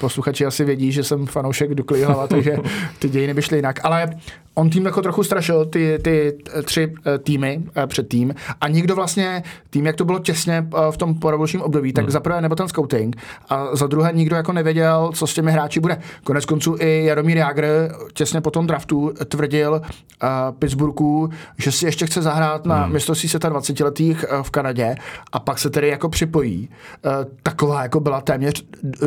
posluchači 0.00 0.46
asi 0.46 0.64
vědí, 0.64 0.92
že 0.92 1.04
jsem 1.04 1.26
fanoušek 1.26 1.74
Dukly 1.74 2.02
hlava, 2.02 2.26
takže 2.26 2.56
ty 2.98 3.08
dějiny 3.08 3.34
by 3.34 3.42
šly 3.42 3.58
jinak, 3.58 3.80
ale 3.82 4.10
on 4.58 4.70
tým 4.70 4.84
jako 4.84 5.02
trochu 5.02 5.22
strašil 5.22 5.64
ty, 5.64 5.98
ty 6.02 6.38
tři 6.64 6.94
týmy 7.22 7.62
před 7.86 8.08
tým 8.08 8.34
a 8.60 8.68
nikdo 8.68 8.94
vlastně, 8.94 9.42
tým, 9.70 9.86
jak 9.86 9.96
to 9.96 10.04
bylo 10.04 10.18
těsně 10.18 10.68
v 10.90 10.96
tom 10.96 11.14
porevolučním 11.14 11.62
období, 11.62 11.92
tak 11.92 12.04
hmm. 12.04 12.10
za 12.10 12.20
prvé 12.20 12.40
nebo 12.40 12.54
ten 12.54 12.68
scouting 12.68 13.16
a 13.48 13.76
za 13.76 13.86
druhé 13.86 14.12
nikdo 14.12 14.36
jako 14.36 14.52
nevěděl, 14.52 15.10
co 15.14 15.26
s 15.26 15.34
těmi 15.34 15.52
hráči 15.52 15.80
bude. 15.80 15.98
Konec 16.24 16.44
konců 16.44 16.76
i 16.80 17.04
Jaromír 17.04 17.36
Jágr 17.36 17.64
těsně 18.12 18.40
po 18.40 18.50
tom 18.50 18.66
draftu 18.66 19.12
tvrdil 19.28 19.72
uh, 19.72 20.28
Pittsburghu, 20.58 21.28
že 21.58 21.72
si 21.72 21.84
ještě 21.84 22.06
chce 22.06 22.22
zahrát 22.22 22.66
na 22.66 22.82
hmm. 22.82 22.92
mistrovství 22.92 23.28
světa 23.28 23.48
20 23.48 23.80
letých 23.80 24.24
uh, 24.32 24.42
v 24.42 24.50
Kanadě 24.50 24.96
a 25.32 25.40
pak 25.40 25.58
se 25.58 25.70
tedy 25.70 25.88
jako 25.88 26.08
připojí. 26.08 26.68
Uh, 27.04 27.12
taková 27.42 27.82
jako 27.82 28.00
byla 28.00 28.20
téměř 28.20 28.64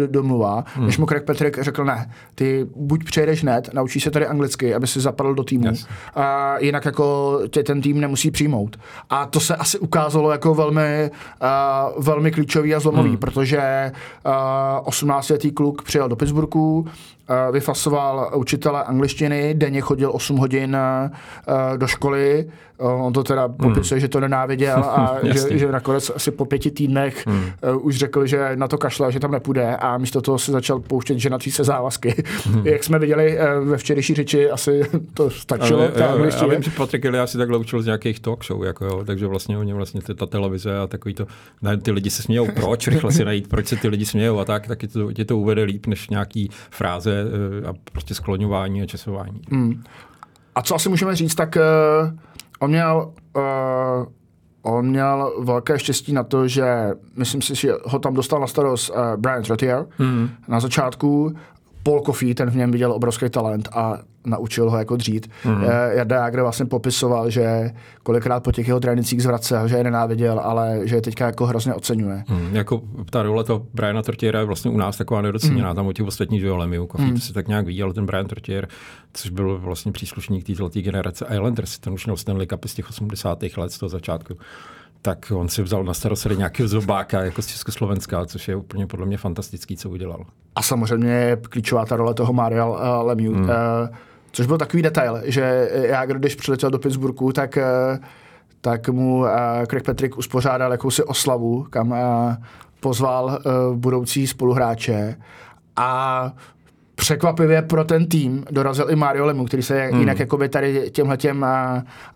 domluva, 0.08 0.64
hmm. 0.76 0.86
než 0.86 0.98
mu 0.98 1.06
Craig 1.06 1.24
Patrick 1.24 1.64
řekl 1.64 1.86
ne, 1.86 2.12
ty 2.36 2.68
buď 2.76 3.04
přejedeš 3.04 3.42
hned, 3.44 3.70
naučíš 3.74 4.04
se 4.04 4.12
tady 4.12 4.28
anglicky, 4.28 4.76
aby 4.76 4.88
si 4.88 5.00
zapadl 5.00 5.34
do 5.34 5.41
týmu, 5.44 5.68
yes. 5.68 5.88
a 6.16 6.56
jinak 6.60 6.86
jako 6.86 7.40
tě 7.50 7.64
ten 7.64 7.82
tým 7.82 8.00
nemusí 8.00 8.32
přijmout. 8.32 8.80
A 9.10 9.26
to 9.26 9.40
se 9.40 9.56
asi 9.56 9.80
ukázalo 9.80 10.32
jako 10.32 10.56
velmi, 10.56 11.12
uh, 11.96 12.04
velmi 12.04 12.32
klíčový 12.32 12.76
a 12.76 12.80
zlomový, 12.80 13.10
hmm. 13.10 13.18
protože 13.18 13.92
uh, 14.26 14.88
18-letý 14.88 15.52
kluk 15.52 15.84
přijel 15.84 16.10
do 16.10 16.16
Pittsburghu, 16.16 16.86
vyfasoval 17.52 18.32
učitele 18.36 18.84
angličtiny, 18.84 19.54
denně 19.54 19.82
chodil 19.82 20.12
8 20.14 20.38
hodin 20.38 20.78
uh, 21.48 21.78
do 21.78 21.88
školy, 21.88 22.50
uh, 22.78 23.06
on 23.06 23.14
to 23.14 23.24
teda 23.24 23.46
hmm. 23.46 23.56
popisuje, 23.56 24.00
že 24.00 24.08
to 24.08 24.20
nenáviděl 24.20 24.78
a 24.78 25.18
že, 25.24 25.58
že 25.58 25.72
nakonec 25.72 26.12
asi 26.16 26.32
po 26.32 26.46
pěti 26.46 26.72
týdnech 26.72 27.28
hmm. 27.28 27.46
už 27.82 27.98
řekl, 27.98 28.26
že 28.26 28.52
na 28.56 28.68
to 28.68 28.78
kašle, 28.78 29.12
že 29.12 29.20
tam 29.20 29.32
nepůjde 29.32 29.76
a 29.76 29.98
místo 29.98 30.22
toho 30.22 30.40
se 30.40 30.52
začal 30.52 30.80
pouštět 30.80 31.18
ženatý 31.18 31.52
se 31.52 31.64
závazky. 31.64 32.24
Hmm. 32.46 32.68
Jak 32.68 32.84
jsme 32.84 33.00
viděli 33.00 33.38
ve 33.64 33.78
včerejší 33.78 34.14
řeči, 34.14 34.50
asi 34.50 34.82
to 35.14 35.30
stačilo. 35.30 35.80
Ale, 35.80 35.92
ta 35.92 36.00
já, 36.00 36.26
já 36.42 36.48
vím, 36.48 36.64
že 36.64 36.72
Patrik 36.72 37.06
Ilya 37.06 37.28
si 37.28 37.38
takhle 37.38 37.58
učil 37.58 37.82
z 37.82 37.86
nějakých 37.86 38.20
talk 38.20 38.46
show, 38.46 38.64
jako 38.64 38.86
jo, 38.86 39.04
takže 39.06 39.28
vlastně 39.28 39.58
oni 39.58 39.74
vlastně 39.74 40.02
ta 40.02 40.26
televize 40.26 40.80
a 40.80 40.88
takový 40.88 41.14
to, 41.14 41.28
ne, 41.62 41.78
ty 41.78 41.92
lidi 41.92 42.10
se 42.10 42.24
smějou, 42.24 42.48
proč 42.56 42.88
rychle 42.88 43.12
si 43.12 43.26
najít, 43.26 43.48
proč 43.48 43.68
se 43.68 43.76
ty 43.76 43.88
lidi 43.88 44.06
smějou 44.06 44.40
a 44.40 44.46
tak, 44.46 44.68
tak 44.68 44.84
je 44.84 44.90
to, 44.90 45.10
je 45.18 45.26
to 45.26 45.38
uvede 45.38 45.64
líp 45.64 45.88
než 45.88 46.10
nějaký 46.10 46.50
fráze 46.70 47.11
eh, 47.14 47.68
a 47.68 47.74
prostě 47.92 48.14
skloňování 48.14 48.82
a 48.82 48.86
časování. 48.86 49.42
Hmm. 49.52 49.84
A 50.56 50.62
co 50.62 50.76
asi 50.76 50.90
můžeme 50.90 51.16
říct, 51.16 51.36
tak 51.36 51.56
uh, 51.56 52.18
on 52.60 52.70
měl 52.70 53.14
uh, 53.36 54.06
On 54.64 54.90
měl 54.90 55.34
velké 55.40 55.80
štěstí 55.80 56.14
na 56.14 56.24
to, 56.24 56.48
že 56.48 56.66
myslím 57.16 57.42
si, 57.42 57.56
že 57.56 57.74
ho 57.86 58.00
tam 58.00 58.14
dostal 58.14 58.40
na 58.40 58.48
starost 58.48 58.90
uh, 58.90 58.96
Brian 59.18 59.44
Trottier 59.44 59.86
hmm. 59.98 60.30
na 60.48 60.60
začátku 60.60 61.36
Paul 61.84 62.02
Coffey, 62.06 62.34
ten 62.34 62.50
v 62.50 62.56
něm 62.56 62.72
viděl 62.72 62.92
obrovský 62.92 63.30
talent 63.30 63.70
a 63.74 63.98
naučil 64.26 64.70
ho 64.70 64.78
jako 64.78 64.96
dřít. 64.96 65.30
Mm-hmm. 65.46 65.92
Jarda 65.92 66.16
Jágr 66.16 66.42
vlastně 66.42 66.66
popisoval, 66.66 67.30
že 67.30 67.72
kolikrát 68.04 68.44
po 68.44 68.52
těch 68.52 68.68
jeho 68.68 68.80
trénincích 68.80 69.24
zvracel, 69.24 69.68
že 69.68 69.76
je 69.76 69.84
nenáviděl, 69.84 70.40
ale 70.40 70.80
že 70.84 70.96
je 70.96 71.02
teďka 71.02 71.26
jako 71.26 71.46
hrozně 71.46 71.74
oceňuje. 71.74 72.24
Mm, 72.30 72.56
jako 72.56 72.82
ta 73.10 73.24
role 73.24 73.44
toho 73.44 73.66
Briana 73.74 74.02
Tortiera 74.02 74.40
je 74.40 74.46
vlastně 74.46 74.72
u 74.72 74.78
nás 74.78 74.98
taková 74.98 75.22
nedoceněná, 75.22 75.70
mm. 75.70 75.76
tam 75.76 75.88
o 75.88 75.94
těch 75.94 76.06
ostatních 76.06 76.42
že 76.42 76.52
Lemiu, 76.52 76.88
Coffey 76.92 77.08
mm. 77.08 77.14
to 77.14 77.20
si 77.20 77.34
tak 77.34 77.48
nějak 77.48 77.66
ale 77.84 77.94
ten 77.94 78.06
Brian 78.06 78.26
Tortier, 78.26 78.68
což 79.14 79.32
byl 79.32 79.60
vlastně 79.60 79.92
příslušník 79.92 80.48
té 80.48 80.56
zlaté 80.56 80.82
generace 80.82 81.26
Islanders, 81.34 81.80
ten 81.80 81.94
už 81.94 82.06
měl 82.06 82.18
Stanley 82.18 82.48
Cup 82.48 82.66
z 82.66 82.74
těch 82.74 82.90
80. 82.90 83.44
let 83.58 83.72
z 83.72 83.80
toho 83.80 83.90
začátku 83.90 84.38
tak 85.02 85.32
on 85.36 85.50
si 85.50 85.64
vzal 85.64 85.84
na 85.84 85.94
starost 85.94 86.28
nějakého 86.38 86.70
zobáka 86.70 87.22
jako 87.22 87.42
z 87.42 87.48
Československa, 87.48 88.26
což 88.26 88.48
je 88.48 88.56
úplně 88.56 88.88
podle 88.88 89.06
mě 89.06 89.18
fantastický, 89.18 89.78
co 89.78 89.90
udělal. 89.90 90.26
A 90.56 90.62
samozřejmě 90.62 91.14
je 91.14 91.38
klíčová 91.50 91.86
ta 91.86 91.96
role 91.96 92.14
toho 92.14 92.34
Maria 92.34 92.66
uh, 92.66 92.78
Lemieux, 93.02 93.38
mm. 93.38 93.44
uh, 93.44 93.50
což 94.32 94.46
byl 94.46 94.58
takový 94.58 94.84
detail, 94.84 95.22
že 95.24 95.70
já, 95.74 96.06
když 96.06 96.36
přiletěl 96.36 96.70
do 96.70 96.80
Pittsburghu, 96.80 97.32
tak, 97.32 97.58
uh, 97.58 98.06
tak 98.62 98.90
mu 98.90 99.18
uh, 99.18 99.28
Craig 99.70 99.86
Patrick 99.86 100.18
uspořádal 100.18 100.72
jakousi 100.72 101.04
oslavu, 101.04 101.68
kam 101.70 101.92
uh, 101.92 101.98
pozval 102.80 103.26
uh, 103.26 103.78
budoucí 103.78 104.28
spoluhráče 104.28 105.16
a 105.76 106.32
překvapivě 106.96 107.62
pro 107.62 107.84
ten 107.84 108.08
tým 108.08 108.46
dorazil 108.52 108.92
i 108.92 108.96
Mario 108.96 109.26
Lemu, 109.26 109.46
který 109.46 109.64
se 109.64 109.90
mm. 109.92 110.00
jinak 110.00 110.20
jakoby 110.20 110.50
tady 110.50 110.92
těmhle 110.92 111.18
těm 111.18 111.46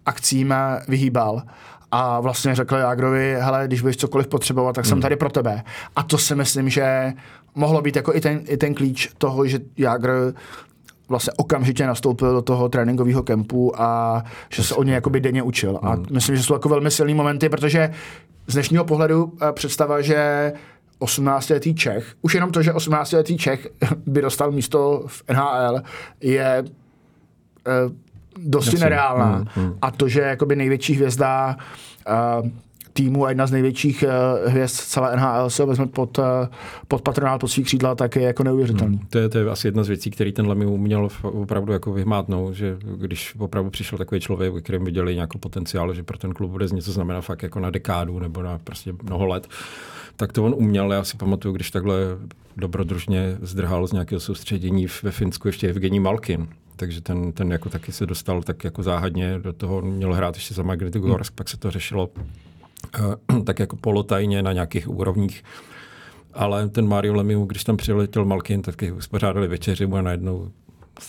akcím 0.06 0.54
vyhýbal 0.88 1.42
a 1.92 2.20
vlastně 2.20 2.56
řekl 2.56 2.76
Jágrovi, 2.76 3.36
hele, 3.40 3.68
když 3.68 3.82
budeš 3.82 3.98
cokoliv 3.98 4.28
potřebovat, 4.28 4.76
tak 4.76 4.86
jsem 4.86 4.96
hmm. 4.96 5.02
tady 5.02 5.16
pro 5.16 5.30
tebe. 5.30 5.64
A 5.96 6.04
to 6.04 6.18
si 6.18 6.36
myslím, 6.36 6.70
že 6.70 7.14
mohlo 7.56 7.82
být 7.82 7.96
jako 7.96 8.16
i 8.16 8.22
ten, 8.22 8.42
i 8.48 8.58
ten 8.58 8.74
klíč 8.74 9.10
toho, 9.18 9.48
že 9.48 9.60
Jágr 9.78 10.34
vlastně 11.10 11.34
okamžitě 11.38 11.88
nastoupil 11.88 12.34
do 12.34 12.42
toho 12.42 12.70
tréninkového 12.70 13.24
kempu 13.24 13.82
a 13.82 14.24
že 14.50 14.64
se 14.64 14.76
o 14.76 14.84
ně 14.84 14.94
jakoby 14.94 15.20
denně 15.20 15.44
učil. 15.44 15.80
A 15.82 15.94
hmm. 15.94 16.06
myslím, 16.12 16.36
že 16.36 16.44
jsou 16.44 16.54
jako 16.54 16.70
velmi 16.70 16.92
silné 16.92 17.14
momenty, 17.14 17.50
protože 17.50 17.90
z 18.48 18.54
dnešního 18.54 18.86
pohledu 18.86 19.34
eh, 19.42 19.52
představa, 19.52 20.02
že 20.02 20.54
18-letý 21.00 21.76
Čech, 21.76 22.16
už 22.22 22.34
jenom 22.34 22.52
to, 22.52 22.62
že 22.62 22.72
18-letý 22.72 23.38
Čech 23.38 23.68
by 24.06 24.22
dostal 24.22 24.52
místo 24.52 25.04
v 25.08 25.24
NHL, 25.34 25.82
je 26.22 26.64
eh, 27.68 28.05
dosti 28.40 28.78
nereálná. 28.78 29.36
Hmm, 29.36 29.46
hmm. 29.56 29.78
A 29.82 29.92
to, 29.92 30.08
že 30.08 30.22
jakoby 30.22 30.56
největší 30.56 30.94
hvězda 30.94 31.58
uh, 32.42 32.50
týmu 32.94 33.26
a 33.26 33.30
jedna 33.30 33.48
z 33.48 33.52
největších 33.52 34.04
uh, 34.08 34.52
hvězd 34.52 34.76
celé 34.76 35.16
NHL 35.16 35.50
se 35.50 35.66
vezme 35.66 35.88
pod, 35.88 36.18
uh, 36.18 36.26
pod 36.88 37.02
patronát, 37.02 37.42
pod 37.42 37.48
svý 37.48 37.64
křídla, 37.64 37.96
tak 37.96 38.16
je 38.16 38.22
jako 38.22 38.44
neuvěřitelný. 38.44 38.98
Hmm. 38.98 39.08
To, 39.10 39.18
je, 39.18 39.30
to 39.30 39.38
je 39.38 39.50
asi 39.50 39.68
jedna 39.68 39.84
z 39.84 39.88
věcí, 39.88 40.12
který 40.12 40.32
ten 40.32 40.48
Lemieux 40.48 40.74
uměl 40.74 41.10
opravdu 41.22 41.74
jako 41.74 41.94
vyhmátnout, 41.94 42.54
že 42.54 42.78
když 42.96 43.36
opravdu 43.38 43.70
přišel 43.70 43.98
takový 43.98 44.22
člověk, 44.22 44.54
ve 44.54 44.62
kterém 44.62 44.86
viděli 44.86 45.16
nějaký 45.16 45.38
potenciál, 45.40 45.94
že 45.94 46.04
pro 46.04 46.18
ten 46.18 46.34
klub 46.34 46.52
bude 46.52 46.66
něco 46.74 46.92
znamená 46.92 47.22
fakt 47.22 47.44
jako 47.44 47.60
na 47.60 47.70
dekádu 47.70 48.20
nebo 48.20 48.42
na 48.42 48.60
prostě 48.64 48.94
mnoho 49.04 49.26
let, 49.26 49.48
tak 50.16 50.34
to 50.34 50.44
on 50.44 50.54
uměl. 50.58 50.94
Já 50.94 51.04
si 51.04 51.18
pamatuju, 51.18 51.54
když 51.54 51.72
takhle 51.72 51.96
dobrodružně 52.58 53.38
zdrhal 53.42 53.88
z 53.88 53.92
nějakého 53.92 54.20
soustředění 54.20 54.88
ve 55.04 55.12
Finsku 55.12 55.48
ještě 55.48 55.70
Evgení 55.70 56.00
Malkin, 56.00 56.48
takže 56.76 57.02
ten, 57.02 57.32
ten 57.32 57.52
jako 57.52 57.70
taky 57.70 57.92
se 57.92 58.06
dostal 58.06 58.44
tak 58.44 58.64
jako 58.64 58.84
záhadně 58.84 59.40
do 59.40 59.54
toho, 59.54 59.82
měl 59.82 60.14
hrát 60.14 60.36
ještě 60.36 60.54
za 60.54 60.64
Magnitogorsk, 60.64 61.32
hmm. 61.32 61.36
pak 61.36 61.50
se 61.50 61.58
to 61.58 61.72
řešilo 61.72 62.10
uh, 63.30 63.44
tak 63.44 63.60
jako 63.60 63.76
polotajně 63.76 64.44
na 64.44 64.54
nějakých 64.54 64.90
úrovních. 64.90 65.44
Ale 66.34 66.70
ten 66.70 66.88
Mario 66.88 67.14
Lemiu, 67.14 67.46
když 67.46 67.64
tam 67.64 67.78
přiletěl 67.78 68.26
Malkin, 68.26 68.62
tak 68.62 68.76
uspořádali 68.98 69.48
večeři 69.48 69.86
a 69.86 70.02
najednou 70.02 70.52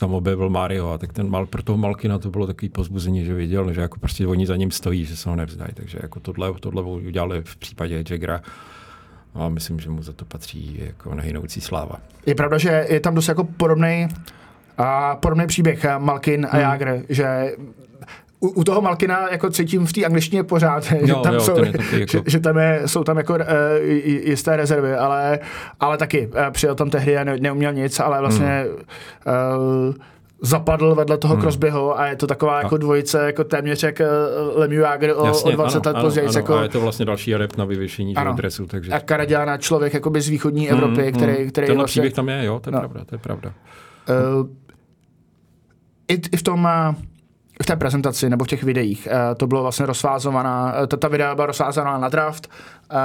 tam 0.00 0.14
objevil 0.14 0.50
Mario 0.50 0.88
a 0.88 0.98
tak 0.98 1.12
ten 1.12 1.30
mal, 1.30 1.46
pro 1.46 1.62
toho 1.62 1.78
Malkina 1.78 2.18
to 2.18 2.30
bylo 2.30 2.46
takový 2.46 2.68
pozbuzení, 2.68 3.24
že 3.24 3.34
viděl, 3.34 3.72
že 3.72 3.80
jako 3.80 3.98
prostě 3.98 4.26
oni 4.26 4.46
za 4.46 4.56
ním 4.56 4.70
stojí, 4.70 5.04
že 5.04 5.16
se 5.16 5.30
ho 5.30 5.36
nevzdají. 5.36 5.70
Takže 5.74 5.98
jako 6.02 6.20
tohle, 6.20 6.52
tohle 6.60 6.82
udělali 6.82 7.42
v 7.44 7.56
případě 7.56 8.04
Jagra 8.10 8.42
a 9.34 9.48
myslím, 9.48 9.80
že 9.80 9.90
mu 9.90 10.02
za 10.02 10.12
to 10.12 10.24
patří 10.24 10.80
jako 10.86 11.14
nehynoucí 11.14 11.60
sláva. 11.60 11.96
Je 12.26 12.34
pravda, 12.34 12.58
že 12.58 12.86
je 12.88 13.00
tam 13.00 13.14
dost 13.14 13.28
jako 13.28 13.44
podobný 13.44 14.08
a 14.78 15.16
podobný 15.16 15.46
příběh 15.46 15.84
eh, 15.84 15.98
Malkin 15.98 16.46
a 16.50 16.52
hmm. 16.52 16.60
Jágr, 16.60 17.02
že 17.08 17.52
u, 18.40 18.48
u 18.48 18.64
toho 18.64 18.80
Malkina 18.80 19.28
jako 19.30 19.50
cítím 19.50 19.86
v 19.86 19.92
té 19.92 20.04
angličtině 20.04 20.42
pořád, 20.44 20.92
jo, 20.92 21.06
že 21.06 21.14
tam, 21.14 21.34
jo, 21.34 21.40
jsou, 21.40 21.64
jako... 21.64 21.82
že, 22.06 22.22
že 22.26 22.40
tam 22.40 22.58
je, 22.58 22.82
jsou 22.86 23.04
tam 23.04 23.16
jako 23.16 23.34
uh, 23.34 23.40
jisté 24.04 24.56
rezervy, 24.56 24.94
ale, 24.94 25.38
ale 25.80 25.98
taky 25.98 26.26
uh, 26.26 26.50
přijel 26.50 26.74
tam 26.74 26.90
tehdy 26.90 27.16
a 27.16 27.24
ne, 27.24 27.36
neuměl 27.40 27.72
nic, 27.72 28.00
ale 28.00 28.20
vlastně 28.20 28.66
hmm. 28.66 29.88
uh, 29.88 29.94
zapadl 30.42 30.94
vedle 30.94 31.18
toho 31.18 31.34
hmm. 31.34 31.42
Crosbyho 31.42 31.98
a 31.98 32.06
je 32.06 32.16
to 32.16 32.26
taková 32.26 32.62
jako 32.62 32.76
dvojice, 32.76 33.26
jako 33.26 33.44
téměř 33.44 33.82
jak 33.82 34.02
Lemieux 34.54 34.82
Jager 34.82 35.14
o, 35.16 35.26
Jasně, 35.26 35.52
o 35.52 35.56
20 35.56 35.86
ano, 35.86 35.96
let 35.96 36.02
později. 36.02 36.28
Jako, 36.36 36.54
a 36.54 36.62
je 36.62 36.68
to 36.68 36.80
vlastně 36.80 37.04
další 37.04 37.36
rep 37.36 37.56
na 37.56 37.64
vyvěšení 37.64 38.14
dresu. 38.34 38.66
Takže... 38.66 38.92
A 38.92 39.00
Karaděna, 39.00 39.56
člověk 39.56 39.94
jakoby 39.94 40.20
z 40.20 40.28
východní 40.28 40.66
hmm, 40.66 40.78
Evropy, 40.78 41.02
hmm, 41.02 41.12
který, 41.12 41.32
který 41.32 41.66
Tenhle 41.66 41.74
vlastně, 41.74 42.00
příběh 42.00 42.12
tam 42.12 42.28
je, 42.28 42.44
jo, 42.44 42.60
to 42.60 42.70
je 42.70 42.72
no. 42.72 42.78
pravda, 42.78 43.04
to 43.04 43.14
je 43.14 43.18
pravda. 43.18 43.52
Uh, 44.40 44.46
i, 46.08 46.20
i 46.32 46.36
v 46.36 46.42
tom 46.42 46.68
v 47.62 47.66
té 47.66 47.76
prezentaci 47.76 48.30
nebo 48.30 48.44
v 48.44 48.48
těch 48.48 48.62
videích 48.62 49.08
to 49.36 49.46
bylo 49.46 49.62
vlastně 49.62 49.86
rozfázovaná, 49.86 50.74
ta, 50.86 50.96
ta 50.96 51.08
videa 51.08 51.34
byla 51.34 51.46
rozfázovaná 51.46 51.98
na 51.98 52.08
draft, 52.08 52.48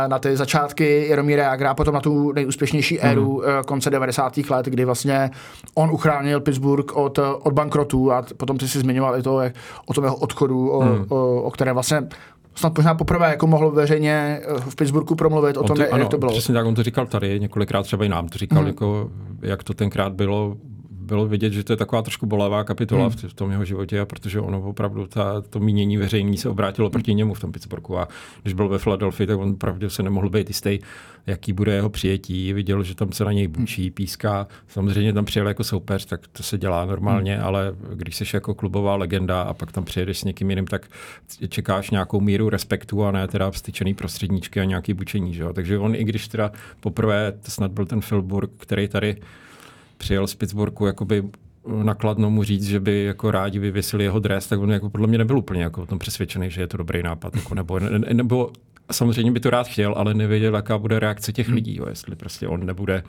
na 0.07 0.19
ty 0.19 0.37
začátky 0.37 1.07
Jaromíra 1.09 1.43
Jagra, 1.43 1.73
potom 1.73 1.93
na 1.93 1.99
tu 2.01 2.31
nejúspěšnější 2.31 2.97
mhm. 2.97 3.07
éru 3.07 3.43
mm. 3.45 3.63
konce 3.63 3.89
90. 3.89 4.37
let, 4.37 4.65
kdy 4.65 4.85
vlastně 4.85 5.31
on 5.73 5.91
uchránil 5.91 6.41
Pittsburgh 6.41 6.95
od, 6.95 7.19
od 7.19 7.53
bankrotu 7.53 8.11
a 8.11 8.25
potom 8.37 8.57
ty 8.57 8.67
si 8.67 8.79
zmiňoval 8.79 9.19
i 9.19 9.21
to, 9.21 9.41
jak, 9.41 9.53
o 9.85 9.93
tom 9.93 10.03
jeho 10.03 10.15
odchodu, 10.15 10.69
o, 10.69 10.81
mm. 10.81 11.05
o, 11.09 11.41
o 11.41 11.51
které 11.51 11.73
vlastně 11.73 12.01
snad 12.55 12.77
možná 12.77 12.95
poprvé 12.95 13.29
jako 13.29 13.47
mohl 13.47 13.71
veřejně 13.71 14.41
eh, 14.43 14.61
v 14.69 14.75
Pittsburghu 14.75 15.15
promluvit 15.15 15.57
o 15.57 15.63
tom, 15.63 15.75
to, 15.75 15.81
jak 15.81 15.93
ano, 15.93 16.07
to 16.07 16.17
bylo. 16.17 16.31
Přesně 16.31 16.53
tak, 16.53 16.65
on 16.65 16.75
to 16.75 16.83
říkal 16.83 17.05
tady, 17.05 17.39
několikrát 17.39 17.83
třeba 17.83 18.05
i 18.05 18.09
nám 18.09 18.27
to 18.27 18.37
říkal, 18.37 18.59
hmm. 18.59 18.67
jako, 18.67 19.09
jak 19.41 19.63
to 19.63 19.73
tenkrát 19.73 20.13
bylo, 20.13 20.55
bylo 21.11 21.27
vidět, 21.27 21.53
že 21.53 21.63
to 21.63 21.73
je 21.73 21.77
taková 21.77 22.01
trošku 22.01 22.25
bolavá 22.25 22.63
kapitola 22.63 23.07
hmm. 23.07 23.11
v 23.11 23.33
tom 23.33 23.51
jeho 23.51 23.65
životě, 23.65 23.99
a 23.99 24.05
protože 24.05 24.39
ono 24.39 24.61
opravdu 24.61 25.07
ta, 25.07 25.41
to 25.41 25.59
mínění 25.59 25.97
veřejný 25.97 26.37
se 26.37 26.49
obrátilo 26.49 26.89
proti 26.89 27.13
němu 27.13 27.33
v 27.33 27.39
tom 27.39 27.51
Pittsburghu 27.51 27.99
a 27.99 28.07
když 28.41 28.53
byl 28.53 28.69
ve 28.69 28.79
Philadelphii, 28.79 29.27
tak 29.27 29.39
on 29.39 29.49
opravdu 29.49 29.89
se 29.89 30.03
nemohl 30.03 30.29
být 30.29 30.47
jistý, 30.47 30.79
jaký 31.27 31.53
bude 31.53 31.73
jeho 31.73 31.89
přijetí. 31.89 32.53
Viděl, 32.53 32.83
že 32.83 32.95
tam 32.95 33.11
se 33.11 33.25
na 33.25 33.31
něj 33.31 33.47
bučí, 33.47 33.91
píská. 33.91 34.47
Samozřejmě 34.67 35.13
tam 35.13 35.25
přijel 35.25 35.47
jako 35.47 35.63
soupeř, 35.63 36.05
tak 36.05 36.27
to 36.27 36.43
se 36.43 36.57
dělá 36.57 36.85
normálně, 36.85 37.35
hmm. 37.35 37.45
ale 37.45 37.75
když 37.93 38.15
jsi 38.15 38.23
jako 38.33 38.53
klubová 38.53 38.95
legenda 38.95 39.41
a 39.41 39.53
pak 39.53 39.71
tam 39.71 39.83
přijedeš 39.83 40.19
s 40.19 40.23
někým 40.23 40.49
jiným, 40.49 40.67
tak 40.67 40.87
čekáš 41.49 41.89
nějakou 41.89 42.19
míru 42.19 42.49
respektu 42.49 43.03
a 43.03 43.11
ne 43.11 43.27
teda 43.27 43.51
vstyčený 43.51 43.93
prostředníčky 43.93 44.59
a 44.59 44.63
nějaký 44.63 44.93
bučení. 44.93 45.33
Že? 45.33 45.43
Takže 45.53 45.77
on, 45.77 45.95
i 45.95 46.03
když 46.03 46.27
teda 46.27 46.51
poprvé, 46.79 47.31
to 47.31 47.51
snad 47.51 47.71
byl 47.71 47.85
ten 47.85 47.99
Philburg, 47.99 48.51
který 48.57 48.87
tady 48.87 49.15
přijel 50.01 50.27
z 50.27 50.35
Pittsburghu 50.35 50.85
jakoby 50.85 51.23
nakladno 51.83 52.29
mu 52.29 52.43
říct, 52.43 52.63
že 52.63 52.79
by 52.79 53.03
jako 53.03 53.31
rádi 53.31 53.59
vyvěsili 53.59 54.03
jeho 54.03 54.19
dres, 54.19 54.47
tak 54.47 54.59
on 54.59 54.71
jako 54.71 54.89
podle 54.89 55.07
mě 55.07 55.17
nebyl 55.17 55.37
úplně 55.37 55.63
jako 55.63 55.81
o 55.81 55.85
tom 55.85 55.99
přesvědčený, 55.99 56.49
že 56.49 56.61
je 56.61 56.67
to 56.67 56.77
dobrý 56.77 57.03
nápad. 57.03 57.35
Jako, 57.35 57.55
nebo, 57.55 57.79
ne, 57.79 57.99
nebo 58.13 58.51
samozřejmě 58.91 59.31
by 59.31 59.39
to 59.39 59.49
rád 59.49 59.67
chtěl, 59.67 59.93
ale 59.97 60.13
nevěděl, 60.13 60.55
jaká 60.55 60.77
bude 60.77 60.99
reakce 60.99 61.33
těch 61.33 61.47
hmm. 61.47 61.55
lidí, 61.55 61.75
jo, 61.75 61.85
jestli 61.89 62.15
prostě 62.15 62.47
on 62.47 62.65
nebude 62.65 63.03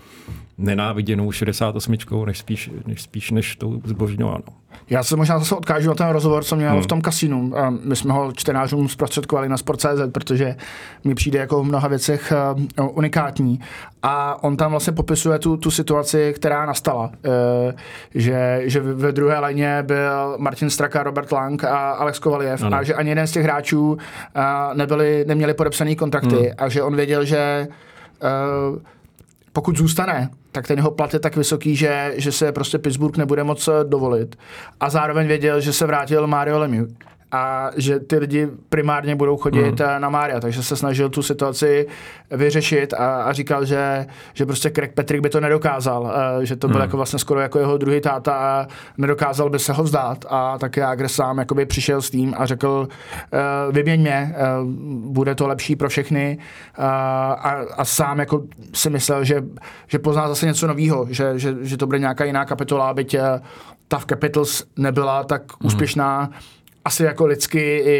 nenáviděnou 0.59 1.33
68, 1.33 1.96
než 2.26 2.38
spíš 2.38 2.70
než, 2.87 3.02
spíš 3.02 3.31
než 3.31 3.57
tou 3.57 3.81
zbožňovanou. 3.85 4.44
Já 4.90 5.02
se 5.02 5.16
možná 5.16 5.38
zase 5.38 5.55
odkážu 5.55 5.88
na 5.88 5.94
ten 5.94 6.09
rozhovor, 6.09 6.44
co 6.44 6.57
měl 6.57 6.72
hmm. 6.72 6.83
v 6.83 6.87
tom 6.87 7.00
kasínu. 7.00 7.59
A 7.59 7.70
my 7.70 7.96
jsme 7.96 8.12
ho 8.12 8.33
čtenářům 8.33 8.88
zprostředkovali 8.88 9.48
na 9.48 9.57
Sport.cz, 9.57 10.12
protože 10.12 10.57
mi 11.05 11.14
přijde 11.14 11.38
jako 11.38 11.62
v 11.62 11.66
mnoha 11.66 11.88
věcech 11.88 12.33
uh, 12.78 12.96
unikátní. 12.96 13.61
A 14.02 14.44
on 14.44 14.56
tam 14.56 14.70
vlastně 14.70 14.92
popisuje 14.92 15.38
tu, 15.38 15.56
tu 15.56 15.70
situaci, 15.70 16.32
která 16.36 16.66
nastala. 16.66 17.10
Uh, 17.26 17.72
že, 18.14 18.60
že 18.64 18.80
ve 18.80 19.12
druhé 19.12 19.38
léně 19.38 19.82
byl 19.82 20.34
Martin 20.38 20.70
Straka, 20.70 21.02
Robert 21.02 21.32
Lang 21.32 21.64
a 21.64 21.90
Alex 21.90 22.18
Kovaliev 22.18 22.62
ano. 22.62 22.76
a 22.76 22.82
že 22.82 22.94
ani 22.94 23.08
jeden 23.08 23.26
z 23.26 23.32
těch 23.32 23.44
hráčů 23.44 23.92
uh, 23.92 23.98
nebyli, 24.74 25.24
neměli 25.28 25.54
podepsané 25.54 25.94
kontrakty 25.94 26.36
hmm. 26.36 26.46
a 26.58 26.68
že 26.68 26.82
on 26.82 26.96
věděl, 26.96 27.24
že 27.24 27.68
uh, 28.70 28.78
pokud 29.52 29.78
zůstane, 29.78 30.30
tak 30.52 30.66
ten 30.66 30.78
jeho 30.78 30.90
plat 30.90 31.14
je 31.14 31.20
tak 31.20 31.36
vysoký, 31.36 31.76
že, 31.76 32.14
že 32.16 32.32
se 32.32 32.52
prostě 32.52 32.78
Pittsburgh 32.78 33.16
nebude 33.16 33.44
moc 33.44 33.68
dovolit. 33.82 34.36
A 34.80 34.90
zároveň 34.90 35.26
věděl, 35.26 35.60
že 35.60 35.72
se 35.72 35.86
vrátil 35.86 36.26
Mario 36.26 36.58
Lemieux 36.58 36.94
a 37.32 37.70
že 37.76 38.00
ty 38.00 38.18
lidi 38.18 38.48
primárně 38.68 39.16
budou 39.16 39.36
chodit 39.36 39.80
mm. 39.80 40.00
na 40.00 40.08
Mária, 40.08 40.40
takže 40.40 40.62
se 40.62 40.76
snažil 40.76 41.08
tu 41.08 41.22
situaci 41.22 41.86
vyřešit 42.30 42.94
a, 42.94 43.22
a 43.22 43.32
říkal, 43.32 43.64
že, 43.64 44.06
že 44.34 44.46
prostě 44.46 44.70
Craig 44.70 44.92
Patrick 44.92 45.22
by 45.22 45.28
to 45.28 45.40
nedokázal, 45.40 46.12
že 46.42 46.56
to 46.56 46.68
byl 46.68 46.76
mm. 46.76 46.82
jako 46.82 46.96
vlastně 46.96 47.18
skoro 47.18 47.40
jako 47.40 47.58
jeho 47.58 47.78
druhý 47.78 48.00
táta 48.00 48.34
a 48.34 48.66
nedokázal 48.98 49.50
by 49.50 49.58
se 49.58 49.72
ho 49.72 49.84
vzdát 49.84 50.24
a 50.28 50.58
tak 50.58 50.76
Jágr 50.76 51.08
sám 51.08 51.38
jakoby 51.38 51.66
přišel 51.66 52.02
s 52.02 52.10
tím 52.10 52.34
a 52.36 52.46
řekl, 52.46 52.88
uh, 52.88 53.74
vyměň 53.74 54.00
mě, 54.00 54.34
bude 55.04 55.34
to 55.34 55.46
lepší 55.46 55.76
pro 55.76 55.88
všechny 55.88 56.38
a, 56.78 57.32
a 57.76 57.84
sám 57.84 58.18
jako 58.18 58.42
si 58.74 58.90
myslel, 58.90 59.24
že, 59.24 59.44
že 59.86 59.98
pozná 59.98 60.28
zase 60.28 60.46
něco 60.46 60.66
nového, 60.66 61.06
že, 61.10 61.38
že, 61.38 61.54
že 61.60 61.76
to 61.76 61.86
bude 61.86 61.98
nějaká 61.98 62.24
jiná 62.24 62.44
kapitola, 62.44 62.94
byť 62.94 63.16
ta 63.88 63.98
v 63.98 64.06
Capitals 64.06 64.64
nebyla 64.76 65.24
tak 65.24 65.42
mm. 65.42 65.66
úspěšná, 65.66 66.30
asi 66.84 67.04
jako 67.04 67.26
lidsky 67.26 67.78
i, 67.78 67.92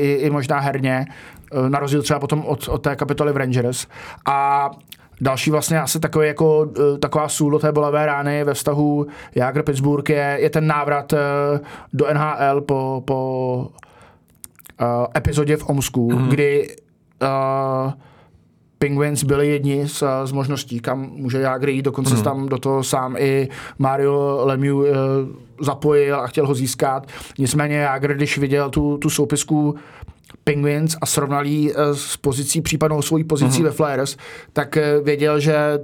i, 0.00 0.18
i 0.26 0.30
možná 0.30 0.58
herně, 0.60 1.06
eh, 1.52 1.70
na 1.70 1.78
rozdíl 1.78 2.02
třeba 2.02 2.20
potom 2.20 2.44
od, 2.46 2.68
od 2.68 2.78
té 2.78 2.96
kapitoly 2.96 3.32
v 3.32 3.36
Rangers. 3.36 3.86
A 4.26 4.70
Další 5.20 5.50
vlastně 5.50 5.80
asi 5.80 6.00
takový 6.00 6.26
jako, 6.26 6.70
eh, 6.94 6.98
taková 6.98 7.28
sůl 7.28 7.50
do 7.50 7.58
té 7.58 7.72
bolavé 7.72 8.06
rány 8.06 8.44
ve 8.44 8.54
vztahu 8.54 9.06
Jagr 9.34 9.62
Pittsburgh 9.62 10.10
je, 10.10 10.36
je 10.40 10.50
ten 10.50 10.66
návrat 10.66 11.12
eh, 11.12 11.18
do 11.92 12.06
NHL 12.14 12.60
po, 12.60 13.02
po 13.04 13.70
uh, 14.80 15.06
epizodě 15.16 15.56
v 15.56 15.68
Omsku, 15.68 16.10
mm-hmm. 16.10 16.28
kdy 16.28 16.76
uh, 17.22 17.92
Penguins 18.78 19.24
byli 19.24 19.48
jedni 19.48 19.88
z, 19.88 20.02
z 20.24 20.32
možností, 20.32 20.80
kam 20.80 21.10
může 21.10 21.38
Jagr 21.38 21.68
jít, 21.68 21.82
dokonce 21.82 22.14
mm. 22.14 22.22
tam 22.22 22.48
do 22.48 22.58
toho 22.58 22.84
sám 22.84 23.16
i 23.18 23.48
Mario 23.78 24.40
Lemieux 24.44 24.90
uh, 24.90 24.96
zapojil 25.60 26.20
a 26.20 26.26
chtěl 26.26 26.46
ho 26.46 26.54
získat. 26.54 27.06
Nicméně 27.38 27.76
Jagr, 27.76 28.14
když 28.14 28.38
viděl 28.38 28.70
tu, 28.70 28.98
tu 28.98 29.10
soupisku 29.10 29.74
Penguins 30.44 30.96
a 31.00 31.06
srovnal 31.06 31.46
ji 31.46 31.74
uh, 31.74 31.80
s 31.92 32.16
pozicí, 32.16 32.60
případnou 32.60 33.02
svojí 33.02 33.24
pozicí 33.24 33.58
mm. 33.58 33.64
ve 33.64 33.70
Flyers, 33.70 34.16
tak 34.52 34.78
věděl, 35.02 35.40
že 35.40 35.78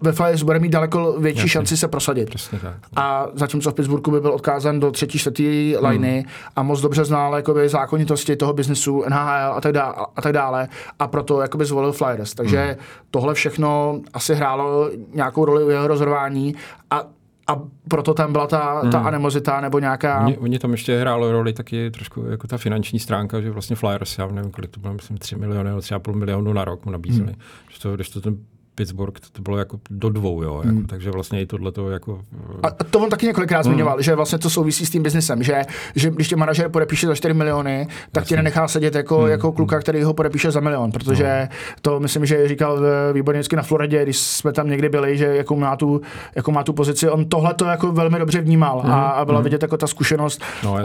ve 0.00 0.12
Flyers 0.12 0.42
bude 0.42 0.58
mít 0.58 0.68
daleko 0.68 1.20
větší 1.20 1.38
Jasně. 1.38 1.48
šanci 1.48 1.76
se 1.76 1.88
prosadit. 1.88 2.30
Přesně 2.30 2.58
tak. 2.58 2.76
A 2.96 3.26
zatímco 3.34 3.70
v 3.70 3.74
Pittsburghu 3.74 4.12
by 4.12 4.20
byl 4.20 4.32
odkázán 4.32 4.80
do 4.80 4.90
třetí, 4.90 5.18
čtvrtý 5.18 5.76
liney 5.80 6.20
hmm. 6.20 6.30
a 6.56 6.62
moc 6.62 6.80
dobře 6.80 7.04
znal 7.04 7.34
jakoby, 7.36 7.68
zákonitosti 7.68 8.36
toho 8.36 8.52
biznesu, 8.52 9.04
NHL 9.08 9.54
a 9.54 9.60
tak, 9.60 9.72
dále, 9.72 9.94
a 10.16 10.22
tak 10.22 10.32
dále 10.32 10.68
a 10.98 11.06
proto 11.06 11.40
jakoby 11.40 11.64
zvolil 11.64 11.92
Flyers. 11.92 12.34
Takže 12.34 12.64
hmm. 12.64 12.76
tohle 13.10 13.34
všechno 13.34 14.00
asi 14.14 14.34
hrálo 14.34 14.90
nějakou 15.14 15.44
roli 15.44 15.64
u 15.64 15.70
jeho 15.70 15.86
rozhodování 15.86 16.54
a 16.90 17.04
a 17.46 17.62
proto 17.88 18.14
tam 18.14 18.32
byla 18.32 18.46
ta, 18.46 18.82
ta 18.90 18.98
hmm. 18.98 19.06
animozita 19.06 19.60
nebo 19.60 19.78
nějaká... 19.78 20.20
Oni, 20.20 20.38
oni 20.38 20.58
tam 20.58 20.72
ještě 20.72 21.00
hrálo 21.00 21.32
roli 21.32 21.52
taky 21.52 21.90
trošku 21.90 22.24
jako 22.30 22.46
ta 22.46 22.58
finanční 22.58 22.98
stránka, 22.98 23.40
že 23.40 23.50
vlastně 23.50 23.76
Flyers, 23.76 24.18
já 24.18 24.26
nevím, 24.26 24.50
kolik 24.50 24.70
to 24.70 24.80
bylo, 24.80 24.94
myslím 24.94 25.18
3 25.18 25.36
miliony 25.36 25.70
nebo 25.70 25.80
3,5 25.80 26.14
milionu 26.14 26.52
na 26.52 26.64
rok 26.64 26.84
mu 26.84 26.92
nabízeli. 26.92 27.32
Hmm. 27.32 27.40
Když, 27.66 27.78
to, 27.78 27.94
když 27.94 28.08
to 28.08 28.20
ten 28.20 28.36
Pittsburgh, 28.74 29.20
to 29.32 29.42
bylo 29.42 29.58
jako 29.58 29.80
do 29.90 30.08
dvou, 30.08 30.42
jo, 30.42 30.56
jako, 30.56 30.68
hmm. 30.68 30.86
takže 30.86 31.10
vlastně 31.10 31.40
i 31.40 31.46
tohle 31.46 31.72
to 31.72 31.90
jako... 31.90 32.20
A 32.62 32.70
to 32.70 33.00
on 33.00 33.10
taky 33.10 33.26
několikrát 33.26 33.66
hmm. 33.66 33.74
zmiňoval, 33.74 34.02
že 34.02 34.14
vlastně 34.14 34.38
to 34.38 34.50
souvisí 34.50 34.86
s 34.86 34.90
tím 34.90 35.02
biznesem, 35.02 35.42
že, 35.42 35.62
že 35.96 36.10
když 36.10 36.28
tě 36.28 36.36
manažer 36.36 36.70
podepíše 36.70 37.06
za 37.06 37.14
4 37.14 37.34
miliony, 37.34 37.86
tak 38.12 38.22
Jasně. 38.22 38.28
tě 38.28 38.36
nenechá 38.36 38.68
sedět 38.68 38.94
jako, 38.94 39.18
hmm. 39.18 39.30
jako 39.30 39.52
kluka, 39.52 39.80
který 39.80 40.02
ho 40.02 40.14
podepíše 40.14 40.50
za 40.50 40.60
milion, 40.60 40.92
protože 40.92 41.48
no. 41.50 41.56
to 41.82 42.00
myslím, 42.00 42.26
že 42.26 42.48
říkal 42.48 42.80
výborně 43.12 43.42
na 43.56 43.62
Floridě, 43.62 44.02
když 44.02 44.18
jsme 44.18 44.52
tam 44.52 44.68
někdy 44.68 44.88
byli, 44.88 45.18
že 45.18 45.24
jako 45.24 45.56
má 45.56 45.76
tu, 45.76 46.00
jako 46.36 46.52
má 46.52 46.62
tu 46.62 46.72
pozici, 46.72 47.08
on 47.08 47.24
tohle 47.24 47.54
to 47.54 47.64
jako 47.64 47.92
velmi 47.92 48.18
dobře 48.18 48.40
vnímal 48.40 48.80
hmm. 48.80 48.92
a, 48.92 49.10
a 49.10 49.24
byla 49.24 49.38
hmm. 49.38 49.44
vidět 49.44 49.62
jako 49.62 49.76
ta 49.76 49.86
zkušenost, 49.86 50.42
no, 50.64 50.76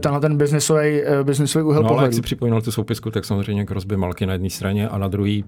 tenhle 0.00 0.20
ten 0.20 0.36
biznesový, 0.36 1.02
eh, 1.02 1.24
biznesový 1.24 1.64
úhel 1.64 1.82
no, 1.82 1.88
pohledu. 1.88 2.06
jak 2.06 2.14
si 2.14 2.22
připomínal 2.22 2.62
tu 2.62 2.72
soupisku, 2.72 3.10
tak 3.10 3.24
samozřejmě 3.24 3.66
Crosby 3.66 3.96
Malky 3.96 4.26
na 4.26 4.32
jedné 4.32 4.50
straně 4.50 4.88
a 4.88 4.98
na 4.98 5.08
druhé 5.08 5.40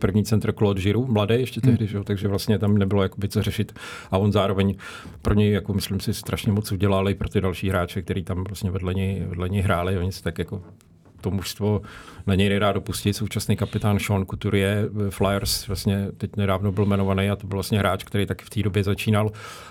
první 0.00 0.24
centr 0.24 0.52
Claude 0.52 0.82
Giroux, 0.82 1.12
mladý 1.12 1.34
ještě 1.34 1.60
tehdy, 1.60 1.86
hmm. 1.86 1.98
že? 1.98 2.04
takže 2.04 2.28
vlastně 2.28 2.58
tam 2.58 2.78
nebylo 2.78 3.02
jakoby 3.02 3.28
co 3.28 3.42
řešit. 3.42 3.72
A 4.10 4.18
on 4.18 4.32
zároveň 4.32 4.74
pro 5.22 5.34
něj, 5.34 5.52
jako 5.52 5.74
myslím 5.74 6.00
si, 6.00 6.14
strašně 6.14 6.52
moc 6.52 6.72
udělal 6.72 7.08
i 7.08 7.14
pro 7.14 7.28
ty 7.28 7.40
další 7.40 7.68
hráče, 7.68 8.02
kteří 8.02 8.22
tam 8.22 8.44
vlastně 8.44 8.70
vedle 8.70 8.94
něj, 8.94 9.24
vedle 9.28 9.48
něj 9.48 9.62
hráli. 9.62 9.98
Oni 9.98 10.12
se 10.12 10.22
tak 10.22 10.38
jako 10.38 10.62
to 11.20 11.30
mužstvo 11.30 11.82
na 12.26 12.34
něj 12.34 12.48
nedá 12.48 12.72
dopustit. 12.72 13.16
Současný 13.16 13.56
kapitán 13.56 13.98
Sean 13.98 14.26
Couturier 14.26 14.88
Flyers 15.10 15.66
vlastně 15.66 16.08
teď 16.16 16.36
nedávno 16.36 16.72
byl 16.72 16.84
jmenovaný 16.84 17.30
a 17.30 17.36
to 17.36 17.46
byl 17.46 17.56
vlastně 17.56 17.78
hráč, 17.78 18.04
který 18.04 18.26
taky 18.26 18.44
v 18.44 18.50
té 18.50 18.62
době 18.62 18.84
začínal 18.84 19.30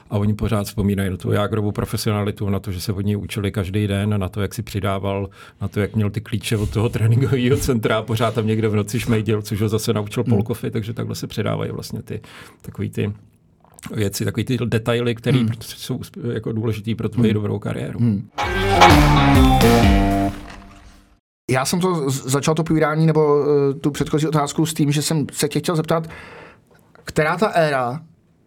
a 0.10 0.18
oni 0.18 0.34
pořád 0.34 0.64
vzpomínají 0.64 1.10
na 1.10 1.18
tu 1.18 1.32
Jágrovou 1.32 1.72
profesionalitu, 1.72 2.50
na 2.50 2.60
to, 2.60 2.72
že 2.72 2.82
se 2.82 2.94
od 2.94 3.02
něj 3.02 3.18
učili 3.18 3.52
každý 3.52 3.88
den, 3.88 4.20
na 4.20 4.30
to, 4.30 4.42
jak 4.42 4.54
si 4.54 4.64
přidával, 4.64 5.30
na 5.62 5.68
to, 5.68 5.80
jak 5.80 5.96
měl 5.96 6.10
ty 6.10 6.22
klíče 6.22 6.58
od 6.58 6.70
toho 6.70 6.90
tréninkového 6.90 7.58
centra 7.58 7.98
a 7.98 8.02
pořád 8.02 8.34
tam 8.34 8.48
někde 8.48 8.68
v 8.68 8.76
noci 8.76 9.00
šmejdil, 9.00 9.42
což 9.42 9.62
ho 9.62 9.70
zase 9.70 9.94
naučil 9.94 10.24
hmm. 10.24 10.36
Polkofy, 10.36 10.72
takže 10.72 10.94
takhle 10.94 11.16
se 11.16 11.28
předávají 11.28 11.72
vlastně 11.72 12.02
ty 12.02 12.22
takový 12.62 12.90
ty 12.90 13.14
věci, 13.96 14.26
takový 14.26 14.44
ty 14.44 14.58
detaily, 14.66 15.16
které 15.16 15.38
hmm. 15.38 15.50
jsou 15.62 16.02
jako 16.32 16.52
důležitý 16.52 16.96
pro 16.96 17.10
tvoji 17.10 17.30
hmm. 17.30 17.34
dobrou 17.34 17.60
kariéru. 17.60 18.00
Hmm. 18.00 18.30
Já 21.50 21.66
jsem 21.66 21.80
to 21.80 22.10
začal 22.10 22.56
to 22.56 22.64
povídání 22.64 23.06
nebo 23.06 23.40
uh, 23.40 23.46
tu 23.82 23.92
předchozí 23.92 24.28
otázku 24.28 24.66
s 24.66 24.74
tím, 24.74 24.92
že 24.92 25.02
jsem 25.02 25.26
se 25.32 25.48
tě 25.48 25.60
chtěl 25.60 25.76
zeptat, 25.76 26.10
která 27.04 27.38
ta 27.38 27.48
éra 27.48 28.02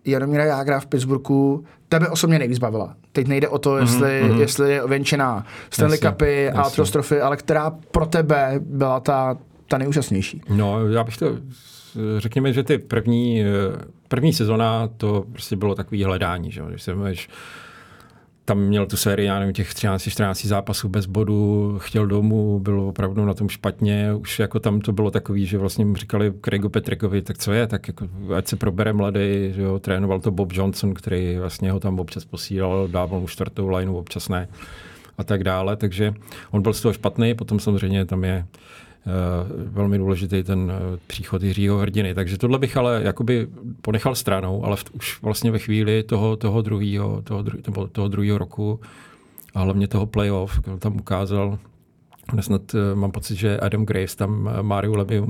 Jaromíra 0.05 0.45
Jágra 0.45 0.81
v 0.81 0.87
Pittsburghu 0.87 1.65
tebe 1.89 2.09
osobně 2.09 2.39
nejvíc 2.39 2.59
bavila. 2.59 2.95
Teď 3.13 3.27
nejde 3.27 3.49
o 3.49 3.59
to, 3.59 3.71
mhm, 3.71 3.81
jestli, 3.81 4.23
mm-hmm. 4.25 4.41
jestli 4.41 4.73
je 4.73 4.83
ověnčená 4.83 5.47
Stanley 5.71 5.97
jasně, 5.97 6.11
Cupy 6.11 6.51
a 6.51 6.71
Trostrofy, 6.71 7.21
ale 7.21 7.37
která 7.37 7.71
pro 7.71 8.07
tebe 8.07 8.55
byla 8.61 9.01
ta, 9.01 9.39
ta 9.69 9.79
nejúžasnější? 9.79 10.43
No, 10.49 10.89
já 10.89 11.05
bych 11.05 11.17
to 11.17 11.27
řekněme, 12.19 12.53
že 12.53 12.63
ty 12.63 12.79
první, 12.79 13.45
první 14.09 14.33
sezona 14.33 14.89
to 14.97 15.25
prostě 15.33 15.57
bylo 15.57 15.75
takový 15.75 16.05
hledání, 16.05 16.51
že, 16.51 16.63
když 16.69 16.83
se 16.83 16.95
můžeš 16.95 17.29
tam 18.53 18.61
měl 18.61 18.87
tu 18.87 18.97
sérii, 18.97 19.27
já 19.27 19.39
nevím, 19.39 19.55
těch 19.55 19.73
13-14 19.73 20.47
zápasů 20.47 20.89
bez 20.89 21.07
bodu, 21.07 21.79
chtěl 21.79 22.07
domů, 22.07 22.61
bylo 22.61 22.89
opravdu 22.89 23.25
na 23.25 23.35
tom 23.35 23.49
špatně, 23.49 24.15
už 24.15 24.39
jako 24.39 24.61
tam 24.61 24.81
to 24.81 24.93
bylo 24.93 25.11
takový, 25.11 25.47
že 25.47 25.59
vlastně 25.59 25.87
říkali 25.95 26.33
Craigu 26.41 26.69
Petrikovi, 26.69 27.23
tak 27.23 27.39
co 27.39 27.53
je, 27.53 27.67
tak 27.67 27.89
jako, 27.89 28.09
ať 28.37 28.49
se 28.49 28.57
probere 28.57 28.93
mladý, 28.93 29.53
že 29.55 29.63
jo, 29.63 29.79
trénoval 29.79 30.21
to 30.21 30.31
Bob 30.31 30.53
Johnson, 30.53 30.95
který 30.95 31.39
vlastně 31.39 31.73
ho 31.73 31.81
tam 31.81 32.01
občas 32.01 32.25
posílal, 32.25 32.89
dával 32.89 33.21
mu 33.21 33.27
čtvrtou 33.27 33.69
lineu, 33.69 33.97
občas 33.97 34.29
ne 34.29 34.49
a 35.19 35.25
tak 35.25 35.45
dále, 35.45 35.77
takže 35.77 36.15
on 36.51 36.63
byl 36.63 36.73
z 36.73 36.81
toho 36.81 36.93
špatný, 36.93 37.35
potom 37.35 37.61
samozřejmě 37.61 38.05
tam 38.05 38.25
je 38.25 38.47
velmi 39.67 39.99
důležitý 39.99 40.43
ten 40.43 40.73
příchod 41.07 41.43
Jiřího 41.43 41.79
Hrdiny. 41.79 42.15
Takže 42.15 42.39
tohle 42.39 42.59
bych 42.59 42.77
ale 42.77 43.01
jakoby 43.05 43.49
ponechal 43.83 44.15
stranou, 44.15 44.65
ale 44.65 44.77
v, 44.77 44.85
už 44.93 45.23
vlastně 45.23 45.51
ve 45.51 45.59
chvíli 45.59 46.03
toho, 46.03 46.37
toho 46.37 46.63
druhého 46.63 47.23
toho, 47.23 47.43
dru, 47.43 47.59
toho 47.93 48.09
druhého 48.09 48.39
roku 48.39 48.81
a 49.55 49.61
hlavně 49.61 49.89
toho 49.89 50.07
playoff, 50.07 50.61
tam 50.79 50.97
ukázal, 50.97 51.59
Snad 52.41 52.63
mám 52.95 53.11
pocit, 53.11 53.37
že 53.37 53.61
Adam 53.61 53.85
Graves 53.85 54.17
tam 54.17 54.51
Mario 54.63 54.97
Levy 54.97 55.23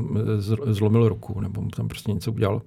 zlomil 0.67 1.09
ruku, 1.09 1.41
nebo 1.41 1.61
mu 1.61 1.71
tam 1.71 1.89
prostě 1.89 2.13
něco 2.13 2.33
udělal 2.33 2.63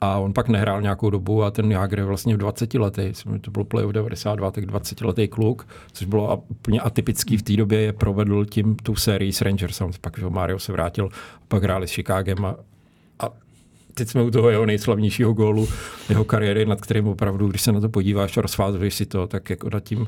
a 0.00 0.18
on 0.18 0.32
pak 0.32 0.48
nehrál 0.48 0.82
nějakou 0.82 1.10
dobu 1.10 1.42
a 1.44 1.50
ten 1.50 1.72
Jágr 1.72 2.02
vlastně 2.02 2.34
v 2.34 2.38
20 2.38 2.74
letech, 2.74 3.16
to 3.40 3.50
bylo 3.50 3.64
play 3.64 3.92
92, 3.92 4.50
tak 4.50 4.66
20 4.66 5.00
letý 5.00 5.28
kluk, 5.28 5.68
což 5.92 6.06
bylo 6.06 6.44
úplně 6.48 6.80
atypický 6.80 7.36
v 7.36 7.42
té 7.42 7.56
době, 7.56 7.80
je 7.80 7.92
provedl 7.92 8.44
tím 8.44 8.76
tu 8.76 8.96
sérii 8.96 9.32
s 9.32 9.40
Rangers, 9.40 9.82
pak 10.00 10.18
že 10.18 10.28
Mario 10.28 10.58
se 10.58 10.72
vrátil, 10.72 11.08
pak 11.48 11.62
hráli 11.62 11.88
s 11.88 11.92
Chicagem 11.92 12.44
a, 12.44 12.56
a 13.20 13.28
teď 13.94 14.08
jsme 14.08 14.22
u 14.22 14.30
toho 14.30 14.50
jeho 14.50 14.66
nejslavnějšího 14.66 15.32
gólu, 15.32 15.68
jeho 16.08 16.24
kariéry, 16.24 16.66
nad 16.66 16.80
kterým 16.80 17.08
opravdu, 17.08 17.48
když 17.48 17.62
se 17.62 17.72
na 17.72 17.80
to 17.80 17.88
podíváš 17.88 18.36
a 18.36 18.40
rozfázuješ 18.40 18.94
si 18.94 19.06
to, 19.06 19.26
tak 19.26 19.50
jako 19.50 19.70
nad 19.70 19.84
tím 19.84 20.06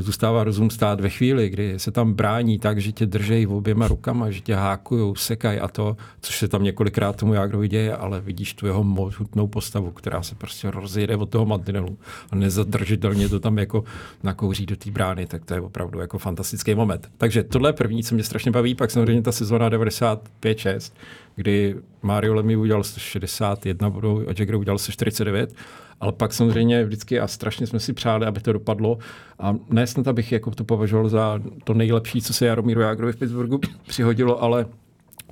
zůstává 0.00 0.44
rozum 0.44 0.70
stát 0.70 1.00
ve 1.00 1.08
chvíli, 1.08 1.48
kdy 1.48 1.78
se 1.78 1.90
tam 1.90 2.12
brání 2.12 2.58
tak, 2.58 2.78
že 2.78 2.92
tě 2.92 3.06
držejí 3.06 3.46
oběma 3.46 3.88
rukama, 3.88 4.30
že 4.30 4.40
tě 4.40 4.54
hákují, 4.54 5.14
sekají 5.16 5.60
a 5.60 5.68
to, 5.68 5.96
což 6.20 6.38
se 6.38 6.48
tam 6.48 6.62
několikrát 6.62 7.16
tomu 7.16 7.34
Jágrovi 7.34 7.68
děje, 7.68 7.96
ale 7.96 8.20
vidíš 8.20 8.54
tu 8.54 8.66
jeho 8.66 8.84
mohutnou 8.84 9.46
postavu, 9.46 9.90
která 9.90 10.22
se 10.22 10.34
prostě 10.34 10.70
rozjede 10.70 11.16
od 11.16 11.30
toho 11.30 11.46
mantinelu 11.46 11.98
a 12.30 12.36
nezadržitelně 12.36 13.28
to 13.28 13.40
tam 13.40 13.58
jako 13.58 13.84
nakouří 14.22 14.66
do 14.66 14.76
té 14.76 14.90
brány, 14.90 15.26
tak 15.26 15.44
to 15.44 15.54
je 15.54 15.60
opravdu 15.60 16.00
jako 16.00 16.18
fantastický 16.18 16.74
moment. 16.74 17.10
Takže 17.18 17.42
tohle 17.42 17.68
je 17.68 17.72
první, 17.72 18.02
co 18.02 18.14
mě 18.14 18.24
strašně 18.24 18.50
baví, 18.50 18.74
pak 18.74 18.90
samozřejmě 18.90 19.22
ta 19.22 19.32
sezóna 19.32 19.70
95-6, 19.70 20.92
kdy 21.36 21.76
Mario 22.02 22.34
Lemi 22.34 22.56
udělal 22.56 22.84
161 22.84 23.92
a 24.28 24.32
Jagger 24.38 24.56
udělal 24.56 24.78
149 24.78 25.54
ale 26.02 26.12
pak 26.12 26.32
samozřejmě 26.32 26.84
vždycky 26.84 27.20
a 27.20 27.28
strašně 27.28 27.66
jsme 27.66 27.80
si 27.80 27.92
přáli, 27.92 28.26
aby 28.26 28.40
to 28.40 28.52
dopadlo. 28.52 28.98
A 29.38 29.54
ne 29.70 29.86
snad, 29.86 30.08
abych 30.08 30.32
jako 30.32 30.50
to 30.50 30.64
považoval 30.64 31.08
za 31.08 31.40
to 31.64 31.74
nejlepší, 31.74 32.22
co 32.22 32.34
se 32.34 32.46
Jaromíru 32.46 32.80
Jágrovi 32.80 33.12
v 33.12 33.16
Pittsburghu 33.16 33.60
přihodilo, 33.86 34.42
ale 34.42 34.66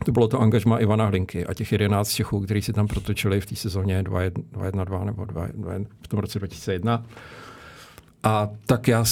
to 0.05 0.13
bylo 0.13 0.29
to 0.29 0.41
angažma 0.41 0.79
Ivana 0.79 1.07
Hlinky 1.07 1.47
a 1.47 1.55
těch 1.55 1.73
11 1.73 2.13
Čechů, 2.13 2.41
kteří 2.41 2.63
si 2.63 2.73
tam 2.73 2.87
protočili 2.87 3.41
v 3.41 3.47
té 3.47 3.57
sezóně 3.57 4.03
2-1-2 4.03 5.05
nebo 5.05 5.25
2, 5.25 5.49
2, 5.55 5.73
v 6.03 6.09
tom 6.09 6.19
roce 6.19 6.39
2001. 6.39 7.05
A 8.23 8.49
tak 8.67 8.89
já 8.89 9.05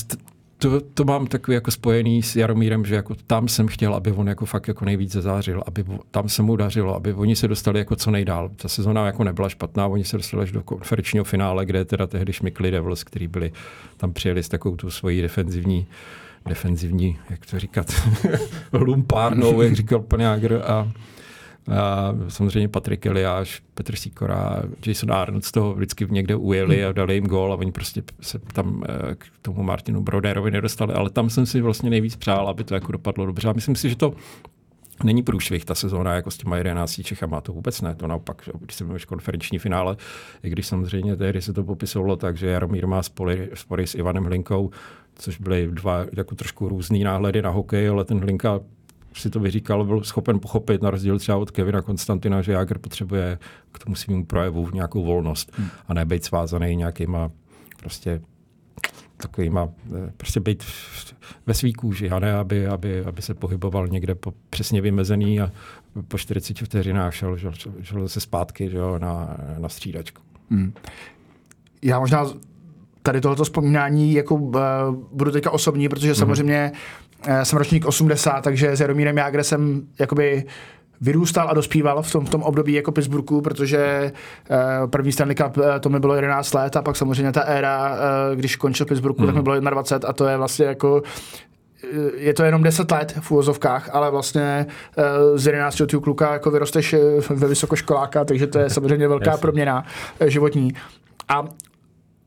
to, 0.59 0.81
to 0.81 1.05
mám 1.05 1.27
takový 1.27 1.55
jako 1.55 1.71
spojený 1.71 2.23
s 2.23 2.37
Jaromírem, 2.37 2.85
že 2.85 2.95
jako 2.95 3.15
tam 3.27 3.49
jsem 3.49 3.69
chtěl, 3.69 3.95
aby 3.95 4.13
on 4.13 4.29
jako 4.29 4.47
fakt 4.47 4.69
jako 4.69 4.85
nejvíc 4.85 5.13
zazářil, 5.13 5.63
aby 5.67 5.85
tam 6.11 6.29
se 6.29 6.43
mu 6.43 6.57
dařilo, 6.57 6.97
aby 6.97 7.15
oni 7.15 7.37
se 7.37 7.49
dostali 7.49 7.79
jako 7.79 7.97
co 7.97 8.11
nejdál. 8.11 8.51
Ta 8.57 8.69
sezona 8.69 9.07
jako 9.07 9.25
nebyla 9.25 9.49
špatná, 9.49 9.87
oni 9.87 10.05
se 10.05 10.17
dostali 10.17 10.43
až 10.43 10.53
do 10.53 10.63
konferenčního 10.63 11.25
finále, 11.25 11.67
kde 11.67 11.85
teda 11.85 12.07
tehdy 12.07 12.33
šmykli 12.33 12.71
Devils, 12.71 13.05
který 13.05 13.29
byli, 13.29 13.53
tam 13.97 14.13
přijeli 14.13 14.43
s 14.43 14.49
takovou 14.49 14.77
tu 14.77 14.91
svojí 14.91 15.23
defenzivní 15.23 15.87
defenzivní, 16.47 17.19
jak 17.31 17.47
to 17.47 17.59
říkat, 17.59 17.87
lumpárnou, 18.73 19.63
jak 19.63 19.73
říkal 19.73 20.01
pan 20.01 20.21
Jager 20.21 20.63
a 20.67 20.93
samozřejmě 22.29 22.69
Patrik 22.69 23.07
Eliáš, 23.07 23.63
Petr 23.75 23.97
Sikora, 23.97 24.63
Jason 24.87 25.13
Arnold 25.13 25.45
z 25.45 25.53
toho 25.53 25.75
vždycky 25.75 26.07
někde 26.11 26.37
ujeli 26.37 26.85
a 26.85 26.93
dali 26.93 27.15
jim 27.15 27.27
gól 27.27 27.53
a 27.53 27.57
oni 27.57 27.73
prostě 27.73 28.03
se 28.21 28.39
tam 28.39 28.85
eh, 28.89 29.15
k 29.15 29.25
tomu 29.43 29.63
Martinu 29.63 30.01
Broderovi 30.01 30.51
nedostali, 30.51 30.95
ale 30.95 31.11
tam 31.11 31.31
jsem 31.31 31.47
si 31.47 31.61
vlastně 31.61 31.91
nejvíc 31.91 32.17
přál, 32.17 32.49
aby 32.49 32.65
to 32.65 32.75
jako 32.75 32.93
dopadlo 32.93 33.27
dobře. 33.27 33.49
A 33.49 33.53
myslím 33.53 33.77
si, 33.77 33.91
že 33.91 33.97
to 33.97 34.15
není 35.05 35.23
průšvih 35.23 35.65
ta 35.65 35.75
sezóna 35.75 36.15
jako 36.15 36.31
s 36.31 36.37
těma 36.37 36.57
11 36.57 37.01
Čechama, 37.05 37.41
to 37.41 37.53
vůbec 37.53 37.81
ne, 37.81 37.95
to 37.95 38.07
naopak, 38.07 38.49
když 38.61 38.77
jsme 38.77 38.99
v 38.99 39.07
konferenční 39.07 39.59
finále, 39.59 39.97
i 40.43 40.51
když 40.51 40.67
samozřejmě 40.67 41.17
tehdy 41.17 41.43
se 41.43 41.53
to 41.53 41.65
popisovalo 41.65 42.17
tak, 42.17 42.37
že 42.37 42.47
Jaromír 42.47 42.87
má 42.87 43.03
spory, 43.03 43.51
spory 43.55 43.87
s 43.87 43.95
Ivanem 43.95 44.25
Hlinkou, 44.25 44.71
což 45.15 45.41
byly 45.41 45.69
dva 45.71 46.05
jako 46.17 46.35
trošku 46.35 46.69
různý 46.69 47.05
náhledy 47.05 47.43
na 47.43 47.51
hokej, 47.51 47.89
ale 47.89 48.05
ten 48.05 48.21
Hlinka 48.21 48.61
si 49.15 49.31
to 49.31 49.41
vyříkal, 49.41 49.85
byl 49.85 50.05
schopen 50.05 50.41
pochopit 50.41 50.83
na 50.83 50.91
rozdíl 50.91 51.19
třeba 51.19 51.39
od 51.39 51.51
Kevina 51.51 51.83
Konstantina, 51.83 52.43
že 52.43 52.53
Jager 52.53 52.79
potřebuje 52.79 53.39
k 53.73 53.79
tomu 53.79 53.97
svým 53.97 54.27
projevu 54.27 54.71
nějakou 54.73 55.05
volnost 55.05 55.53
hmm. 55.59 55.69
a 55.89 55.95
ne 55.95 56.05
být 56.05 56.25
svázaný 56.25 56.77
nějakýma 56.77 57.31
prostě 57.77 58.21
takovýma, 59.17 59.69
eh, 59.97 60.13
prostě 60.17 60.41
být 60.41 60.65
ve 61.47 61.55
svý 61.55 61.73
kůži 61.73 62.11
a 62.11 62.19
ne, 62.19 62.35
aby, 62.35 62.67
aby, 62.67 63.05
aby 63.05 63.23
se 63.23 63.35
pohyboval 63.35 63.89
někde 63.89 64.15
po 64.15 64.35
přesně 64.51 64.81
vymezený 64.81 65.41
a 65.41 65.53
po 66.09 66.19
40 66.19 66.59
vteřinách 66.59 67.15
šel, 67.15 67.39
šel, 67.39 67.53
šel, 67.83 68.03
zase 68.03 68.21
zpátky 68.21 68.71
že 68.71 68.77
jo, 68.77 68.99
na, 68.99 69.37
na 69.59 69.69
střídačku. 69.69 70.23
Hmm. 70.51 70.73
Já 71.83 72.01
možná 72.01 72.27
tady 73.03 73.21
tohoto 73.21 73.45
vzpomínání 73.45 74.13
jako, 74.13 74.35
uh, 74.35 74.61
budu 75.13 75.31
teďka 75.31 75.51
osobní, 75.51 75.89
protože 75.89 76.09
hmm. 76.09 76.15
samozřejmě 76.15 76.73
Eh, 77.27 77.45
jsem 77.45 77.59
ročník 77.59 77.87
80, 77.87 78.41
takže 78.41 78.77
s 78.77 78.81
Jaromírem 78.81 79.17
Jágre 79.17 79.45
jsem 79.45 79.83
jakoby 79.99 80.45
vyrůstal 81.01 81.49
a 81.51 81.55
dospíval 81.55 82.03
v 82.03 82.13
tom, 82.13 82.27
v 82.27 82.31
tom 82.31 82.43
období 82.43 82.73
jako 82.73 82.93
Pittsburghu, 82.93 83.41
protože 83.41 84.13
uh, 84.51 84.91
první 84.91 85.13
Stanley 85.13 85.35
Cup 85.35 85.57
uh, 85.57 85.65
to 85.81 85.89
mi 85.89 86.01
bylo 86.01 86.15
11 86.15 86.55
let 86.55 86.77
a 86.77 86.83
pak 86.83 86.97
samozřejmě 86.97 87.33
ta 87.33 87.41
éra, 87.41 87.91
uh, 87.91 88.37
když 88.37 88.57
končil 88.57 88.87
Pittsburghu, 88.87 89.21
mm. 89.21 89.27
tak 89.27 89.37
mi 89.37 89.43
bylo 89.43 89.61
21 89.61 90.09
a 90.09 90.13
to 90.13 90.27
je 90.27 90.37
vlastně 90.37 90.67
jako 90.67 91.03
je 92.17 92.35
to 92.35 92.45
jenom 92.45 92.63
10 92.63 92.91
let 92.91 93.15
v 93.21 93.31
úvozovkách, 93.31 93.91
ale 93.93 94.11
vlastně 94.11 94.67
z 95.35 95.47
11 95.47 95.81
letého 95.81 96.01
kluka 96.01 96.33
jako 96.33 96.51
vyrosteš 96.51 96.95
ve 97.31 97.49
vysokoškoláka, 97.49 98.25
takže 98.25 98.47
to 98.47 98.59
je 98.59 98.71
samozřejmě 98.79 99.09
velká 99.09 99.37
proměna 99.37 99.85
životní. 100.27 100.73
A 101.29 101.45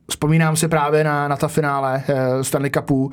vzpomínám 0.09 0.55
si 0.55 0.67
právě 0.67 1.03
na, 1.03 1.27
na 1.27 1.37
ta 1.37 1.47
finále 1.47 2.03
Stanley 2.41 2.71
Cupu, 2.71 3.11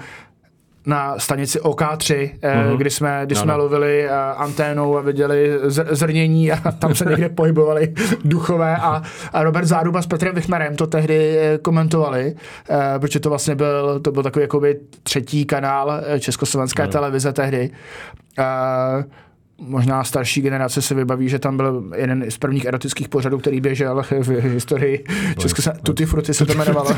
na 0.88 1.18
stanici 1.18 1.61
OK3, 1.61 2.31
mm-hmm. 2.40 2.77
kdy 2.77 2.90
jsme, 2.90 3.22
kdy 3.24 3.35
jsme 3.35 3.55
lovili 3.55 4.05
eh, 4.05 4.11
anténou 4.37 4.96
a 4.96 5.01
viděli 5.01 5.59
zrnění 5.90 6.53
a 6.53 6.72
tam 6.79 6.94
se 6.94 7.05
někde 7.05 7.29
pohybovali 7.29 7.94
duchové 8.24 8.77
a, 8.77 9.03
a 9.33 9.42
Robert 9.42 9.66
Záruba 9.66 10.03
s 10.03 10.07
Petrem 10.07 10.35
Vichmerem 10.35 10.77
to 10.77 10.87
tehdy 10.87 11.38
eh, 11.38 11.59
komentovali, 11.59 12.35
protože 12.98 13.20
to 13.20 13.29
vlastně 13.29 13.55
byl, 13.55 14.01
to 14.01 14.12
byl 14.12 14.22
takový 14.22 14.42
jakoby 14.42 14.81
třetí 15.03 15.44
kanál 15.44 16.01
československé 16.18 16.85
mm. 16.85 16.90
televize 16.90 17.33
tehdy 17.33 17.70
možná 19.60 20.04
starší 20.04 20.42
generace 20.42 20.82
se 20.82 20.94
vybaví, 20.94 21.28
že 21.28 21.38
tam 21.38 21.56
byl 21.56 21.84
jeden 21.96 22.30
z 22.30 22.38
prvních 22.38 22.64
erotických 22.64 23.08
pořadů, 23.08 23.38
který 23.38 23.60
běžel 23.60 24.02
v 24.22 24.28
historii 24.28 25.04
České 25.38 25.62
Tutti 25.82 26.06
Frutti 26.06 26.34
se 26.34 26.46
to 26.46 26.52
jmenovalo. 26.52 26.90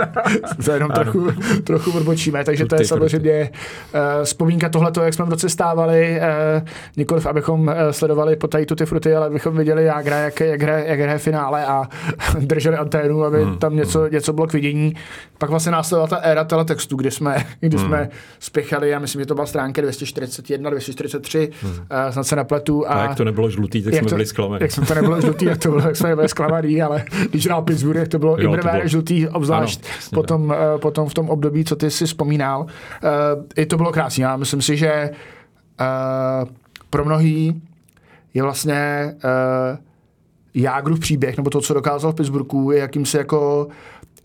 to 0.64 0.72
jenom 0.72 0.90
trochu, 0.90 1.32
trochu 1.64 1.90
odbočíme, 1.90 2.44
takže 2.44 2.66
to 2.66 2.74
je 2.74 2.84
samozřejmě 2.84 3.50
uh, 3.50 4.24
vzpomínka 4.24 4.68
tohleto, 4.68 5.02
jak 5.02 5.14
jsme 5.14 5.24
v 5.24 5.28
roce 5.28 5.48
stávali, 5.48 6.20
uh, 6.20 6.68
nikoliv 6.96 7.26
abychom 7.26 7.60
uh, 7.60 7.74
sledovali 7.90 8.36
po 8.36 8.48
tady 8.48 8.66
Tutti 8.66 8.86
Frutti, 8.86 9.14
ale 9.14 9.26
abychom 9.26 9.56
viděli, 9.56 9.84
jak 9.84 10.06
hraje, 10.06 10.24
jak, 10.24 10.40
jak 10.40 10.62
hraje, 10.62 10.84
jak 10.86 11.00
hraje 11.00 11.18
finále 11.18 11.66
a 11.66 11.88
drželi 12.38 12.76
anténu, 12.76 13.24
aby 13.24 13.44
hmm, 13.44 13.58
tam 13.58 13.76
něco, 13.76 14.00
hmm. 14.00 14.12
něco 14.12 14.32
bylo 14.32 14.46
k 14.46 14.52
vidění. 14.52 14.94
Pak 15.38 15.50
vlastně 15.50 15.72
následovala 15.72 16.08
ta 16.08 16.16
éra 16.16 16.44
teletextu, 16.44 16.96
kdy 16.96 17.10
jsme, 17.10 17.46
kdy 17.60 17.76
hmm. 17.76 17.86
jsme 17.86 18.08
spěchali, 18.38 18.90
já 18.90 18.98
myslím, 18.98 19.22
že 19.22 19.26
to 19.26 19.34
byla 19.34 19.46
stránka 19.46 19.82
241, 19.82 20.70
243, 20.70 21.50
hmm 21.62 21.97
uh, 22.06 22.12
snad 22.12 22.24
se 22.24 22.36
nepletu. 22.36 22.90
A, 22.90 22.94
a 22.94 23.02
jak 23.02 23.14
to 23.16 23.24
nebylo 23.24 23.50
žlutý, 23.50 23.82
tak 23.82 23.94
jsme 23.94 24.08
to, 24.08 24.14
byli 24.14 24.26
zklamaní. 24.26 24.62
Jak 24.62 24.88
to 24.88 24.94
nebylo 24.94 25.20
žlutý, 25.20 25.46
tak 25.46 25.58
to 25.58 25.68
bylo, 25.68 25.80
jak 25.80 25.96
jsme 25.96 26.16
byli 26.16 26.28
zklamaný, 26.28 26.82
ale 26.82 27.04
když 27.30 27.46
hrál 27.46 27.62
Pittsburgh, 27.62 27.98
jak 27.98 28.08
to 28.08 28.18
bylo 28.18 28.36
jo, 28.40 28.56
to 28.56 28.68
bylo. 28.68 28.82
žlutý, 28.84 29.28
obzvlášť 29.28 29.80
ano, 29.84 30.08
potom, 30.14 30.44
uh, 30.44 30.80
potom 30.80 31.08
v 31.08 31.14
tom 31.14 31.30
období, 31.30 31.64
co 31.64 31.76
ty 31.76 31.90
si 31.90 32.06
vzpomínal. 32.06 32.60
Uh, 32.60 32.68
I 33.56 33.66
to 33.66 33.76
bylo 33.76 33.92
krásné. 33.92 34.22
Já 34.24 34.36
myslím 34.36 34.62
si, 34.62 34.76
že 34.76 35.10
uh, 35.80 36.48
pro 36.90 37.04
mnohý 37.04 37.62
je 38.34 38.42
vlastně 38.42 39.14
uh, 39.14 39.78
Jágrův 40.54 41.00
příběh, 41.00 41.36
nebo 41.36 41.50
to, 41.50 41.60
co 41.60 41.74
dokázal 41.74 42.12
v 42.12 42.14
Pittsburghu, 42.14 42.70
je 42.70 42.78
jakýmsi 42.78 43.16
jako, 43.16 43.68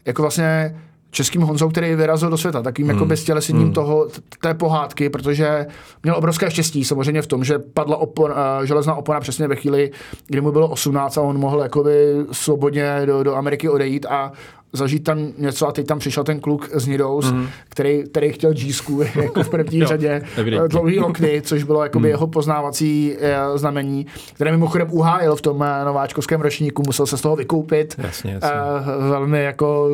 jako 0.05 0.21
vlastně 0.21 0.75
českým 1.13 1.41
Honzou, 1.41 1.69
který 1.69 1.95
vyrazil 1.95 2.29
do 2.29 2.37
světa, 2.37 2.61
takým 2.61 2.85
jako 2.85 2.95
hmm. 2.95 2.99
jako 2.99 3.09
beztělesením 3.09 3.63
hmm. 3.63 3.73
toho, 3.73 4.07
té 4.41 4.53
pohádky, 4.53 5.09
protože 5.09 5.65
měl 6.03 6.15
obrovské 6.15 6.51
štěstí 6.51 6.85
samozřejmě 6.85 7.21
v 7.21 7.27
tom, 7.27 7.43
že 7.43 7.59
padla 7.59 7.97
opon, 7.97 8.31
uh, 8.31 8.65
železná 8.65 8.95
opona 8.95 9.19
přesně 9.19 9.47
ve 9.47 9.55
chvíli, 9.55 9.91
kdy 10.27 10.41
mu 10.41 10.51
bylo 10.51 10.67
18 10.67 11.17
a 11.17 11.21
on 11.21 11.39
mohl 11.39 11.59
jakoby 11.59 12.15
svobodně 12.31 13.01
do, 13.05 13.23
do 13.23 13.35
Ameriky 13.35 13.69
odejít 13.69 14.05
a 14.05 14.31
zažít 14.73 15.03
tam 15.03 15.27
něco 15.37 15.67
a 15.67 15.71
teď 15.71 15.87
tam 15.87 15.99
přišel 15.99 16.23
ten 16.23 16.39
kluk 16.39 16.69
z 16.73 16.87
Nidous, 16.87 17.31
mm. 17.31 17.47
který, 17.69 18.03
který 18.03 18.31
chtěl 18.31 18.53
džísku 18.53 19.01
jako 19.15 19.43
v 19.43 19.49
první 19.49 19.79
jo, 19.79 19.87
řadě, 19.87 20.21
evidentně. 20.37 20.67
dlouhý 20.67 20.99
okny, 20.99 21.41
což 21.41 21.63
bylo 21.63 21.83
jakoby 21.83 22.07
mm. 22.07 22.09
jeho 22.09 22.27
poznávací 22.27 23.15
uh, 23.51 23.57
znamení, 23.57 24.05
které 24.33 24.51
mimochodem 24.51 24.87
uhájil 24.91 25.35
v 25.35 25.41
tom 25.41 25.57
uh, 25.57 25.65
nováčkovském 25.85 26.41
ročníku, 26.41 26.83
musel 26.85 27.05
se 27.05 27.17
z 27.17 27.21
toho 27.21 27.35
vykoupit. 27.35 27.95
Jasně, 27.97 28.33
jasně. 28.33 28.49
Uh, 28.51 29.09
velmi 29.09 29.43
jako 29.43 29.89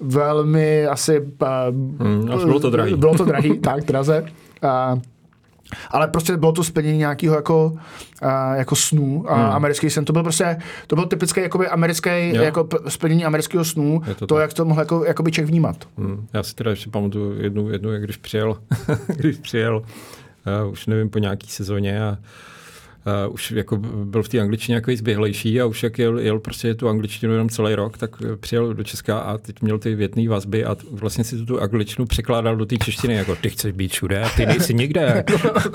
velmi 0.00 0.86
asi... 0.86 1.22
Hmm, 1.98 2.26
bylo 2.44 2.60
to 2.60 2.70
drahý. 2.70 2.94
Bylo 2.94 3.14
to 3.14 3.24
drahý, 3.24 3.58
tak, 3.60 3.84
draze. 3.84 4.24
A, 4.62 4.98
ale 5.90 6.08
prostě 6.08 6.36
bylo 6.36 6.52
to 6.52 6.64
splnění 6.64 6.98
nějakého 6.98 7.36
jako, 7.36 7.72
uh, 8.22 8.28
jako 8.54 8.76
snů 8.76 9.24
a 9.28 9.34
hmm. 9.34 9.52
americký 9.52 9.90
sen. 9.90 10.04
To 10.04 10.12
byl 10.12 10.22
prostě, 10.22 10.56
to 10.86 10.96
byl 10.96 11.06
typické 11.06 11.40
jakoby 11.40 11.68
americký, 11.68 12.10
jo. 12.10 12.42
jako 12.42 12.68
splnění 12.88 13.24
amerického 13.24 13.64
snů, 13.64 14.02
to, 14.18 14.26
to 14.26 14.38
jak 14.38 14.54
to 14.54 14.64
mohl 14.64 14.80
jako, 14.80 15.04
jakoby 15.04 15.32
Čech 15.32 15.46
vnímat. 15.46 15.76
Hmm. 15.98 16.26
Já 16.32 16.42
si 16.42 16.54
teda 16.54 16.70
ještě 16.70 16.90
pamatuju 16.90 17.42
jednu, 17.42 17.70
jednu 17.70 17.92
jak 17.92 18.02
když 18.02 18.16
přijel, 18.16 18.56
když 19.16 19.36
přijel, 19.36 19.82
uh, 20.64 20.72
už 20.72 20.86
nevím, 20.86 21.10
po 21.10 21.18
nějaký 21.18 21.50
sezóně 21.50 22.02
a 22.02 22.18
uh, 23.06 23.34
už 23.34 23.50
jako 23.50 23.76
byl 24.04 24.22
v 24.22 24.28
té 24.28 24.40
angličtině 24.40 24.74
jako 24.74 24.96
zběhlejší 24.96 25.60
a 25.60 25.66
už 25.66 25.82
jak 25.82 25.98
jel, 25.98 26.18
jel 26.18 26.38
prostě 26.38 26.74
tu 26.74 26.88
angličtinu 26.88 27.32
jenom 27.32 27.48
celý 27.48 27.74
rok, 27.74 27.98
tak 27.98 28.10
přijel 28.40 28.74
do 28.74 28.84
Česka 28.84 29.18
a 29.18 29.38
teď 29.38 29.62
měl 29.62 29.78
ty 29.78 29.94
větné 29.94 30.28
vazby 30.28 30.64
a 30.64 30.76
vlastně 30.90 31.24
si 31.24 31.46
tu 31.46 31.60
angličtinu 31.60 32.06
překládal 32.06 32.56
do 32.56 32.66
té 32.66 32.76
češtiny, 32.76 33.14
jako 33.14 33.36
ty 33.36 33.50
chceš 33.50 33.72
být 33.72 33.92
všude 33.92 34.22
a 34.22 34.28
ty 34.28 34.46
nejsi 34.46 34.74
nikde. 34.74 35.24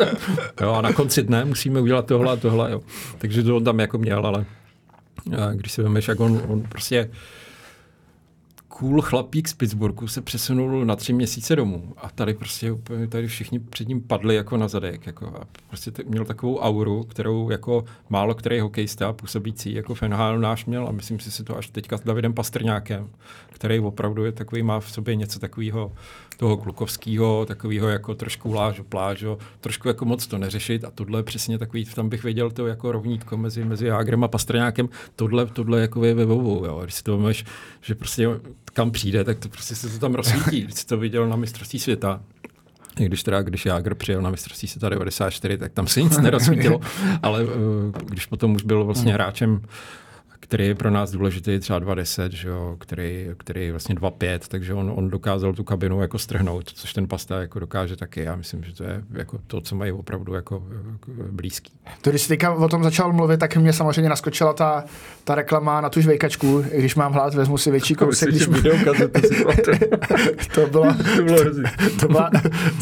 jo, 0.61 0.71
a 0.71 0.81
na 0.81 0.93
konci 0.93 1.23
dne 1.23 1.45
musíme 1.45 1.81
udělat 1.81 2.05
tohle 2.05 2.33
a 2.33 2.35
tohle. 2.35 2.71
Jo. 2.71 2.81
Takže 3.17 3.43
to 3.43 3.55
on 3.55 3.63
tam 3.63 3.79
jako 3.79 3.97
měl, 3.97 4.25
ale 4.25 4.45
když 5.53 5.71
si 5.71 5.83
vemeš, 5.83 6.07
jak 6.07 6.19
on, 6.19 6.41
on 6.47 6.61
prostě 6.61 7.09
cool 8.81 9.01
chlapík 9.01 9.47
z 9.47 9.53
Pittsburghu 9.53 10.07
se 10.07 10.21
přesunul 10.21 10.85
na 10.85 10.95
tři 10.95 11.13
měsíce 11.13 11.55
domů 11.55 11.93
a 11.97 12.09
tady 12.09 12.33
prostě 12.33 12.71
úplně 12.71 13.07
tady 13.07 13.27
všichni 13.27 13.59
před 13.59 13.87
ním 13.87 14.01
padli 14.01 14.35
jako 14.35 14.57
na 14.57 14.67
zadek. 14.67 15.05
Jako 15.05 15.27
a 15.27 15.47
prostě 15.67 15.91
t- 15.91 16.03
měl 16.03 16.25
takovou 16.25 16.59
auru, 16.59 17.03
kterou 17.03 17.49
jako 17.49 17.83
málo 18.09 18.33
který 18.35 18.59
hokejista 18.59 19.13
působící 19.13 19.73
jako 19.73 19.95
v 19.95 20.01
NHL 20.01 20.39
náš 20.39 20.65
měl 20.65 20.87
a 20.87 20.91
myslím 20.91 21.19
si, 21.19 21.37
že 21.37 21.43
to 21.43 21.57
až 21.57 21.69
teďka 21.69 21.97
s 21.97 22.01
Davidem 22.01 22.33
Pastrňákem, 22.33 23.09
který 23.61 23.79
opravdu 23.79 24.25
je 24.25 24.31
takový, 24.31 24.63
má 24.63 24.79
v 24.79 24.91
sobě 24.91 25.15
něco 25.15 25.39
takového 25.39 25.91
toho 26.37 26.57
klukovského, 26.57 27.45
takového 27.45 27.89
jako 27.89 28.15
trošku 28.15 28.53
lážo, 28.53 28.83
plážo, 28.83 29.37
trošku 29.59 29.87
jako 29.87 30.05
moc 30.05 30.27
to 30.27 30.37
neřešit 30.37 30.83
a 30.83 30.91
tohle 30.91 31.19
je 31.19 31.23
přesně 31.23 31.57
takový, 31.57 31.85
tam 31.85 32.09
bych 32.09 32.23
věděl 32.23 32.51
to 32.51 32.67
jako 32.67 32.91
rovnítko 32.91 33.37
mezi, 33.37 33.65
mezi 33.65 33.85
Jágrem 33.85 34.23
a 34.23 34.27
Pastrňákem, 34.27 34.89
tohle, 35.15 35.45
tohle 35.45 35.81
jako 35.81 36.05
je 36.05 36.13
ve 36.13 36.25
bobu, 36.25 36.63
jo. 36.65 36.79
Když 36.83 36.95
si 36.95 37.03
to 37.03 37.17
máš, 37.17 37.45
že 37.81 37.95
prostě 37.95 38.27
kam 38.73 38.91
přijde, 38.91 39.23
tak 39.23 39.39
to 39.39 39.49
prostě 39.49 39.75
se 39.75 39.89
to 39.89 39.99
tam 39.99 40.15
rozsvítí. 40.15 40.61
Když 40.61 40.75
jsi 40.75 40.87
to 40.87 40.97
viděl 40.97 41.29
na 41.29 41.35
mistrovství 41.35 41.79
světa, 41.79 42.21
i 42.99 43.05
když 43.05 43.23
teda, 43.23 43.41
když 43.41 43.65
Jágr 43.65 43.95
přijel 43.95 44.21
na 44.21 44.29
mistrovství 44.29 44.67
světa 44.67 44.89
94, 44.89 45.57
tak 45.57 45.71
tam 45.71 45.87
se 45.87 46.01
nic 46.01 46.17
nerozsvítilo, 46.17 46.79
ale 47.21 47.43
uh, 47.43 47.51
když 48.05 48.25
potom 48.25 48.55
už 48.55 48.63
byl 48.63 48.85
vlastně 48.85 49.13
hráčem 49.13 49.61
který 50.41 50.67
je 50.67 50.75
pro 50.75 50.89
nás 50.89 51.11
důležitý, 51.11 51.59
třeba 51.59 51.79
2.10, 51.79 52.29
že 52.29 52.47
jo, 52.47 52.75
který, 52.79 53.27
který 53.37 53.65
je 53.65 53.71
vlastně 53.71 53.95
2.5, 53.95 54.39
takže 54.47 54.73
on, 54.73 54.93
on 54.95 55.09
dokázal 55.09 55.53
tu 55.53 55.63
kabinu 55.63 56.01
jako 56.01 56.19
strhnout, 56.19 56.71
což 56.73 56.93
ten 56.93 57.07
pasta 57.07 57.41
jako 57.41 57.59
dokáže 57.59 57.95
taky. 57.95 58.23
Já 58.23 58.35
myslím, 58.35 58.63
že 58.63 58.73
to 58.73 58.83
je 58.83 59.03
jako 59.11 59.39
to, 59.47 59.61
co 59.61 59.75
mají 59.75 59.91
opravdu 59.91 60.33
jako, 60.33 60.63
jako 60.91 61.11
blízký. 61.31 61.71
To, 62.01 62.09
když 62.09 62.21
jsi 62.21 62.37
o 62.57 62.67
tom 62.67 62.83
začal 62.83 63.13
mluvit, 63.13 63.39
tak 63.39 63.57
mě 63.57 63.73
samozřejmě 63.73 64.09
naskočila 64.09 64.53
ta, 64.53 64.83
ta 65.23 65.35
reklama 65.35 65.81
na 65.81 65.89
tu 65.89 66.01
žvejkačku. 66.01 66.65
Když 66.77 66.95
mám 66.95 67.13
hlad, 67.13 67.33
vezmu 67.33 67.57
si 67.57 67.71
větší 67.71 67.95
kousek. 67.95 68.29
Když 68.29 68.45
to 70.55 70.67
byla, 70.67 70.93
to, 71.15 71.21
bylo 71.23 71.43
to, 71.99 72.07
byla, 72.07 72.29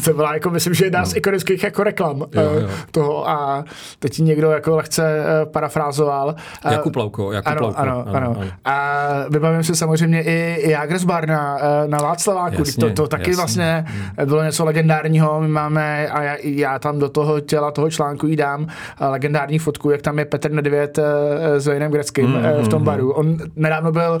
to 0.04 0.12
byla, 0.14 0.34
jako 0.34 0.50
myslím, 0.50 0.74
že 0.74 0.84
jedna 0.84 1.04
z 1.04 1.12
no. 1.12 1.18
ikonických 1.18 1.62
jako 1.62 1.84
reklam 1.84 2.18
jo, 2.18 2.26
jo. 2.42 2.68
Eh, 2.68 2.86
toho 2.90 3.28
a 3.28 3.64
teď 3.98 4.12
ti 4.12 4.22
někdo 4.22 4.50
jako 4.50 4.76
lehce 4.76 5.24
eh, 5.24 5.46
parafrázoval. 5.46 6.34
Jakub 6.70 6.96
Lauko, 6.96 7.32
Jakub 7.32 7.49
ano, 7.50 7.72
ano, 7.76 8.04
ano, 8.06 8.16
ano, 8.16 8.36
ano. 8.40 8.50
A 8.64 9.00
vybavím 9.28 9.64
se 9.64 9.74
samozřejmě 9.74 10.22
i 10.22 10.70
Jagersbar 10.70 11.28
na, 11.28 11.58
eh, 11.60 11.88
na 11.88 11.98
Václaváku. 11.98 12.56
Jasně, 12.58 12.84
to, 12.84 12.90
to 12.90 13.08
taky 13.08 13.30
jasně. 13.30 13.36
vlastně 13.36 13.84
hmm. 13.86 14.26
bylo 14.26 14.42
něco 14.42 14.64
legendárního. 14.64 15.40
My 15.40 15.48
máme, 15.48 16.08
a 16.08 16.22
já, 16.22 16.36
já 16.42 16.78
tam 16.78 16.98
do 16.98 17.08
toho 17.08 17.40
těla 17.40 17.70
toho 17.70 17.90
článku 17.90 18.26
jí 18.26 18.36
dám 18.36 18.66
eh, 19.00 19.06
legendární 19.06 19.58
fotku, 19.58 19.90
jak 19.90 20.02
tam 20.02 20.18
je 20.18 20.24
Petr 20.24 20.50
Nedvěd 20.50 20.98
eh, 20.98 21.60
s 21.60 21.66
Vejnem 21.66 21.92
Greckým 21.92 22.26
hmm, 22.26 22.42
v 22.62 22.68
tom 22.68 22.78
hmm, 22.78 22.86
baru. 22.86 23.12
Hmm. 23.12 23.18
On 23.18 23.36
nedávno 23.56 23.92
byl 23.92 24.20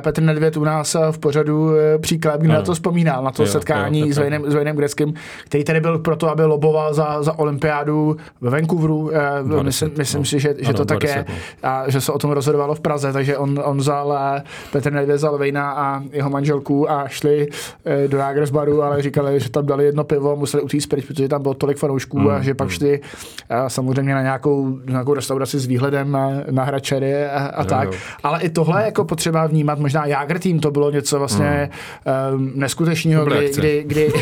Petr 0.00 0.22
Nedvěd 0.22 0.56
u 0.56 0.64
nás 0.64 0.96
v 1.10 1.18
pořadu 1.18 1.70
příklad, 2.00 2.40
kdy 2.40 2.48
na 2.48 2.62
to 2.62 2.74
vzpomínal, 2.74 3.24
na 3.24 3.30
to 3.30 3.42
jo, 3.42 3.46
setkání 3.46 4.00
jo, 4.00 4.14
s, 4.14 4.18
Vejnem, 4.18 4.50
s 4.50 4.54
Vejnem 4.54 4.76
Greckým, 4.76 5.14
který 5.44 5.64
tady 5.64 5.80
byl 5.80 5.98
proto, 5.98 6.28
aby 6.28 6.44
loboval 6.44 6.94
za, 6.94 7.22
za 7.22 7.38
olympiádu 7.38 8.16
ve 8.40 8.50
Vancouveru. 8.50 9.10
20, 9.42 9.64
myslím, 9.64 9.92
myslím 9.98 10.20
no. 10.20 10.24
si, 10.24 10.40
že, 10.40 10.54
že 10.58 10.68
ano, 10.68 10.78
to 10.78 10.84
tak 10.84 11.02
je. 11.02 11.24
No. 11.28 11.34
A 11.62 11.90
že 11.90 12.00
se 12.00 12.12
o 12.12 12.18
tom 12.18 12.30
rozhodoval 12.30 12.63
festivalu 12.64 12.74
v 12.74 12.80
Praze, 12.80 13.12
takže 13.12 13.38
on, 13.38 13.60
on 13.64 13.78
vzal, 13.78 14.18
eh, 14.36 14.42
Petr 14.72 14.92
Nedvěd 14.92 15.16
vzal 15.16 15.38
Vejna 15.38 15.72
a 15.72 16.02
jeho 16.12 16.30
manželku 16.30 16.90
a 16.90 17.08
šli 17.08 17.48
eh, 17.84 18.08
do 18.08 18.18
Jagers 18.18 18.50
baru, 18.50 18.82
ale 18.82 19.02
říkali, 19.02 19.40
že 19.40 19.50
tam 19.50 19.66
dali 19.66 19.84
jedno 19.84 20.04
pivo 20.04 20.32
a 20.32 20.34
museli 20.34 20.62
utíct 20.62 20.88
pryč, 20.88 21.04
protože 21.04 21.28
tam 21.28 21.42
bylo 21.42 21.54
tolik 21.54 21.78
fanoušků 21.78 22.18
mm, 22.18 22.28
a 22.28 22.42
že 22.42 22.54
pak 22.54 22.68
mm. 22.68 22.70
šli 22.70 23.00
a 23.48 23.68
samozřejmě 23.68 24.14
na 24.14 24.22
nějakou, 24.22 24.78
nějakou 24.88 25.14
restauraci 25.14 25.58
s 25.58 25.66
výhledem 25.66 26.12
na, 26.12 26.30
na 26.50 26.64
hračery 26.64 27.26
a, 27.26 27.46
a 27.46 27.62
jo, 27.62 27.68
tak. 27.68 27.92
Jo. 27.92 27.98
Ale 28.22 28.40
i 28.40 28.48
tohle 28.48 28.84
jako 28.84 29.04
potřeba 29.04 29.46
vnímat, 29.46 29.78
možná 29.78 30.06
Jager 30.06 30.38
tým 30.38 30.60
to 30.60 30.70
bylo 30.70 30.90
něco 30.90 31.18
vlastně 31.18 31.70
mm. 32.06 32.40
um, 32.40 32.52
neskutečného, 32.54 33.24
kdy, 33.24 33.50
kdy, 33.54 33.84
kdy, 33.86 34.12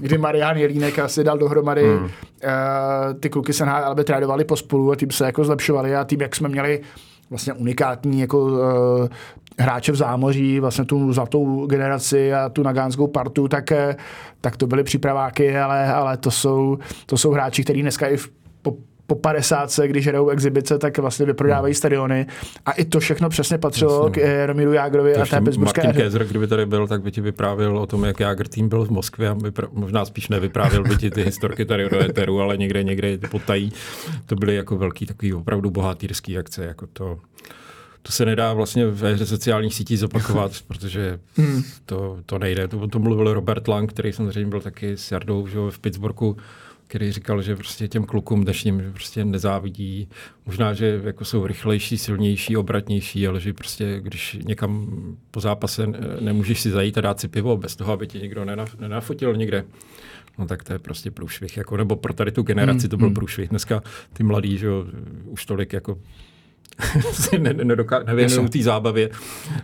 kdy 0.00 0.18
Marian 0.18 0.56
Jelínek 0.56 0.98
asi 0.98 1.24
dal 1.24 1.38
dohromady 1.38 1.84
mm. 1.84 2.04
uh, 2.04 2.10
ty 3.20 3.30
kluky 3.30 3.52
se 3.52 3.64
aby 3.64 4.04
trádovali 4.04 4.44
pospolu 4.44 4.92
a 4.92 4.96
tím 4.96 5.10
se 5.10 5.24
jako 5.24 5.44
zlepšovali 5.44 5.96
a 5.96 6.04
tím, 6.04 6.20
jak 6.20 6.36
jsme 6.36 6.48
měli 6.48 6.80
vlastně 7.32 7.52
unikátní 7.52 8.20
jako 8.20 8.44
uh, 8.44 8.58
hráče 9.58 9.92
v 9.92 9.96
zámoří, 9.96 10.60
vlastně 10.60 10.84
tu 10.84 11.12
zlatou 11.12 11.66
generaci 11.66 12.34
a 12.34 12.48
tu 12.48 12.62
nagánskou 12.62 13.06
partu, 13.06 13.48
tak, 13.48 13.72
eh, 13.72 13.96
tak 14.40 14.56
to 14.56 14.66
byly 14.66 14.84
přípraváky, 14.84 15.58
ale, 15.58 15.92
ale 15.92 16.16
to, 16.16 16.30
jsou, 16.30 16.78
to 17.06 17.16
jsou 17.16 17.30
hráči, 17.30 17.64
kteří 17.64 17.82
dneska 17.82 18.06
i 18.06 18.16
v, 18.16 18.30
po 19.12 19.16
po 19.16 19.20
50, 19.20 19.78
když 19.86 20.06
hrajou 20.06 20.28
exibice, 20.28 20.78
tak 20.78 20.98
vlastně 20.98 21.26
vyprodávají 21.26 21.74
stadiony. 21.74 22.26
A 22.66 22.72
i 22.72 22.84
to 22.84 23.00
všechno 23.00 23.28
přesně 23.28 23.58
patřilo 23.58 24.06
Jasně. 24.06 24.22
k 24.22 24.26
Jaromíru 24.26 24.72
Jágrovi 24.72 25.16
a 25.16 25.26
té 25.26 25.40
Pittsburghské 25.40 25.82
Martin 25.82 26.02
Kézer, 26.02 26.24
kdyby 26.24 26.46
tady 26.46 26.66
byl, 26.66 26.86
tak 26.86 27.02
by 27.02 27.10
ti 27.10 27.20
vyprávěl 27.20 27.78
o 27.78 27.86
tom, 27.86 28.04
jak 28.04 28.20
Jágr 28.20 28.48
tým 28.48 28.68
byl 28.68 28.84
v 28.84 28.90
Moskvě 28.90 29.28
a 29.28 29.34
vypra- 29.34 29.68
možná 29.72 30.04
spíš 30.04 30.28
nevyprávěl 30.28 30.82
by 30.82 30.96
ti 30.96 31.10
ty 31.10 31.22
historky 31.22 31.64
tady 31.64 31.88
do 31.88 32.04
Eteru, 32.04 32.40
ale 32.40 32.56
někde, 32.56 32.82
někde 32.82 33.18
potají. 33.30 33.72
To 34.26 34.36
byly 34.36 34.56
jako 34.56 34.76
velký 34.76 35.06
takový 35.06 35.34
opravdu 35.34 35.70
bohatýrský 35.70 36.38
akce, 36.38 36.64
jako 36.64 36.86
to 36.92 37.18
to 38.04 38.12
se 38.12 38.24
nedá 38.24 38.52
vlastně 38.52 38.86
ve 38.86 39.14
hře 39.14 39.26
sociálních 39.26 39.74
sítí 39.74 39.96
zopakovat, 39.96 40.52
protože 40.68 41.20
hmm. 41.36 41.62
to, 41.86 42.18
to 42.26 42.38
nejde. 42.38 42.68
To 42.68 42.78
o 42.78 42.88
tom 42.88 43.02
mluvil 43.02 43.34
Robert 43.34 43.68
Lang, 43.68 43.90
který 43.90 44.12
samozřejmě 44.12 44.50
byl 44.50 44.60
taky 44.60 44.96
s 44.96 45.12
Jardou 45.12 45.46
že 45.46 45.58
v 45.70 45.78
Pittsburghu 45.78 46.36
který 46.92 47.12
říkal, 47.12 47.42
že 47.42 47.56
prostě 47.56 47.88
těm 47.88 48.04
klukům 48.04 48.44
dnešním 48.44 48.80
že 48.80 48.90
prostě 48.90 49.24
nezávidí. 49.24 50.08
Možná, 50.46 50.74
že 50.74 51.00
jako 51.04 51.24
jsou 51.24 51.46
rychlejší, 51.46 51.98
silnější, 51.98 52.56
obratnější, 52.56 53.26
ale 53.26 53.40
že 53.40 53.52
prostě 53.52 54.00
když 54.00 54.36
někam 54.44 54.90
po 55.30 55.40
zápase 55.40 55.86
nemůžeš 56.20 56.60
si 56.60 56.70
zajít 56.70 56.98
a 56.98 57.00
dát 57.00 57.20
si 57.20 57.28
pivo 57.28 57.56
bez 57.56 57.76
toho, 57.76 57.92
aby 57.92 58.06
tě 58.06 58.18
někdo 58.18 58.44
nenafotil 58.80 59.36
někde, 59.36 59.64
no 60.38 60.46
tak 60.46 60.64
to 60.64 60.72
je 60.72 60.78
prostě 60.78 61.10
průšvih. 61.10 61.56
Jako, 61.56 61.76
nebo 61.76 61.96
pro 61.96 62.12
tady 62.12 62.32
tu 62.32 62.42
generaci 62.42 62.88
to 62.88 62.96
byl 62.96 63.08
mm. 63.08 63.14
průšvih. 63.14 63.48
Dneska 63.48 63.82
ty 64.12 64.22
mladí, 64.22 64.58
že 64.58 64.66
jo, 64.66 64.86
už 65.24 65.46
tolik 65.46 65.72
jako 65.72 65.98
si 67.12 67.38
ne, 67.38 67.54
nevěnují 68.06 68.48
té 68.48 68.62
zábavě, 68.62 69.10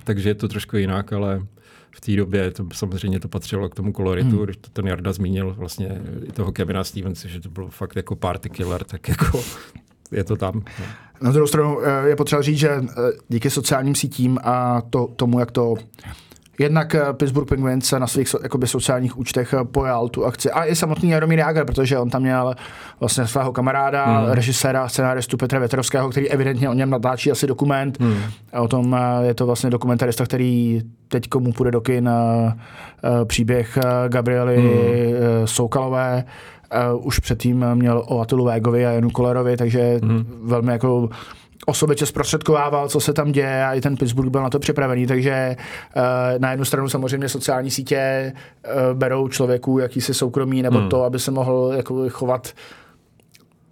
takže 0.04 0.28
je 0.28 0.34
to 0.34 0.48
trošku 0.48 0.76
jinak, 0.76 1.12
ale 1.12 1.46
v 1.90 2.00
té 2.00 2.16
době 2.16 2.50
to 2.50 2.66
samozřejmě 2.72 3.20
to 3.20 3.28
patřilo 3.28 3.68
k 3.68 3.74
tomu 3.74 3.92
koloritu, 3.92 4.36
hmm. 4.36 4.44
když 4.44 4.56
to 4.56 4.70
ten 4.70 4.86
Jarda 4.86 5.12
zmínil 5.12 5.54
vlastně 5.58 6.02
i 6.24 6.32
toho 6.32 6.52
Kevina 6.52 6.84
Stevense, 6.84 7.28
že 7.28 7.40
to 7.40 7.48
bylo 7.48 7.68
fakt 7.68 7.96
jako 7.96 8.16
party 8.16 8.50
killer, 8.50 8.84
tak 8.84 9.08
jako 9.08 9.42
je 10.12 10.24
to 10.24 10.36
tam. 10.36 10.54
No. 10.54 10.84
Na 11.20 11.32
druhou 11.32 11.46
stranu 11.46 11.78
eh, 11.82 12.08
je 12.08 12.16
potřeba 12.16 12.42
říct, 12.42 12.58
že 12.58 12.70
eh, 12.70 12.84
díky 13.28 13.50
sociálním 13.50 13.94
sítím 13.94 14.38
a 14.42 14.82
to, 14.90 15.06
tomu, 15.16 15.40
jak 15.40 15.50
to 15.50 15.74
Jednak 16.58 16.94
eh, 16.94 17.12
Pittsburgh 17.12 17.48
Penguins 17.48 17.92
na 17.92 18.06
svých 18.06 18.28
jakoby, 18.42 18.66
sociálních 18.66 19.18
účtech 19.18 19.54
pojal 19.72 20.08
tu 20.08 20.24
akci. 20.24 20.50
A 20.50 20.64
i 20.64 20.76
samotný 20.76 21.10
Jaromír 21.10 21.38
Jágr, 21.38 21.64
protože 21.64 21.98
on 21.98 22.10
tam 22.10 22.22
měl 22.22 22.54
vlastně 23.00 23.26
svého 23.26 23.52
kamaráda, 23.52 24.20
mm. 24.20 24.30
režiséra, 24.30 24.88
scenáristu 24.88 25.36
Petra 25.36 25.58
Vetrovského, 25.58 26.08
který 26.10 26.30
evidentně 26.30 26.68
o 26.68 26.72
něm 26.72 26.90
natáčí 26.90 27.30
asi 27.30 27.46
dokument. 27.46 28.00
Mm. 28.00 28.16
O 28.52 28.68
tom 28.68 28.96
je 29.22 29.34
to 29.34 29.46
vlastně 29.46 29.70
dokumentarista, 29.70 30.24
který 30.24 30.82
teď 31.08 31.28
komu 31.28 31.52
půjde 31.52 31.70
do 31.70 31.80
kin 31.80 32.10
příběh 33.24 33.78
Gabriely 34.08 34.58
mm. 34.58 35.46
Soukalové. 35.46 36.24
Uh, 36.94 37.06
už 37.06 37.18
předtím 37.18 37.64
měl 37.74 38.04
o 38.06 38.20
Atilu 38.20 38.44
Végovi 38.44 38.86
a 38.86 38.90
Janu 38.90 39.10
Kolerovi, 39.10 39.56
takže 39.56 39.98
mm. 40.02 40.40
velmi 40.42 40.72
jako 40.72 41.08
osobitě 41.68 42.06
zprostředkovával, 42.06 42.88
co 42.88 43.00
se 43.00 43.12
tam 43.12 43.32
děje 43.32 43.64
a 43.64 43.74
i 43.74 43.80
ten 43.80 43.96
Pittsburgh 43.96 44.30
byl 44.30 44.42
na 44.42 44.50
to 44.50 44.58
připravený, 44.58 45.06
takže 45.06 45.56
uh, 45.96 46.02
na 46.38 46.50
jednu 46.50 46.64
stranu 46.64 46.88
samozřejmě 46.88 47.28
sociální 47.28 47.70
sítě 47.70 48.32
uh, 48.32 48.98
berou 48.98 49.28
člověku 49.28 49.78
jakýsi 49.78 50.14
soukromí 50.14 50.62
nebo 50.62 50.80
mm. 50.80 50.88
to, 50.88 51.04
aby 51.04 51.18
se 51.18 51.30
mohl 51.30 51.72
jako 51.76 52.08
chovat 52.08 52.52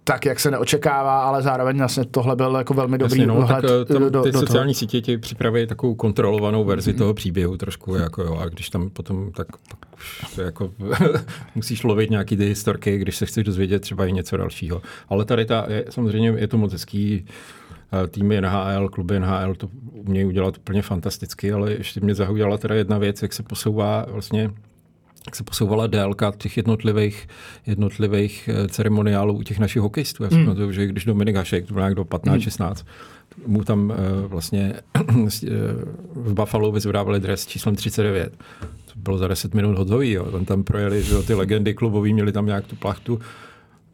tak, 0.07 0.25
jak 0.25 0.39
se 0.39 0.51
neočekává, 0.51 1.23
ale 1.23 1.41
zároveň 1.41 1.77
vlastně 1.77 2.05
tohle 2.05 2.35
byl 2.35 2.55
jako 2.55 2.73
velmi 2.73 2.97
dobrý 2.97 3.19
Jasně, 3.19 3.27
no, 3.27 3.35
vhled 3.35 3.61
tak, 3.61 3.87
tam, 3.87 4.09
do, 4.09 4.23
ty 4.23 4.31
do 4.31 4.39
sociální 4.39 4.73
toho. 4.73 4.79
sítě 4.79 5.01
ti 5.01 5.17
připraví 5.17 5.67
takovou 5.67 5.95
kontrolovanou 5.95 6.63
verzi 6.63 6.91
mm. 6.91 6.97
toho 6.97 7.13
příběhu 7.13 7.57
trošku, 7.57 7.95
jako 7.95 8.23
jo, 8.23 8.37
a 8.41 8.45
když 8.45 8.69
tam 8.69 8.89
potom 8.89 9.31
tak, 9.31 9.47
to 10.35 10.41
jako 10.41 10.71
musíš 11.55 11.83
lovit 11.83 12.09
nějaký 12.09 12.37
ty 12.37 12.45
historky, 12.45 12.97
když 12.97 13.17
se 13.17 13.25
chceš 13.25 13.43
dozvědět 13.43 13.79
třeba 13.79 14.05
i 14.05 14.11
něco 14.11 14.37
dalšího. 14.37 14.81
Ale 15.09 15.25
tady 15.25 15.45
ta, 15.45 15.65
je, 15.67 15.85
samozřejmě 15.89 16.33
je 16.37 16.47
to 16.47 16.57
moc 16.57 16.71
hezký, 16.71 17.25
eh, 17.27 17.56
týmy 18.07 18.41
NHL, 18.41 18.89
kluby 18.89 19.19
NHL 19.19 19.55
to 19.55 19.69
umějí 19.91 20.25
udělat 20.25 20.57
úplně 20.57 20.81
fantasticky, 20.81 21.51
ale 21.51 21.71
ještě 21.71 21.99
mě 21.99 22.15
zaujala 22.15 22.57
teda 22.57 22.75
jedna 22.75 22.97
věc, 22.97 23.21
jak 23.21 23.33
se 23.33 23.43
posouvá 23.43 24.05
vlastně 24.09 24.49
jak 25.27 25.35
se 25.35 25.43
posouvala 25.43 25.87
délka 25.87 26.33
těch 26.37 26.57
jednotlivých, 26.57 27.27
jednotlivých 27.65 28.49
eh, 28.53 28.67
ceremoniálů 28.67 29.33
u 29.33 29.43
těch 29.43 29.59
našich 29.59 29.81
hokejistů. 29.81 30.23
Já 30.23 30.29
si 30.29 30.35
pamatuju, 30.35 30.71
že 30.71 30.87
když 30.87 31.05
Dominik 31.05 31.35
Hašek, 31.35 31.67
to 31.67 31.73
byl 31.73 31.81
nějak 31.81 31.95
do 31.95 32.03
15-16, 32.03 32.85
mu 33.45 33.63
tam 33.63 33.93
eh, 33.93 34.27
vlastně 34.27 34.73
eh, 34.95 35.03
v 36.13 36.33
Buffalo 36.33 36.71
vyzvedávali 36.71 37.19
dres 37.19 37.45
číslem 37.47 37.75
39. 37.75 38.37
To 38.61 38.93
bylo 38.95 39.17
za 39.17 39.27
10 39.27 39.53
minut 39.53 39.77
hotový. 39.77 40.11
Jo. 40.11 40.25
On 40.31 40.45
tam 40.45 40.63
projeli 40.63 41.03
že 41.03 41.13
jo, 41.13 41.23
ty 41.23 41.33
legendy 41.33 41.73
klubový, 41.73 42.13
měli 42.13 42.31
tam 42.31 42.45
nějak 42.45 42.67
tu 42.67 42.75
plachtu. 42.75 43.19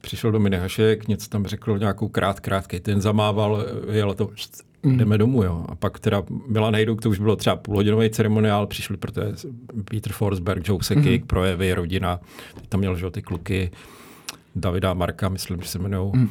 Přišel 0.04 0.32
Dominik 0.32 0.60
Hašek, 0.60 1.08
něco 1.08 1.30
tam 1.30 1.46
řekl, 1.46 1.80
nějakou 1.80 2.08
krát, 2.08 2.40
krátkej, 2.40 2.80
ten 2.80 3.02
zamával, 3.02 3.66
jelo 3.92 4.14
to, 4.14 4.30
jdeme 4.84 5.18
domů, 5.18 5.44
jo. 5.44 5.66
A 5.70 5.76
pak 5.76 6.00
teda 6.00 6.24
Milan 6.48 6.76
Hejduk, 6.76 7.02
to 7.02 7.10
už 7.10 7.20
bylo 7.20 7.36
třeba 7.36 7.56
půlhodinový 7.56 8.10
ceremoniál, 8.10 8.68
přišli 8.68 8.98
pro 8.98 9.12
Peter 9.92 10.14
Forsberg, 10.14 10.68
Joe 10.68 10.84
Sekik, 10.84 11.22
mm. 11.22 11.28
projevy, 11.28 11.74
rodina, 11.74 12.20
tam 12.70 12.80
měl 12.80 12.96
že, 12.96 13.12
ty 13.12 13.22
kluky, 13.22 13.72
Davida 14.56 14.92
a 14.92 14.94
Marka, 14.94 15.30
myslím, 15.30 15.62
že 15.62 15.68
se 15.68 15.78
jmenují. 15.78 16.12
Mm. 16.16 16.30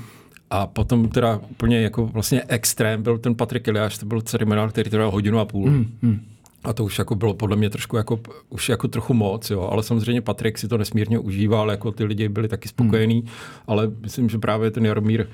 A 0.51 0.67
potom 0.67 1.09
teda 1.09 1.41
úplně 1.51 1.81
jako 1.81 2.07
vlastně 2.07 2.43
extrém 2.49 3.03
byl 3.03 3.19
ten 3.19 3.35
Patrik 3.35 3.69
Eliáš, 3.69 3.99
to 3.99 4.07
byl 4.07 4.21
ceremoniál, 4.21 4.69
který 4.69 4.91
trval 4.91 5.11
hodinu 5.11 5.39
a 5.39 5.45
půl. 5.45 5.71
Mm. 5.71 5.87
Mm. 6.03 6.21
A 6.65 6.73
to 6.73 6.85
už 6.85 6.99
jako 6.99 7.15
bylo 7.15 7.35
podle 7.35 7.57
mě 7.57 7.71
trošku 7.71 7.97
jako, 7.97 8.21
už 8.49 8.69
jako 8.69 8.89
trochu 8.89 9.15
moc, 9.15 9.51
jo. 9.51 9.69
ale 9.73 9.83
samozřejmě 9.83 10.21
Patrik 10.21 10.59
si 10.59 10.69
to 10.69 10.79
nesmírně 10.79 11.19
užíval, 11.19 11.71
jako 11.71 11.93
ty 11.93 12.05
lidi 12.05 12.29
byli 12.29 12.49
taky 12.49 12.69
spokojení, 12.69 13.21
hmm. 13.21 13.29
ale 13.67 13.91
myslím, 14.01 14.29
že 14.29 14.39
právě 14.39 14.71
ten 14.71 14.87
Jaromír, 14.87 15.27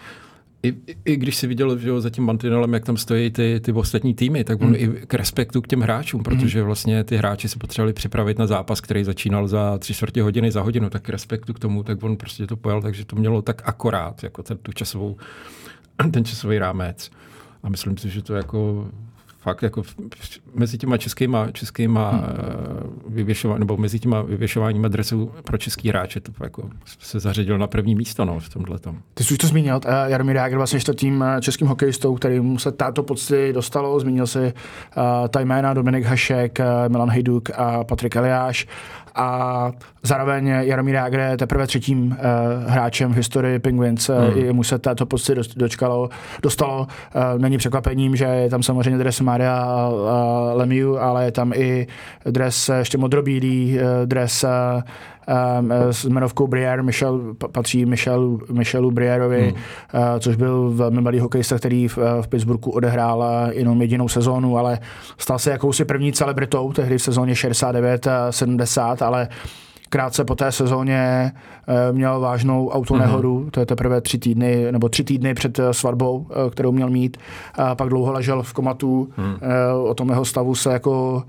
i, 0.63 0.69
i, 0.87 0.97
i 1.05 1.17
když 1.17 1.37
si 1.37 1.47
viděl 1.47 1.79
že 1.79 1.89
jo, 1.89 2.01
za 2.01 2.11
tím 2.11 2.25
mantinelem, 2.25 2.75
jak 2.75 2.85
tam 2.85 2.97
stojí 2.97 3.31
ty, 3.31 3.61
ty 3.61 3.73
ostatní 3.73 4.15
týmy, 4.15 4.45
tak 4.45 4.61
on 4.61 4.67
hmm. 4.67 4.77
i 4.77 5.07
k 5.07 5.15
respektu 5.15 5.63
k 5.63 5.69
těm 5.69 5.81
hráčům, 5.81 6.23
protože 6.23 6.63
vlastně 6.63 7.05
ty 7.05 7.17
hráči 7.17 7.49
se 7.49 7.59
potřebovali 7.59 7.93
připravit 7.93 8.39
na 8.39 8.47
zápas, 8.47 8.81
který 8.81 9.05
začínal 9.05 9.49
za 9.49 9.79
tři 9.79 9.95
čtvrtě 9.95 10.23
hodiny, 10.23 10.51
za 10.51 10.61
hodinu, 10.63 10.91
tak 10.91 11.03
k 11.03 11.09
respektu 11.09 11.53
k 11.53 11.59
tomu, 11.59 11.83
tak 11.83 12.03
on 12.03 12.17
prostě 12.17 12.47
to 12.47 12.57
pojal, 12.57 12.83
takže 12.83 13.05
to 13.05 13.17
mělo 13.17 13.43
tak 13.43 13.63
akorát, 13.65 14.23
jako 14.23 14.43
ten, 14.43 14.59
tu 14.59 14.73
časovou, 14.73 15.17
ten 16.11 16.25
časový 16.25 16.59
rámec. 16.59 17.11
A 17.63 17.69
myslím 17.69 17.97
si, 17.97 18.11
že 18.11 18.23
to 18.23 18.35
jako 18.35 18.89
fakt 19.49 19.63
jako 19.63 19.83
mezi 20.55 20.79
těma 20.79 20.97
českýma, 20.97 21.51
českýma 21.51 22.11
hmm. 22.11 22.23
vyvěšování, 23.09 23.61
nebo 23.61 23.77
mezi 23.77 23.99
těma 23.99 24.23
vyvěšováním 24.23 24.85
adresů 24.85 25.31
pro 25.45 25.59
český 25.59 25.89
hráče 25.89 26.21
to 26.21 26.33
jako 26.43 26.63
se 26.85 27.21
zařadil 27.21 27.59
na 27.59 27.67
první 27.67 27.95
místo 27.95 28.25
no, 28.25 28.41
v 28.41 28.49
tomhle 28.49 28.79
tom. 28.79 28.99
Ty 29.15 29.25
jsi 29.25 29.35
už 29.35 29.39
to 29.39 29.47
zmínil, 29.47 29.77
uh, 29.77 29.93
Jaromír 30.07 30.37
Jágr 30.37 30.57
vlastně 30.57 30.81
tím 30.81 31.25
českým 31.41 31.67
hokejistou, 31.67 32.15
kterým 32.15 32.59
se 32.59 32.73
táto 32.73 33.03
pocty 33.03 33.53
dostalo, 33.53 34.01
zmínil 34.01 34.27
si 34.27 34.39
uh, 34.39 34.53
ta 35.29 35.41
jména 35.41 35.75
Dominik 35.75 36.05
Hašek, 36.05 36.59
uh, 36.59 36.93
Milan 36.93 37.11
Hejduk 37.11 37.51
a 37.55 37.85
Patrik 37.85 38.17
Eliáš 38.17 38.67
a 39.19 39.73
zároveň 40.03 40.47
Jaromír 40.47 40.95
Jágr 40.95 41.19
je 41.19 41.37
teprve 41.37 41.67
třetím 41.67 42.07
uh, 42.07 42.17
hráčem 42.67 43.13
v 43.13 43.17
historii 43.17 43.59
Penguins, 43.59 44.09
hmm. 44.09 44.39
i 44.39 44.53
mu 44.53 44.63
se 44.63 44.79
této 44.79 45.07
pocty 45.07 45.35
dočkalo, 45.57 46.09
dostalo. 46.43 46.81
Uh, 46.81 47.41
není 47.41 47.59
překvapením, 47.59 48.17
že 48.17 48.25
je 48.25 48.51
tam 48.51 48.63
samozřejmě 48.63 48.99
dres 48.99 49.21
Maria 49.21 49.55
a, 49.55 49.91
a 50.11 50.53
Lemieux, 50.55 50.99
ale 51.01 51.25
je 51.25 51.33
tam 51.33 51.53
i 51.55 51.87
dres 52.25 52.71
ještě 52.79 52.99
modrobílý, 52.99 53.79
uh, 53.79 54.07
dres 54.07 54.45
uh, 54.45 54.83
s 55.91 56.05
jmenovkou 56.05 56.47
Brière, 56.47 56.83
Michel, 56.83 57.21
patří 57.53 57.87
Michelu, 57.87 58.41
Michelu 58.53 58.91
Briérovi, 58.91 59.43
hmm. 59.43 59.53
uh, 60.03 60.19
což 60.19 60.37
byl 60.37 60.71
velmi 60.71 61.01
mladý 61.01 61.19
hokejista, 61.19 61.59
který 61.59 61.89
v, 61.89 61.99
v 62.21 62.29
Pittsburghu 62.29 62.73
odehrál 62.73 63.25
jenom 63.51 63.83
jedinou 63.83 64.09
sezónu, 64.09 64.59
ale 64.59 64.79
stal 65.19 65.39
se 65.39 65.51
jakousi 65.51 65.85
první 65.85 66.13
celebritou, 66.13 66.73
tehdy 66.73 66.99
v 66.99 67.03
sezóně 67.03 67.35
69-70, 67.35 69.07
ale 69.07 69.29
krátce 69.89 70.25
po 70.25 70.35
té 70.35 70.53
sezóně 70.53 71.33
měl 71.93 72.21
vážnou 72.21 72.69
autonehodu, 72.69 73.41
mm-hmm. 73.41 73.51
to 73.51 73.61
je 73.61 73.67
teprve 73.67 74.01
tři 74.01 74.19
týdny, 74.19 74.73
nebo 74.73 74.89
tři 74.89 75.05
týdny 75.05 75.35
před 75.35 75.61
svatbou, 75.73 76.27
kterou 76.51 76.73
měl 76.73 76.91
mít. 76.91 77.17
A 77.55 77.75
pak 77.75 77.89
dlouho 77.89 78.13
ležel 78.13 78.43
v 78.43 78.53
komatu, 78.53 79.09
mm. 79.17 79.37
o 79.85 79.95
tom 79.95 80.09
jeho 80.09 80.25
stavu 80.25 80.55
se 80.55 80.73
jako 80.73 81.23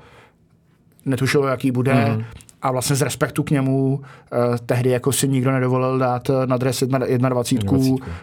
netušilo, 1.05 1.47
jaký 1.47 1.71
bude. 1.71 2.05
Mm 2.15 2.23
a 2.61 2.71
vlastně 2.71 2.95
z 2.95 3.01
respektu 3.01 3.43
k 3.43 3.51
němu 3.51 4.01
eh, 4.31 4.57
tehdy 4.65 4.89
jako 4.89 5.11
si 5.11 5.27
nikdo 5.27 5.51
nedovolil 5.51 5.97
dát 5.97 6.29
na 6.45 6.57
dres 6.57 6.83
21. 6.87 7.29
21. 7.29 7.77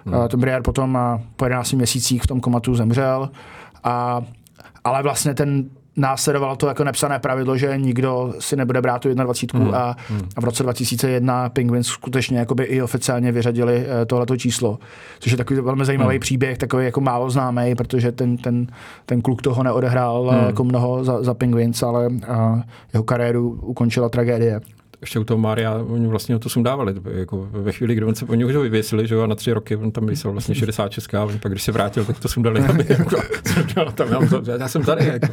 Hmm. 0.06 0.28
Tom 0.28 0.40
Briar 0.40 0.62
potom 0.62 0.98
po 1.36 1.44
11 1.44 1.72
měsících 1.72 2.22
v 2.22 2.26
tom 2.26 2.40
komatu 2.40 2.74
zemřel. 2.74 3.30
A, 3.84 4.22
ale 4.84 5.02
vlastně 5.02 5.34
ten 5.34 5.64
následovalo 5.96 6.56
to 6.56 6.68
jako 6.68 6.84
nepsané 6.84 7.18
pravidlo, 7.18 7.56
že 7.56 7.78
nikdo 7.78 8.34
si 8.38 8.56
nebude 8.56 8.82
brát 8.82 9.02
tu 9.02 9.14
21 9.14 9.60
mm. 9.60 9.74
a, 9.74 9.96
a 10.36 10.40
v 10.40 10.44
roce 10.44 10.62
2001 10.62 11.48
Penguins 11.48 11.86
skutečně 11.86 12.38
jakoby 12.38 12.64
i 12.64 12.82
oficiálně 12.82 13.32
vyřadili 13.32 13.86
eh, 13.86 14.06
tohleto 14.06 14.36
číslo, 14.36 14.78
což 15.18 15.32
je 15.32 15.38
takový 15.38 15.60
velmi 15.60 15.84
zajímavý 15.84 16.16
mm. 16.16 16.20
příběh, 16.20 16.58
takový 16.58 16.84
jako 16.84 17.00
málo 17.00 17.30
známý, 17.30 17.74
protože 17.74 18.12
ten, 18.12 18.36
ten, 18.36 18.66
ten 19.06 19.22
kluk 19.22 19.42
toho 19.42 19.62
neodehrál 19.62 20.32
mm. 20.32 20.46
jako 20.46 20.64
mnoho 20.64 21.04
za, 21.04 21.22
za 21.22 21.34
Penguins, 21.34 21.82
ale 21.82 22.08
a 22.28 22.62
jeho 22.92 23.04
kariéru 23.04 23.58
ukončila 23.62 24.08
tragédie 24.08 24.60
ještě 25.00 25.18
u 25.18 25.24
toho 25.24 25.38
Mária, 25.38 25.74
oni 25.74 26.06
vlastně 26.06 26.38
to 26.38 26.48
sundávali. 26.48 26.94
Jako 27.10 27.48
ve 27.50 27.72
chvíli, 27.72 27.94
kdy 27.94 28.06
on 28.06 28.14
se, 28.14 28.24
oni 28.24 28.44
už 28.44 28.54
ho 28.54 28.62
vyvěsili, 28.62 29.06
že 29.06 29.14
jo, 29.14 29.22
a 29.22 29.26
na 29.26 29.34
tři 29.34 29.52
roky 29.52 29.76
on 29.76 29.90
tam 29.90 30.06
vysel 30.06 30.32
vlastně 30.32 30.54
66 30.54 31.14
a 31.14 31.28
pak 31.42 31.52
když 31.52 31.62
se 31.62 31.72
vrátil, 31.72 32.04
tak 32.04 32.18
to 32.18 32.28
sundali. 32.28 32.60
jako, 32.88 33.92
tam, 33.94 34.08
já, 34.10 34.56
já 34.56 34.68
jsem 34.68 34.82
tady. 34.82 35.06
Jako. 35.06 35.26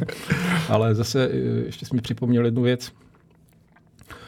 Ale 0.68 0.94
zase 0.94 1.30
ještě 1.66 1.86
jsme 1.86 2.00
připomněl 2.00 2.44
jednu 2.44 2.62
věc, 2.62 2.92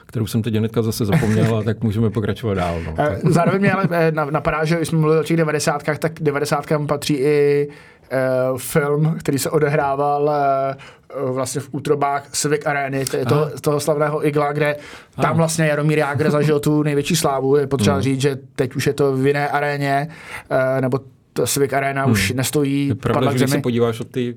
kterou 0.07 0.26
jsem 0.26 0.43
teď 0.43 0.55
hnedka 0.55 0.82
zase 0.82 1.05
zapomněl, 1.05 1.57
a 1.57 1.62
tak 1.62 1.82
můžeme 1.82 2.11
pokračovat 2.11 2.55
dál. 2.55 2.80
No. 2.87 2.95
Zároveň 3.24 3.61
mě 3.61 3.72
ale 3.72 3.89
napadá, 4.30 4.64
že 4.64 4.84
jsme 4.84 4.99
mluvili 4.99 5.20
o 5.20 5.24
těch 5.24 5.37
devadesátkách, 5.37 5.99
tak 5.99 6.12
devadesátkám 6.20 6.87
patří 6.87 7.14
i 7.14 7.68
uh, 8.12 8.59
film, 8.59 9.16
který 9.18 9.38
se 9.38 9.50
odehrával 9.50 10.22
uh, 10.22 11.30
vlastně 11.30 11.61
v 11.61 11.68
útrobách 11.72 12.30
Civic 12.30 12.66
Areny, 12.66 13.07
to 13.07 13.16
je 13.16 13.26
to, 13.26 13.50
toho 13.61 13.80
slavného 13.80 14.26
igla, 14.26 14.52
kde 14.52 14.74
Aha. 15.16 15.28
tam 15.28 15.36
vlastně 15.36 15.66
Jaromír 15.66 15.98
Jágr 15.98 16.30
zažil 16.30 16.61
tu 16.61 16.82
největší 16.82 17.16
slávu. 17.16 17.57
Je 17.57 17.66
potřeba 17.66 17.96
hmm. 17.96 18.02
říct, 18.02 18.20
že 18.20 18.38
teď 18.57 18.76
už 18.76 18.86
je 18.86 18.92
to 18.92 19.12
v 19.16 19.26
jiné 19.26 19.48
aréně, 19.48 20.09
uh, 20.50 20.80
nebo 20.80 21.00
Civic 21.46 21.72
Arena 21.72 22.02
hmm. 22.02 22.12
už 22.12 22.32
nestojí. 22.32 22.88
Je 22.88 22.94
pravda, 22.94 23.32
že 23.32 23.38
když 23.38 23.50
se 23.50 23.59
podíváš 23.59 24.00
od 24.00 24.09
ty 24.09 24.34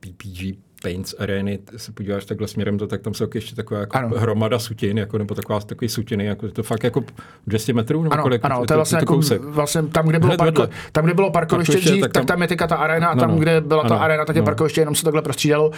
PPG 0.00 0.69
Paints 0.82 1.14
Areny, 1.18 1.58
se 1.76 1.92
podíváš 1.92 2.24
takhle 2.24 2.48
směrem, 2.48 2.78
to, 2.78 2.86
tak 2.86 3.00
tam 3.00 3.14
jsou 3.14 3.26
ještě 3.34 3.56
taková 3.56 3.80
jako 3.80 3.98
hromada 4.16 4.58
sutin, 4.58 4.98
jako, 4.98 5.18
nebo 5.18 5.34
taková 5.34 5.60
takový 5.60 5.88
sutiny, 5.88 6.24
jako 6.24 6.48
to 6.48 6.62
fakt 6.62 6.84
jako 6.84 7.04
200 7.46 7.72
metrů, 7.72 8.02
nebo 8.02 8.12
ano, 8.12 8.22
kolik? 8.22 8.44
Ano, 8.44 8.66
to 8.66 8.72
je 8.72 8.76
vlastně, 8.76 8.98
jako, 8.98 9.20
vlastně 9.40 9.82
tam, 9.82 10.06
kde 10.06 10.18
bylo, 10.18 10.36
parko, 10.36 10.68
tam, 10.92 11.04
kde 11.04 11.14
bylo 11.14 11.30
parkoviště 11.30 11.76
dřív, 11.76 12.00
tak, 12.00 12.12
tam, 12.12 12.20
tak 12.20 12.28
tam 12.28 12.42
je 12.42 12.48
teďka 12.48 12.66
ta 12.66 12.76
arena, 12.76 13.08
a 13.08 13.16
tam, 13.16 13.30
no, 13.30 13.36
kde 13.36 13.60
byla 13.60 13.80
ano, 13.80 13.88
ta 13.88 13.96
arena, 13.96 14.24
tak 14.24 14.36
je 14.36 14.42
no. 14.42 14.46
parkoviště, 14.46 14.80
jenom 14.80 14.94
se 14.94 15.04
takhle 15.04 15.22
prostřídalo. 15.22 15.70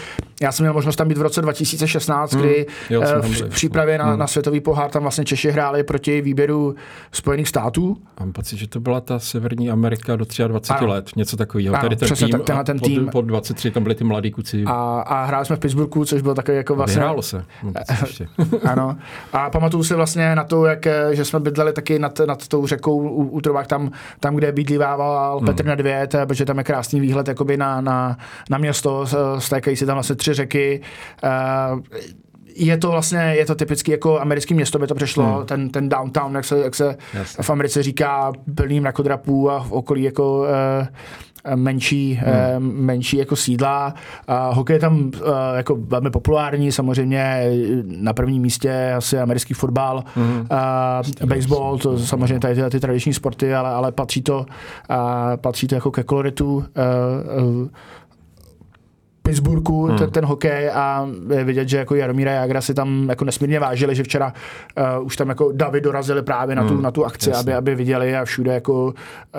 Já 0.43 0.53
jsem 0.53 0.65
měl 0.65 0.73
možnost 0.73 0.97
tam 0.97 1.09
být 1.09 1.19
v 1.19 1.23
roce 1.23 1.43
2016, 1.43 2.33
hmm, 2.33 2.43
kdy 2.43 2.67
jo, 2.91 3.03
eh, 3.03 3.21
v, 3.21 3.41
v 3.41 3.49
přípravě 3.49 3.99
na, 3.99 4.05
hmm. 4.05 4.19
na 4.19 4.27
světový 4.27 4.61
pohár 4.61 4.91
tam 4.91 5.03
vlastně 5.03 5.25
Češi 5.25 5.51
hráli 5.51 5.83
proti 5.83 6.21
výběru 6.21 6.75
Spojených 7.13 7.49
států. 7.49 7.97
Mám 8.21 8.33
pocit, 8.33 8.57
že 8.57 8.69
to 8.69 8.81
byla 8.81 9.01
ta 9.01 9.19
Severní 9.19 9.71
Amerika 9.71 10.17
do 10.17 10.25
23 10.47 10.73
ano. 10.73 10.93
let, 10.93 11.11
něco 11.17 11.37
takového. 11.37 11.77
Tady 11.77 11.97
ten 11.97 12.09
tým, 12.09 12.41
ten 12.65 12.79
tým. 12.79 13.05
Pod, 13.05 13.13
pod 13.13 13.23
23 13.23 13.71
tam 13.71 13.83
byli 13.83 13.95
ty 13.95 14.05
mladí 14.05 14.31
kuci. 14.31 14.65
A 14.67 14.92
a 15.01 15.25
hráli 15.25 15.47
jsme 15.47 15.57
v 15.57 15.59
Pittsburghu, 15.59 16.05
což 16.05 16.23
byl 16.23 16.35
takový 16.35 16.57
jako 16.57 16.75
vlastně... 16.75 17.01
Vyhrálo 17.01 17.23
se. 17.23 17.45
ano. 18.71 18.97
A 19.33 19.51
pamatuju 19.51 19.85
si 19.85 19.95
vlastně 19.95 20.35
na 20.35 20.45
to, 20.45 20.67
jak, 20.67 20.87
že 21.13 21.25
jsme 21.25 21.41
bydleli 21.41 21.73
taky 21.73 21.99
nad, 21.99 22.21
nad 22.27 22.49
tou 22.49 22.67
řekou 22.67 22.97
u, 22.97 23.25
u 23.25 23.41
Trubách, 23.41 23.67
tam, 23.67 23.91
tam, 24.21 24.37
kde 24.37 24.53
bydlívával 24.53 25.39
hmm. 25.39 25.47
Petr 25.47 25.65
Nedvěd, 25.65 26.15
protože 26.27 26.45
tam 26.45 26.59
je 26.59 26.65
krásný 26.65 27.01
výhled 27.01 27.29
jakoby 27.29 27.57
na, 27.57 27.81
na, 27.81 28.17
na 28.51 28.59
město, 28.59 29.07
stékají 29.39 29.77
si 29.77 29.87
tam 29.87 29.97
vlastně 29.97 30.17
tři 30.17 30.35
řeky. 30.35 30.81
Uh, 31.73 31.81
je 32.57 32.79
to 32.79 32.91
vlastně, 32.91 33.19
je 33.19 33.47
to 33.47 33.55
typicky 33.55 33.91
jako 33.91 34.21
americký 34.21 34.55
město, 34.55 34.79
by 34.79 34.87
to 34.87 34.95
přešlo, 34.95 35.25
hmm. 35.25 35.47
ten, 35.47 35.71
ten 35.71 35.89
downtown, 35.89 36.35
jak 36.35 36.45
se, 36.45 36.59
jak 36.59 36.75
se 36.75 36.97
v 37.43 37.51
Americe 37.51 37.83
říká, 37.83 38.33
plný 38.55 38.81
mrakodrapů 38.81 39.51
a 39.51 39.63
v 39.63 39.73
okolí 39.73 40.03
jako 40.03 40.39
uh, 40.39 40.47
menší, 41.55 42.21
hmm. 42.23 42.73
menší 42.73 43.17
jako 43.17 43.37
sídla. 43.37 43.95
Hokej 44.51 44.77
je 44.77 44.81
tam 44.81 45.11
jako 45.57 45.77
velmi 45.77 46.11
populární, 46.11 46.73
samozřejmě 46.73 47.45
na 47.85 48.13
prvním 48.13 48.43
místě 48.43 48.93
asi 48.97 49.19
americký 49.19 49.55
fotbal, 49.55 50.05
hmm. 50.15 50.47
baseball, 51.25 51.79
to 51.79 51.99
samozřejmě 51.99 52.41
tady 52.41 52.55
ty, 52.55 52.71
ty 52.71 52.81
tradiční 52.81 53.15
sporty, 53.15 53.55
ale, 53.55 53.71
ale 53.71 53.93
patří 53.93 54.23
to, 54.23 54.47
patří 55.37 55.67
to 55.67 55.75
jako 55.75 55.91
ke 55.91 56.03
koloritu 56.03 56.65
Pittsburghu 59.23 59.87
hmm. 59.87 59.99
ten, 59.99 60.11
ten 60.11 60.25
hokej 60.25 60.71
a 60.71 61.09
je 61.35 61.45
vidět, 61.45 61.69
že 61.69 61.79
jako 61.79 61.95
Jaromíra 61.95 62.33
Jagra 62.33 62.61
si 62.61 62.75
tam 62.75 63.09
jako 63.09 63.25
nesmírně 63.25 63.61
vážili, 63.61 63.95
že 63.95 64.03
včera 64.03 64.33
uh, 64.99 65.07
už 65.07 65.17
tam 65.17 65.29
jako 65.29 65.53
Davy 65.53 65.81
dorazili 65.81 66.23
právě 66.23 66.57
na 66.57 66.63
tu, 66.63 66.75
hmm. 66.75 66.83
na 66.83 66.91
tu 66.91 67.07
akci, 67.07 67.33
aby, 67.33 67.55
aby 67.55 67.75
viděli 67.75 68.17
a 68.17 68.25
všude 68.25 68.55
jako, 68.55 68.85
uh, 68.85 68.93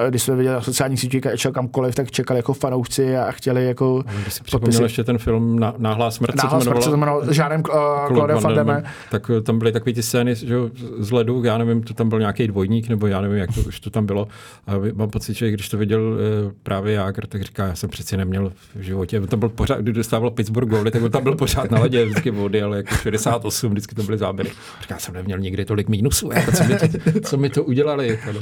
když 0.10 0.24
jsme 0.24 0.36
viděli 0.36 0.56
na 0.56 0.62
sociálních 0.62 1.00
sítích, 1.00 1.28
šel 1.36 1.52
kamkoliv, 1.52 1.96
tak 1.96 2.12
čekali 2.12 2.40
jako 2.40 2.54
fanoušci 2.54 3.18
a 3.18 3.32
chtěli 3.32 3.66
jako 3.66 4.04
si 4.28 4.44
připomněl 4.44 4.84
ještě 4.84 5.04
ten 5.04 5.18
film 5.18 5.60
na, 5.60 5.74
Náhlá 5.78 6.12
smrt, 6.12 6.36
Náhlá 6.36 6.62
smrt 6.62 6.84
se 6.84 6.90
to 6.90 6.96
jmenovalo, 6.96 7.24
uh, 7.24 8.08
Claude 8.08 8.34
Van 8.34 8.84
Tak 9.12 9.32
tam 9.44 9.60
byly 9.60 9.72
takové 9.72 9.94
ty 9.94 10.04
scény 10.04 10.36
že, 10.36 10.56
z 11.00 11.12
ledu, 11.12 11.44
já 11.44 11.58
nevím, 11.58 11.84
to 11.84 11.94
tam 11.94 12.10
byl 12.10 12.20
nějaký 12.20 12.48
dvojník, 12.48 12.90
nebo 12.90 13.08
já 13.08 13.22
nevím, 13.22 13.38
jak 13.38 13.54
to 13.56 13.62
už 13.62 13.80
to 13.80 13.90
tam 13.90 14.06
bylo. 14.06 14.28
A 14.68 14.72
mám 14.94 15.10
pocit, 15.10 15.34
že 15.34 15.52
když 15.52 15.70
to 15.70 15.78
viděl 15.78 16.18
právě 16.64 16.94
Jágr, 16.94 17.26
tak 17.28 17.42
říká, 17.42 17.68
já 17.68 17.76
jsem 17.76 17.90
přeci 17.90 18.18
neměl 18.18 18.52
v 18.76 18.82
životě, 18.82 19.22
to 19.22 19.38
byl 19.38 19.50
pořád, 19.50 19.73
kdy 19.82 19.94
dostával 19.94 20.32
Pittsburgh 20.32 20.70
góly, 20.70 20.92
tak 20.92 21.04
on 21.04 21.12
tam 21.12 21.24
byl 21.24 21.36
pořád 21.36 21.72
na 21.72 21.80
ledě 21.80 22.06
vždycky 22.06 22.32
vody, 22.32 22.62
ale 22.62 22.78
jako 22.78 22.96
68, 22.96 23.72
vždycky 23.72 23.96
to 23.96 24.04
byly 24.04 24.18
záběry. 24.18 24.52
Říká, 24.82 25.00
jsem 25.00 25.14
neměl 25.14 25.40
nikdy 25.40 25.66
tolik 25.66 25.90
mínusů, 25.90 26.30
jako 26.34 26.52
co, 26.52 26.64
mi 26.64 26.76
to, 26.76 27.20
co 27.22 27.38
mi 27.38 27.50
to 27.50 27.64
udělali. 27.64 28.08
Jako 28.08 28.32
no. 28.32 28.40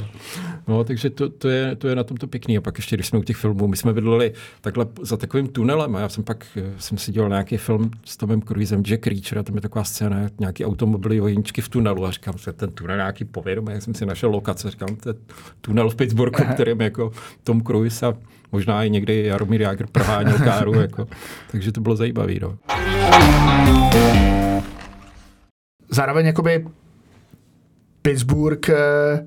no. 0.68 0.84
takže 0.84 1.10
to, 1.10 1.28
to, 1.28 1.48
je, 1.48 1.76
to 1.76 1.88
je 1.88 1.96
na 1.96 2.04
tomto 2.04 2.26
pěkný. 2.26 2.58
A 2.58 2.60
pak 2.60 2.78
ještě, 2.78 2.96
když 2.96 3.06
jsme 3.06 3.18
u 3.18 3.22
těch 3.22 3.36
filmů, 3.36 3.66
my 3.66 3.76
jsme 3.76 3.92
bydleli 3.92 4.32
takhle 4.60 4.86
za 5.02 5.16
takovým 5.16 5.48
tunelem 5.48 5.96
a 5.96 6.00
já 6.00 6.08
jsem 6.08 6.24
pak, 6.24 6.46
eh, 6.56 6.72
jsem 6.78 6.98
si 6.98 7.12
dělal 7.12 7.28
nějaký 7.28 7.56
film 7.56 7.90
s 8.04 8.16
Tomem 8.16 8.42
Cruisem, 8.42 8.82
Jack 8.82 9.06
Reacher, 9.06 9.38
a 9.38 9.42
tam 9.42 9.54
je 9.54 9.60
taková 9.60 9.84
scéna, 9.84 10.28
nějaký 10.40 10.64
automobily 10.64 11.20
ohničky 11.20 11.60
v 11.60 11.68
tunelu 11.68 12.06
a 12.06 12.10
říkám, 12.10 12.38
že 12.38 12.52
ten 12.52 12.70
tunel 12.70 12.96
nějaký 12.96 13.24
povědomý, 13.24 13.72
jak 13.72 13.82
jsem 13.82 13.94
si 13.94 14.06
našel 14.06 14.30
lokace, 14.30 14.70
říkám, 14.70 14.88
je 15.06 15.14
tunel 15.60 15.90
v 15.90 15.94
Pittsburghu, 15.94 16.44
kterým 16.54 16.80
jako 16.80 17.12
Tom 17.44 17.62
Cruise 17.62 18.06
a 18.06 18.14
možná 18.52 18.84
i 18.84 18.90
někdy 18.90 19.26
Jaromír 19.26 19.62
Jágr 19.62 19.86
proháněl 19.92 20.38
káru, 20.38 20.74
jako, 20.80 21.06
takže 21.50 21.72
to 21.72 21.80
bylo 21.80 21.96
zajímavé. 21.96 22.32
No. 22.42 22.58
Zároveň 25.90 26.26
jakoby 26.26 26.66
Pittsburgh 28.02 28.68
eh, 28.68 29.26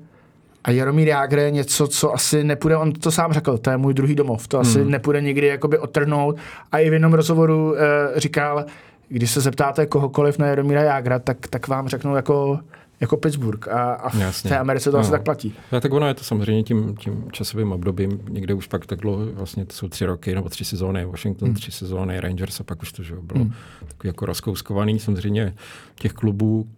a 0.64 0.70
Jaromír 0.70 1.08
Jágr 1.08 1.38
je 1.38 1.50
něco, 1.50 1.88
co 1.88 2.14
asi 2.14 2.44
nepůjde, 2.44 2.76
on 2.76 2.92
to 2.92 3.10
sám 3.10 3.32
řekl, 3.32 3.58
to 3.58 3.70
je 3.70 3.76
můj 3.76 3.94
druhý 3.94 4.14
domov, 4.14 4.48
to 4.48 4.58
asi 4.58 4.80
hmm. 4.80 4.90
nepůjde 4.90 5.20
nikdy 5.20 5.46
jakoby 5.46 5.78
odtrhnout. 5.78 6.36
A 6.72 6.78
i 6.78 6.90
v 6.90 6.92
jednom 6.92 7.14
rozhovoru 7.14 7.72
uh, 7.72 7.78
říkal, 8.16 8.64
když 9.08 9.30
se 9.30 9.40
zeptáte 9.40 9.86
kohokoliv 9.86 10.38
na 10.38 10.46
Jaromíra 10.46 10.82
Jágra, 10.82 11.18
tak, 11.18 11.36
tak 11.50 11.68
vám 11.68 11.88
řeknou 11.88 12.16
jako 12.16 12.58
jako 13.00 13.16
Pittsburgh 13.16 13.68
a, 13.68 13.92
a 13.92 14.30
v 14.30 14.42
té 14.42 14.58
Americe 14.58 14.90
to 14.90 14.96
no. 14.96 15.00
asi 15.00 15.10
tak 15.10 15.22
platí. 15.22 15.54
No, 15.72 15.80
tak 15.80 15.92
ono 15.92 16.08
je 16.08 16.14
to 16.14 16.24
samozřejmě 16.24 16.62
tím, 16.62 16.96
tím 16.96 17.24
časovým 17.32 17.72
obdobím, 17.72 18.20
někde 18.28 18.54
už 18.54 18.66
pak 18.66 18.86
tak 18.86 19.00
dlouho, 19.00 19.26
vlastně 19.26 19.64
to 19.64 19.72
jsou 19.74 19.88
tři 19.88 20.06
roky 20.06 20.34
nebo 20.34 20.48
tři 20.48 20.64
sezóny, 20.64 21.04
Washington 21.04 21.48
hmm. 21.48 21.54
tři 21.54 21.70
sezóny, 21.70 22.20
Rangers 22.20 22.60
a 22.60 22.64
pak 22.64 22.82
už 22.82 22.92
to 22.92 23.02
že 23.02 23.14
bylo 23.14 23.40
hmm. 23.40 23.52
takový 23.88 24.08
jako 24.08 24.26
rozkouskovaný. 24.26 24.98
Samozřejmě 24.98 25.54
těch 25.94 26.12
klubů 26.12 26.68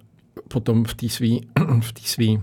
potom 0.49 0.85
v 0.85 0.95
té 0.95 1.09
svý, 1.09 1.49
v 1.81 1.93
té 1.93 2.01
svý 2.03 2.43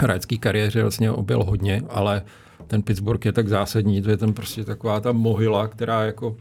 hráčské 0.00 0.36
kariéře 0.36 0.82
vlastně 0.82 1.10
objel 1.10 1.44
hodně, 1.44 1.82
ale 1.88 2.22
ten 2.66 2.82
Pittsburgh 2.82 3.24
je 3.24 3.32
tak 3.32 3.48
zásadní, 3.48 4.02
to 4.02 4.10
je 4.10 4.16
ten 4.16 4.32
prostě 4.32 4.64
taková 4.64 5.00
ta 5.00 5.12
mohyla, 5.12 5.68
která 5.68 6.04
jako 6.04 6.36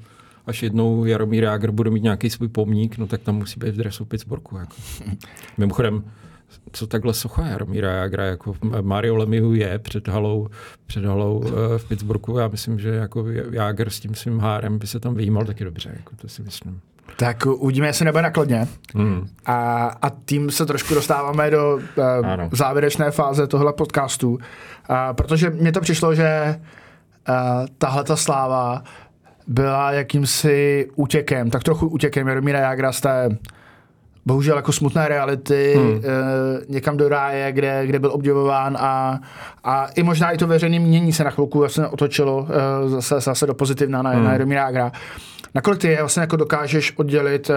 až 0.46 0.64
jednou 0.64 1.06
Jaromír 1.06 1.44
Jágr 1.44 1.72
bude 1.72 1.90
mít 1.90 2.04
nějaký 2.04 2.30
svůj 2.30 2.48
pomník, 2.48 2.98
no 2.98 3.08
tak 3.08 3.22
tam 3.22 3.36
musí 3.36 3.60
být 3.60 3.74
v 3.74 3.78
dresu 3.78 4.06
Pittsburghu. 4.06 4.58
Jako. 4.58 4.76
Mimochodem, 5.58 6.04
co 6.72 6.88
takhle 6.88 7.14
socha 7.14 7.48
Jaromíra 7.48 7.92
Jagra, 7.92 8.26
jako 8.26 8.54
Mario 8.82 9.16
Lemieux 9.16 9.58
je 9.58 9.80
před 9.80 10.08
halou, 10.08 10.48
před 10.86 11.06
halou 11.06 11.38
uh, 11.38 11.50
v 11.78 11.88
Pittsburghu. 11.88 12.38
Já 12.38 12.48
myslím, 12.48 12.80
že 12.80 12.90
jako 12.90 13.26
Jager 13.52 13.90
s 13.90 14.00
tím 14.00 14.16
svým 14.16 14.40
hárem 14.40 14.80
by 14.80 14.88
se 14.88 15.00
tam 15.00 15.16
vyjímal 15.16 15.46
taky 15.46 15.64
dobře, 15.64 15.94
jako 15.98 16.16
to 16.16 16.28
si 16.28 16.42
myslím. 16.42 16.82
Tak 17.18 17.46
uvidíme, 17.46 17.88
jestli 17.88 18.06
nebude 18.06 18.22
nakladně. 18.22 18.68
Hmm. 18.96 19.28
A, 19.46 19.88
a 20.02 20.12
tím 20.26 20.52
se 20.52 20.66
trošku 20.66 20.94
dostáváme 20.94 21.52
do 21.52 21.76
uh, 21.76 22.50
závěrečné 22.52 23.12
fáze 23.12 23.48
tohle 23.48 23.74
podcastu, 23.74 24.30
uh, 24.30 24.40
protože 25.12 25.50
mně 25.50 25.72
to 25.72 25.82
přišlo, 25.82 26.16
že 26.16 26.60
uh, 27.30 27.36
tahle 27.78 28.04
ta 28.04 28.16
sláva 28.16 28.84
byla 29.48 29.92
jakýmsi 29.92 30.88
útěkem, 30.96 31.50
tak 31.50 31.64
trochu 31.64 31.88
útěkem 31.88 32.28
Jaromíra 32.28 32.60
Jagra 32.60 32.92
z 32.92 33.02
té 33.02 33.38
bohužel 34.26 34.56
jako 34.56 34.72
smutné 34.72 35.08
reality 35.08 35.74
hmm. 35.78 35.92
e, 35.92 36.02
někam 36.70 36.98
do 36.98 37.10
ráje, 37.10 37.52
kde, 37.52 37.88
kde 37.88 38.00
byl 38.00 38.12
obdivován 38.12 38.78
a, 38.80 39.20
a 39.64 39.86
i 39.86 40.04
možná 40.04 40.32
i 40.32 40.38
to 40.38 40.48
veřejné 40.48 40.80
mění 40.80 41.14
se 41.14 41.24
na 41.24 41.30
chvilku 41.30 41.60
vlastně 41.60 41.88
otočilo 41.88 42.48
e, 42.86 42.90
zase, 42.90 43.22
zase 43.22 43.48
do 43.48 43.54
pozitivna 43.54 44.02
na, 44.02 44.10
hmm. 44.10 44.24
na 44.24 44.32
Jaromíra 44.32 44.62
Jágra. 44.62 44.92
Nakolik 45.56 45.82
ty 45.82 45.98
vlastně 46.00 46.22
jako 46.22 46.36
dokážeš 46.36 46.94
oddělit 46.98 47.50
e, 47.50 47.56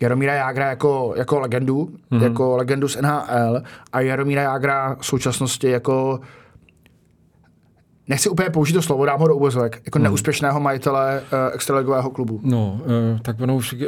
Jaromíra 0.00 0.34
Jágra 0.34 0.68
jako, 0.68 1.14
jako 1.16 1.40
legendu, 1.40 1.90
hmm. 2.10 2.22
jako 2.22 2.56
legendu 2.56 2.88
z 2.88 3.00
NHL 3.00 3.62
a 3.92 4.00
Jaromíra 4.00 4.42
Jágra 4.42 4.96
v 5.00 5.06
současnosti 5.06 5.70
jako 5.70 6.20
nechci 8.08 8.28
úplně 8.28 8.50
použít 8.50 8.72
to 8.72 8.82
slovo, 8.82 9.04
dám 9.04 9.20
ho 9.20 9.28
do 9.28 9.36
uvozovek, 9.36 9.82
jako 9.84 9.98
hmm. 9.98 10.04
neúspěšného 10.04 10.60
majitele 10.60 11.20
uh, 11.20 11.54
extraligového 11.54 12.10
klubu. 12.10 12.40
No, 12.42 12.80
uh, 13.12 13.20
tak 13.20 13.40
ono 13.40 13.56
už, 13.56 13.72
uh, 13.72 13.80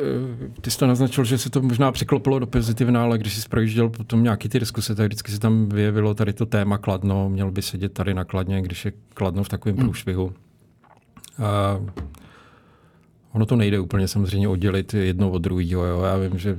ty 0.61 0.71
jsi 0.71 0.79
to 0.79 0.87
naznačil, 0.87 1.25
že 1.25 1.39
se 1.39 1.51
to 1.51 1.62
možná 1.62 1.93
překlopilo 1.93 2.39
do 2.39 2.47
pozitivna, 2.47 3.03
ale 3.03 3.19
když 3.19 3.37
jsi 3.37 3.49
projížděl 3.49 3.89
potom 3.89 4.23
nějaký 4.23 4.49
ty 4.49 4.61
diskuse, 4.61 4.95
tak 4.95 5.07
vždycky 5.07 5.33
se 5.33 5.41
tam 5.41 5.69
vyjevilo 5.69 6.14
tady 6.14 6.33
to 6.33 6.47
téma 6.47 6.79
Kladno, 6.79 7.29
měl 7.29 7.51
by 7.51 7.62
sedět 7.62 7.93
tady 7.93 8.14
na 8.14 8.25
Kladně, 8.25 8.62
když 8.62 8.85
je 8.85 8.93
Kladno 9.14 9.45
v 9.45 9.49
takovém 9.49 9.77
hmm. 9.77 9.87
průšvihu. 9.87 10.25
Uh, 10.25 11.89
ono 13.33 13.47
to 13.47 13.57
nejde 13.57 13.81
úplně 13.81 14.09
samozřejmě 14.09 14.49
oddělit 14.49 14.95
jedno 14.95 15.31
od 15.31 15.39
druhého. 15.43 16.05
Já 16.05 16.16
vím, 16.16 16.39
že 16.39 16.59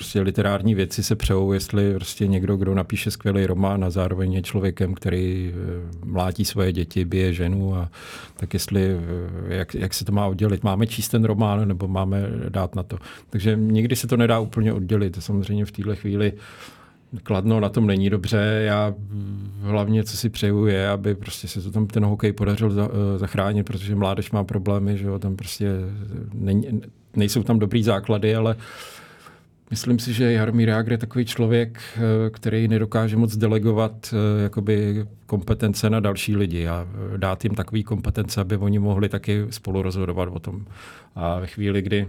prostě 0.00 0.20
literární 0.20 0.74
věci 0.74 1.02
se 1.02 1.16
přejou, 1.16 1.52
jestli 1.52 1.94
prostě 1.94 2.26
někdo, 2.26 2.56
kdo 2.56 2.74
napíše 2.74 3.10
skvělý 3.10 3.46
román 3.46 3.84
a 3.84 3.90
zároveň 3.90 4.32
je 4.32 4.42
člověkem, 4.42 4.94
který 4.94 5.54
eh, 5.54 6.06
mlátí 6.06 6.44
svoje 6.44 6.72
děti, 6.72 7.04
bije 7.04 7.32
ženu, 7.32 7.76
a 7.76 7.90
tak 8.36 8.54
jestli, 8.54 8.82
eh, 8.82 9.54
jak, 9.54 9.74
jak 9.74 9.94
se 9.94 10.04
to 10.04 10.12
má 10.12 10.26
oddělit. 10.26 10.64
Máme 10.64 10.86
číst 10.86 11.08
ten 11.08 11.24
román, 11.24 11.68
nebo 11.68 11.88
máme 11.88 12.22
dát 12.48 12.74
na 12.74 12.82
to. 12.82 12.98
Takže 13.30 13.56
někdy 13.56 13.96
se 13.96 14.06
to 14.06 14.16
nedá 14.16 14.38
úplně 14.38 14.72
oddělit. 14.72 15.16
Samozřejmě 15.20 15.64
v 15.64 15.72
této 15.72 15.96
chvíli 15.96 16.32
Kladno 17.22 17.60
na 17.60 17.68
tom 17.68 17.86
není 17.86 18.10
dobře. 18.10 18.62
Já 18.66 18.94
hlavně, 19.62 20.04
co 20.04 20.16
si 20.16 20.28
přeju, 20.28 20.66
je, 20.66 20.88
aby 20.88 21.14
prostě 21.14 21.48
se 21.48 21.62
to 21.62 21.70
tam 21.70 21.86
ten 21.86 22.04
hokej 22.04 22.32
podařil 22.32 22.70
za, 22.70 22.88
eh, 22.88 23.18
zachránit, 23.18 23.66
protože 23.66 23.94
mládež 23.94 24.30
má 24.30 24.44
problémy, 24.44 24.98
že 24.98 25.06
jo, 25.06 25.18
tam 25.18 25.36
prostě 25.36 25.68
není, 26.34 26.80
nejsou 27.16 27.42
tam 27.42 27.58
dobrý 27.58 27.82
základy, 27.82 28.34
ale 28.34 28.54
uh, 28.54 28.60
Myslím 29.70 29.98
si, 29.98 30.12
že 30.12 30.32
Jaromír 30.32 30.68
Jágr 30.68 30.92
je 30.92 30.98
takový 30.98 31.24
člověk, 31.24 31.80
eh, 31.96 32.30
který 32.30 32.68
nedokáže 32.68 33.16
moc 33.16 33.36
delegovat 33.36 34.14
eh, 34.14 34.42
jakoby 34.42 35.06
kompetence 35.26 35.90
na 35.90 36.00
další 36.00 36.36
lidi 36.36 36.68
a 36.68 36.86
eh, 37.14 37.18
dát 37.18 37.44
jim 37.44 37.54
takový 37.54 37.84
kompetence, 37.84 38.40
aby 38.40 38.56
oni 38.56 38.78
mohli 38.78 39.08
taky 39.08 39.46
spolu 39.50 39.82
rozhodovat 39.82 40.28
o 40.32 40.38
tom. 40.38 40.66
A 41.14 41.38
ve 41.38 41.46
chvíli, 41.46 41.82
kdy 41.82 42.06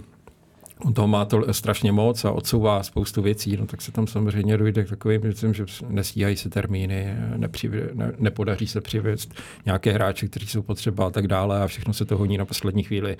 on 0.86 0.93
toho 0.93 1.07
má 1.07 1.26
to 1.26 1.53
strašně 1.53 1.91
moc 1.91 2.26
a 2.26 2.32
odsouvá 2.32 2.84
spoustu 2.84 3.22
věcí, 3.22 3.57
no 3.57 3.66
tak 3.66 3.82
se 3.82 3.91
tam 3.91 4.07
samozřejmě 4.07 4.57
dojde 4.57 4.84
k 4.84 4.89
takovým 4.89 5.22
věcem, 5.22 5.53
že 5.53 5.66
nestíhají 5.89 6.38
se 6.38 6.49
termíny, 6.49 7.16
nepřivě, 7.38 7.89
ne, 7.93 8.12
nepodaří 8.18 8.68
se 8.68 8.82
přivést 8.82 9.34
nějaké 9.66 9.91
hráče, 9.91 10.28
kteří 10.28 10.47
jsou 10.47 10.62
potřeba 10.62 11.07
a 11.07 11.09
tak 11.09 11.28
dále 11.28 11.62
a 11.64 11.68
všechno 11.68 11.93
se 11.93 12.05
to 12.05 12.18
honí 12.18 12.38
na 12.38 12.45
poslední 12.45 12.84
chvíli. 12.84 13.18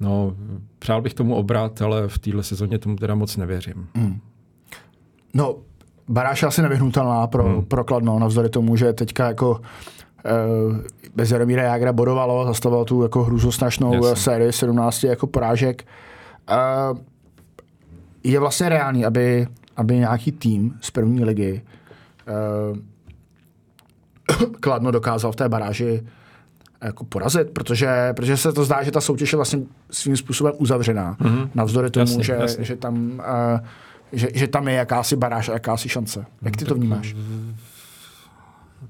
No, 0.00 0.36
přál 0.78 1.02
bych 1.02 1.14
tomu 1.14 1.34
obrat, 1.34 1.82
ale 1.82 2.08
v 2.08 2.18
téhle 2.18 2.42
sezóně 2.42 2.78
tomu 2.78 2.96
teda 2.96 3.14
moc 3.14 3.36
nevěřím. 3.36 3.88
Mm. 3.94 4.20
No, 5.34 5.56
Baráš 6.08 6.42
asi 6.42 6.62
nevyhnutelná 6.62 7.26
pro, 7.26 7.48
mm. 7.48 7.64
pro 7.64 7.84
Kladno, 7.84 8.18
navzdory 8.18 8.48
tomu, 8.48 8.76
že 8.76 8.92
teďka 8.92 9.26
jako 9.26 9.60
eh, 10.24 10.30
bez 11.14 11.30
Jaromíra 11.30 11.62
Jágra 11.62 11.92
bodovalo, 11.92 12.46
zastavilo 12.46 12.84
tu 12.84 13.02
jako 13.02 13.24
hrůzostrašnou 13.24 13.94
Jasně. 13.94 14.16
sérii 14.16 14.52
17 14.52 15.04
jako 15.04 15.26
porážek. 15.26 15.86
Uh, 16.92 16.98
je 18.24 18.40
vlastně 18.40 18.68
reálný, 18.68 19.04
aby, 19.04 19.46
aby 19.76 19.96
nějaký 19.96 20.32
tým 20.32 20.78
z 20.80 20.90
první 20.90 21.24
ligy 21.24 21.62
uh, 22.72 22.78
Kladno 24.60 24.90
dokázal 24.90 25.32
v 25.32 25.36
té 25.36 25.48
baráži 25.48 26.06
jako 26.84 27.04
porazit, 27.04 27.50
protože, 27.50 28.12
protože 28.16 28.36
se 28.36 28.52
to 28.52 28.64
zdá, 28.64 28.82
že 28.82 28.90
ta 28.90 29.00
soutěž 29.00 29.32
je 29.32 29.36
vlastně 29.36 29.60
svým 29.90 30.16
způsobem 30.16 30.52
uzavřená, 30.58 31.16
mm-hmm. 31.20 31.48
navzdory 31.54 31.90
tomu, 31.90 32.02
jasně, 32.02 32.24
že, 32.24 32.32
jasně. 32.32 32.64
že, 32.64 32.76
tam, 32.76 33.22
uh, 33.52 33.60
že, 34.12 34.28
že 34.34 34.48
tam 34.48 34.68
je 34.68 34.74
jakási 34.74 35.16
baráž 35.16 35.48
a 35.48 35.52
jakási 35.52 35.88
šance. 35.88 36.26
Jak 36.42 36.56
ty 36.56 36.64
to 36.64 36.74
vnímáš? 36.74 37.16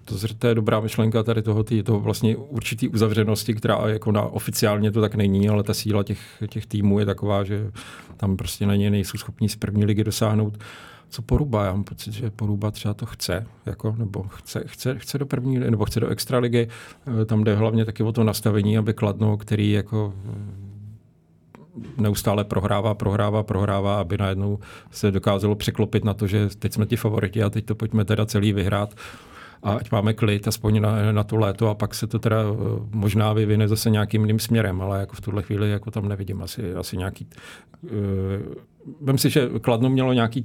To, 0.05 0.14
to 0.39 0.47
je 0.47 0.55
dobrá 0.55 0.80
myšlenka 0.80 1.22
tady 1.22 1.43
toho, 1.43 1.64
tý, 1.64 1.82
toho 1.82 2.01
vlastně 2.01 2.37
určitý 2.37 2.89
uzavřenosti, 2.89 3.55
která 3.55 3.78
jako 3.87 4.12
na 4.12 4.22
oficiálně 4.22 4.91
to 4.91 5.01
tak 5.01 5.14
není, 5.14 5.49
ale 5.49 5.62
ta 5.62 5.74
síla 5.74 6.03
těch, 6.03 6.18
těch 6.49 6.66
týmů 6.66 6.99
je 6.99 7.07
taková, 7.07 7.45
že 7.45 7.70
tam 8.16 8.37
prostě 8.37 8.66
na 8.66 8.76
ně 8.76 8.91
nejsou 8.91 9.18
schopní 9.18 9.49
z 9.49 9.57
první 9.57 9.84
ligy 9.84 10.05
dosáhnout. 10.05 10.59
Co 11.09 11.23
Poruba? 11.23 11.65
Já 11.65 11.73
mám 11.73 11.85
pocit, 11.85 12.13
že 12.13 12.31
Poruba 12.31 12.71
třeba 12.71 12.95
to 12.95 13.07
chce, 13.07 13.47
jako, 13.67 13.95
nebo 13.99 14.23
chce, 14.23 14.65
chce, 14.67 14.99
chce 14.99 15.19
do 15.19 15.27
první, 15.27 15.59
nebo 15.59 15.85
chce 15.85 16.01
do 16.01 16.09
extraligy. 16.09 16.69
Eh, 17.23 17.25
tam 17.25 17.45
jde 17.45 17.55
hlavně 17.55 17.85
taky 17.85 18.03
o 18.03 18.13
to 18.13 18.25
nastavení, 18.25 18.79
aby 18.79 18.95
Kladno, 18.95 19.37
který 19.37 19.73
jako 19.73 20.15
neustále 21.97 22.45
prohrává, 22.45 22.95
prohrává, 22.95 23.43
prohrává, 23.43 24.01
aby 24.01 24.19
najednou 24.19 24.59
se 24.91 25.11
dokázalo 25.11 25.55
překlopit 25.55 26.05
na 26.05 26.15
to, 26.15 26.27
že 26.27 26.49
teď 26.59 26.73
jsme 26.73 26.87
ti 26.87 26.97
favoriti 26.97 27.43
a 27.43 27.51
teď 27.51 27.65
to 27.65 27.75
pojďme 27.75 28.05
teda 28.05 28.27
celý 28.27 28.53
vyhrát 28.53 28.95
a 29.63 29.73
ať 29.73 29.91
máme 29.91 30.15
klid 30.15 30.49
aspoň 30.49 30.81
na, 30.81 31.13
na 31.13 31.25
to 31.25 31.37
léto 31.37 31.69
a 31.69 31.75
pak 31.75 31.95
se 31.95 32.07
to 32.07 32.19
teda 32.19 32.37
eh, 32.43 32.55
možná 32.91 33.33
vyvine 33.33 33.69
zase 33.69 33.91
nějakým 33.91 34.23
jiným 34.23 34.39
směrem, 34.39 34.83
ale 34.83 35.01
jako 35.01 35.17
v 35.17 35.21
tuhle 35.21 35.43
chvíli 35.43 35.71
jako 35.71 35.91
tam 35.91 36.09
nevidím 36.09 36.43
asi, 36.43 36.75
asi 36.75 36.97
nějaký... 36.97 37.29
Uh, 37.83 37.91
vem 39.01 39.19
si, 39.19 39.31
že 39.31 39.49
Kladno 39.61 39.91
mělo 39.91 40.13
nějaký 40.13 40.45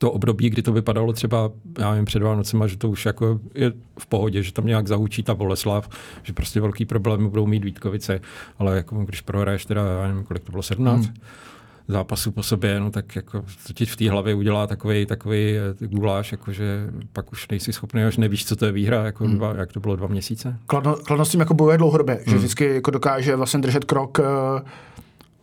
to 0.00 0.12
období, 0.12 0.50
kdy 0.50 0.62
to 0.62 0.72
vypadalo 0.72 1.12
třeba, 1.12 1.50
já 1.78 1.90
nevím, 1.90 2.04
před 2.04 2.22
Vánocema, 2.22 2.66
že 2.66 2.76
to 2.76 2.88
už 2.88 3.06
jako 3.06 3.40
je 3.54 3.72
v 3.98 4.06
pohodě, 4.06 4.42
že 4.42 4.52
tam 4.52 4.66
nějak 4.66 4.88
zahučí 4.88 5.22
ta 5.22 5.34
Boleslav, 5.34 5.88
že 6.22 6.32
prostě 6.32 6.60
velký 6.60 6.84
problémy 6.84 7.28
budou 7.28 7.46
mít 7.46 7.64
Vítkovice, 7.64 8.20
ale 8.58 8.76
jako 8.76 8.96
když 8.96 9.20
prohraješ 9.20 9.64
teda, 9.64 9.86
já 9.86 10.08
nevím, 10.08 10.24
kolik 10.24 10.44
to 10.44 10.52
bylo, 10.52 10.62
17, 10.62 11.06
hmm 11.06 11.14
zápasů 11.88 12.32
po 12.32 12.42
sobě, 12.42 12.80
no 12.80 12.90
tak 12.90 13.16
jako 13.16 13.44
to 13.66 13.72
ti 13.72 13.86
v 13.86 13.96
té 13.96 14.10
hlavě 14.10 14.34
udělá 14.34 14.66
takový 14.66 15.06
takový 15.06 15.56
eh, 15.56 15.86
guláš, 15.86 16.32
jako 16.32 16.52
že 16.52 16.90
pak 17.12 17.32
už 17.32 17.48
nejsi 17.48 17.72
schopný, 17.72 18.02
až 18.02 18.16
nevíš, 18.16 18.46
co 18.46 18.56
to 18.56 18.66
je 18.66 18.72
výhra, 18.72 19.04
jako 19.04 19.24
hmm. 19.24 19.36
dva, 19.36 19.54
jak 19.56 19.72
to 19.72 19.80
bylo 19.80 19.96
dva 19.96 20.06
měsíce. 20.06 20.56
Kladno, 20.66 20.96
kladno 20.96 21.24
s 21.24 21.30
tím 21.30 21.40
jako 21.40 21.54
bojuje 21.54 21.78
dlouhodobě, 21.78 22.14
hmm. 22.14 22.24
že 22.26 22.36
vždycky 22.36 22.74
jako 22.74 22.90
dokáže 22.90 23.36
vlastně 23.36 23.60
držet 23.60 23.84
krok 23.84 24.18
uh, 24.18 24.24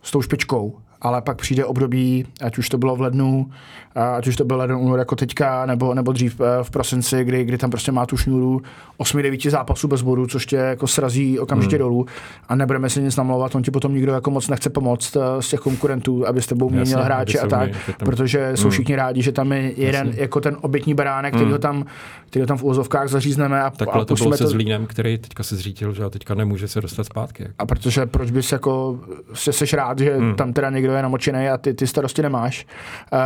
s 0.04 0.12
tou 0.12 0.22
špičkou 0.22 0.78
ale 1.02 1.22
pak 1.22 1.38
přijde 1.38 1.66
období, 1.66 2.26
ať 2.42 2.58
už 2.58 2.70
to 2.70 2.78
bylo 2.78 2.96
v 2.96 3.02
lednu, 3.02 3.50
ať 3.96 4.28
už 4.28 4.36
to 4.36 4.46
byl 4.46 4.58
leden, 4.58 4.78
únor 4.78 5.00
jako 5.00 5.16
teďka, 5.16 5.66
nebo, 5.66 5.94
nebo 5.94 6.12
dřív 6.12 6.42
eh, 6.42 6.64
v 6.64 6.70
prosinci, 6.70 7.24
kdy, 7.24 7.44
kdy 7.44 7.58
tam 7.58 7.70
prostě 7.70 7.92
má 7.92 8.06
tu 8.06 8.18
šňůru 8.18 8.62
8-9 9.00 9.50
zápasů 9.50 9.88
bez 9.88 10.02
bodu, 10.02 10.28
což 10.28 10.46
tě 10.46 10.56
jako 10.56 10.88
srazí 10.88 11.40
okamžitě 11.40 11.76
hmm. 11.76 11.80
dolů 11.80 12.06
a 12.50 12.56
nebudeme 12.56 12.90
se 12.90 13.02
nic 13.02 13.16
namlouvat, 13.16 13.56
on 13.56 13.64
ti 13.64 13.72
potom 13.72 13.94
nikdo 13.94 14.12
jako 14.12 14.32
moc 14.32 14.48
nechce 14.48 14.70
pomoct 14.70 15.16
eh, 15.16 15.42
z 15.42 15.50
těch 15.50 15.60
konkurentů, 15.60 16.28
aby 16.28 16.42
s 16.42 16.48
tebou 16.48 16.70
měnil 16.70 17.04
hráče 17.04 17.40
a 17.40 17.48
tak, 17.48 17.70
tam... 17.70 17.96
protože 18.06 18.52
jsou 18.56 18.62
hmm. 18.62 18.72
všichni 18.72 18.96
rádi, 18.96 19.22
že 19.22 19.32
tam 19.32 19.52
je 19.52 19.74
jeden 19.78 20.08
Jasně. 20.08 20.22
jako 20.22 20.42
ten 20.42 20.58
obětní 20.62 20.94
beránek, 20.94 21.34
který, 21.34 21.46
hmm. 21.46 21.52
ho 21.52 21.60
tam, 21.60 21.86
který 22.30 22.44
ho 22.44 22.48
tam 22.48 22.58
v 22.58 22.64
úvozovkách 22.64 23.08
zařízneme. 23.08 23.62
A, 23.62 23.70
Takhle 23.70 24.02
a 24.02 24.06
to 24.06 24.16
bylo 24.16 24.38
se 24.38 24.44
to... 24.44 24.50
Zlínem, 24.50 24.86
který 24.86 25.18
teďka 25.18 25.44
se 25.44 25.56
zřítil, 25.56 25.94
že 25.94 26.04
a 26.04 26.10
teďka 26.10 26.36
nemůže 26.36 26.68
se 26.68 26.82
dostat 26.82 27.04
zpátky. 27.04 27.44
Jako. 27.44 27.54
A 27.60 27.66
protože 27.66 28.06
proč 28.06 28.32
bys 28.32 28.52
jako, 28.52 29.00
se 29.34 29.54
seš 29.54 29.74
rád, 29.74 30.00
že 30.00 30.18
hmm. 30.18 30.36
tam 30.36 30.54
teda 30.54 30.70
někdo 30.70 30.87
je 30.92 31.02
namočený 31.02 31.50
a 31.50 31.58
ty, 31.58 31.74
ty 31.74 31.88
starosti 31.88 32.22
nemáš. 32.22 32.66
Uh, 33.14 33.20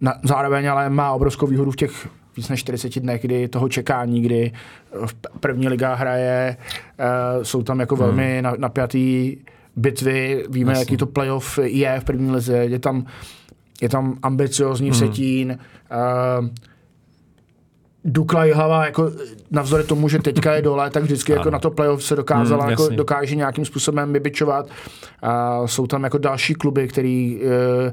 na, 0.00 0.14
zároveň 0.22 0.70
ale 0.70 0.90
má 0.90 1.12
obrovskou 1.12 1.46
výhodu 1.46 1.70
v 1.70 1.76
těch 1.76 2.08
víc 2.36 2.48
než 2.48 2.60
40 2.60 3.00
dnech, 3.00 3.22
kdy 3.22 3.48
toho 3.48 3.68
čekání, 3.68 4.20
kdy 4.22 4.52
v 5.06 5.14
první 5.40 5.68
liga 5.68 5.94
hraje, 5.94 6.56
uh, 7.36 7.42
jsou 7.42 7.62
tam 7.62 7.80
jako 7.80 7.96
hmm. 7.96 8.04
velmi 8.04 8.42
napjatý 8.58 9.36
bitvy, 9.76 10.44
víme, 10.48 10.72
Jasně. 10.72 10.82
jaký 10.82 10.96
to 10.96 11.06
playoff 11.06 11.58
je 11.62 12.00
v 12.00 12.04
první 12.04 12.30
lize, 12.30 12.56
je 12.56 12.78
tam, 12.78 13.06
je 13.80 13.88
tam 13.88 14.18
ambiciozní 14.22 14.88
hmm. 14.88 14.94
vsetín, 14.94 15.58
uh, 16.40 16.48
Dukla 18.08 18.54
hlava 18.54 18.84
jako 18.84 19.10
navzdory 19.50 19.84
tomu, 19.84 20.08
že 20.08 20.18
teďka 20.18 20.54
je 20.54 20.62
dole, 20.62 20.90
tak 20.90 21.02
vždycky 21.02 21.32
jako 21.32 21.50
na 21.50 21.58
to 21.58 21.70
playoff 21.70 22.04
se 22.04 22.16
dokázala, 22.16 22.64
mm, 22.64 22.70
jako 22.70 22.88
dokáže 22.88 23.34
nějakým 23.36 23.64
způsobem 23.64 24.12
vybičovat. 24.12 24.68
A 25.22 25.66
jsou 25.66 25.86
tam 25.86 26.04
jako 26.04 26.18
další 26.18 26.54
kluby, 26.54 26.88
který 26.88 27.40
eh, 27.86 27.92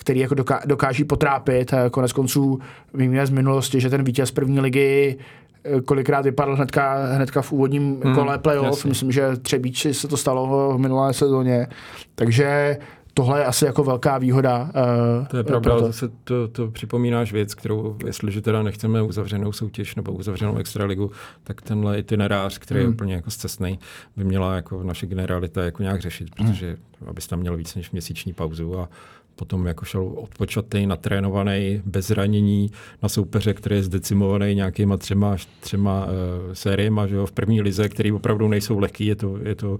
který 0.00 0.20
jako 0.20 0.34
dokáží 0.64 1.04
potrápit. 1.04 1.74
A 1.74 1.90
konec 1.90 2.12
konců 2.12 2.58
víme 2.94 3.26
z 3.26 3.30
minulosti, 3.30 3.80
že 3.80 3.90
ten 3.90 4.04
vítěz 4.04 4.30
první 4.30 4.60
ligy 4.60 5.16
eh, 5.64 5.80
kolikrát 5.80 6.24
vypadl 6.24 6.56
hnedka, 6.56 7.06
hnedka 7.14 7.42
v 7.42 7.52
úvodním 7.52 8.00
hmm, 8.04 8.14
kole 8.14 8.38
playoff. 8.38 8.66
Jasně. 8.66 8.88
Myslím, 8.88 9.12
že 9.12 9.36
Třebíči 9.36 9.94
se 9.94 10.08
to 10.08 10.16
stalo 10.16 10.74
v 10.74 10.78
minulé 10.78 11.14
sezóně. 11.14 11.66
Takže 12.14 12.76
tohle 13.20 13.40
je 13.40 13.44
asi 13.44 13.64
jako 13.64 13.84
velká 13.84 14.18
výhoda. 14.18 14.62
Uh, 14.62 15.26
to 15.26 15.36
je 15.36 15.44
pravda, 15.44 15.78
to. 15.78 15.86
zase 15.86 16.08
to, 16.24 16.48
to 16.48 16.70
připomínáš 16.70 17.32
věc, 17.32 17.54
kterou, 17.54 17.96
jestliže 18.06 18.40
teda 18.40 18.62
nechceme 18.62 19.02
uzavřenou 19.02 19.52
soutěž 19.52 19.94
nebo 19.94 20.12
uzavřenou 20.12 20.56
extraligu, 20.56 21.10
tak 21.44 21.62
tenhle 21.62 21.98
itinerář, 21.98 22.58
který 22.58 22.80
hmm. 22.80 22.88
je 22.88 22.94
úplně 22.94 23.14
jako 23.14 23.30
zcestný, 23.30 23.78
by 24.16 24.24
měla 24.24 24.56
jako 24.56 24.82
naše 24.82 25.06
generalita 25.06 25.64
jako 25.64 25.82
nějak 25.82 26.00
řešit, 26.00 26.28
protože 26.34 26.66
hmm. 26.66 27.08
abys 27.08 27.26
tam 27.26 27.38
měl 27.38 27.56
víc 27.56 27.74
než 27.74 27.90
měsíční 27.90 28.32
pauzu 28.32 28.78
a 28.78 28.88
potom 29.36 29.66
jako 29.66 29.84
šel 29.84 30.12
odpočatý, 30.16 30.86
natrénovaný, 30.86 31.82
bez 31.84 32.06
zranění 32.06 32.70
na 33.02 33.08
soupeře, 33.08 33.54
který 33.54 33.76
je 33.76 33.82
zdecimovaný 33.82 34.54
nějakýma 34.54 34.96
třema, 34.96 35.36
třema 35.60 36.04
uh, 36.04 36.12
sériema, 36.52 37.06
že 37.06 37.14
jo, 37.14 37.26
v 37.26 37.32
první 37.32 37.62
lize, 37.62 37.88
který 37.88 38.12
opravdu 38.12 38.48
nejsou 38.48 38.78
lehký, 38.78 39.06
je 39.06 39.16
to, 39.16 39.38
je 39.42 39.54
to 39.54 39.78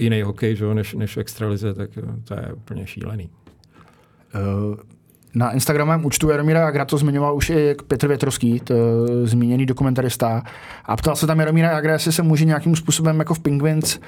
jiný 0.00 0.22
hokej, 0.22 0.56
že, 0.56 0.74
než, 0.74 0.94
než 0.94 1.16
extralize, 1.16 1.74
tak 1.74 1.90
eh, 1.98 2.02
to 2.24 2.34
je 2.34 2.52
úplně 2.52 2.86
šílený. 2.86 3.30
Uh, 4.34 4.76
na 5.34 5.50
Instagramovém 5.50 6.04
účtu 6.04 6.30
Jaromíra 6.30 6.60
Jagra 6.60 6.84
to 6.84 6.98
zmiňoval 6.98 7.36
už 7.36 7.50
i 7.50 7.74
Petr 7.86 8.08
Větrovský, 8.08 8.60
to, 8.60 8.74
zmíněný 9.24 9.66
dokumentarista. 9.66 10.42
A 10.84 10.96
ptal 10.96 11.16
se 11.16 11.26
tam 11.26 11.40
Jaromíra 11.40 11.70
Jagra, 11.70 11.92
jestli 11.92 12.12
se 12.12 12.22
může 12.22 12.44
nějakým 12.44 12.76
způsobem 12.76 13.18
jako 13.18 13.34
v 13.34 13.38
Penguins 13.38 13.96
uh, 13.96 14.02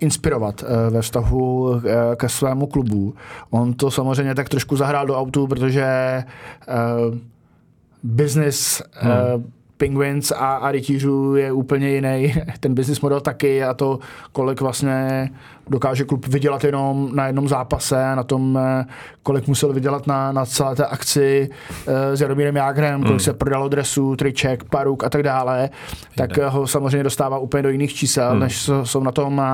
inspirovat 0.00 0.62
uh, 0.62 0.94
ve 0.94 1.02
vztahu 1.02 1.60
uh, 1.60 1.82
ke 2.16 2.28
svému 2.28 2.66
klubu. 2.66 3.14
On 3.50 3.74
to 3.74 3.90
samozřejmě 3.90 4.34
tak 4.34 4.48
trošku 4.48 4.76
zahrál 4.76 5.06
do 5.06 5.18
autu, 5.18 5.46
protože 5.46 5.86
uh, 6.68 7.16
business 8.02 8.82
uh, 9.02 9.42
Penguins 9.76 10.30
a, 10.30 10.54
a 10.54 10.72
rytířů 10.72 11.36
je 11.36 11.52
úplně 11.52 11.88
jiný. 11.88 12.34
Ten 12.60 12.74
business 12.74 13.00
model 13.00 13.20
taky 13.20 13.64
a 13.64 13.74
to, 13.74 13.98
kolik 14.32 14.60
vlastně 14.60 15.30
dokáže 15.70 16.04
klub 16.04 16.26
vydělat 16.26 16.64
jenom 16.64 17.10
na 17.14 17.26
jednom 17.26 17.48
zápase, 17.48 18.16
na 18.16 18.22
tom, 18.22 18.58
eh, 18.62 18.84
kolik 19.22 19.46
musel 19.46 19.72
vydělat 19.72 20.06
na, 20.06 20.32
na 20.32 20.46
celé 20.46 20.76
té 20.76 20.86
akci 20.86 21.48
uh, 21.88 21.94
s 22.14 22.20
Jaromírem 22.20 22.56
Jágrem, 22.56 23.02
kolik 23.02 23.12
mm. 23.14 23.20
se 23.20 23.32
prodalo 23.32 23.68
dresů, 23.68 24.16
triček, 24.16 24.64
paruk 24.64 25.04
a 25.04 25.10
tak 25.10 25.22
dále, 25.22 25.70
tak 26.16 26.36
Jde. 26.36 26.48
ho 26.48 26.66
samozřejmě 26.66 27.02
dostává 27.02 27.38
úplně 27.38 27.62
do 27.62 27.68
jiných 27.68 27.94
čísel, 27.94 28.34
mm. 28.34 28.40
než 28.40 28.70
jsou 28.84 29.02
na 29.02 29.12
tom 29.12 29.38
uh, 29.38 29.44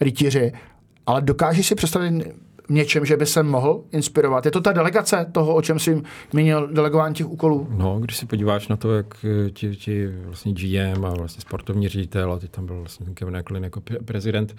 rytíři. 0.00 0.52
Ale 1.06 1.22
dokážeš 1.22 1.66
si 1.66 1.74
představit 1.74 2.24
něčem, 2.68 3.04
že 3.04 3.16
by 3.16 3.26
se 3.26 3.42
mohl 3.42 3.84
inspirovat? 3.92 4.44
Je 4.44 4.50
to 4.50 4.60
ta 4.60 4.72
delegace 4.72 5.26
toho, 5.32 5.54
o 5.54 5.62
čem 5.62 5.78
jsi 5.78 6.02
měnil 6.32 6.68
delegování 6.72 7.14
těch 7.14 7.28
úkolů? 7.28 7.68
No, 7.70 7.98
když 8.00 8.16
si 8.16 8.26
podíváš 8.26 8.68
na 8.68 8.76
to, 8.76 8.92
jak 8.92 9.24
eh, 9.24 9.50
ti, 9.50 9.76
ti 9.76 10.08
vlastně 10.24 10.52
GM 10.52 11.04
a 11.04 11.10
vlastně 11.10 11.40
sportovní 11.40 11.88
ředitel, 11.88 12.32
a 12.32 12.38
teď 12.38 12.50
tam 12.50 12.66
byl 12.66 12.78
vlastně 12.78 13.06
Kevin 13.14 13.36
Eklin 13.36 13.64
jako 13.64 13.82
prezident, 14.04 14.56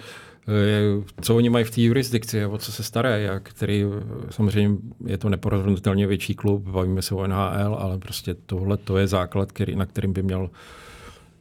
eh, 0.47 1.03
co 1.21 1.35
oni 1.35 1.49
mají 1.49 1.65
v 1.65 1.71
té 1.71 1.81
jurisdikci, 1.81 2.45
o 2.45 2.57
co 2.57 2.71
se 2.71 2.83
staré, 2.83 3.21
jak, 3.21 3.49
který 3.49 3.83
eh, 3.83 4.03
samozřejmě 4.29 4.77
je 5.05 5.17
to 5.17 5.29
neporovnatelně 5.29 6.07
větší 6.07 6.35
klub, 6.35 6.63
bavíme 6.63 7.01
se 7.01 7.15
o 7.15 7.27
NHL, 7.27 7.75
ale 7.79 7.97
prostě 7.97 8.35
tohle 8.45 8.77
to 8.77 8.97
je 8.97 9.07
základ, 9.07 9.51
který, 9.51 9.75
na 9.75 9.85
kterým 9.85 10.13
by 10.13 10.23
měl 10.23 10.49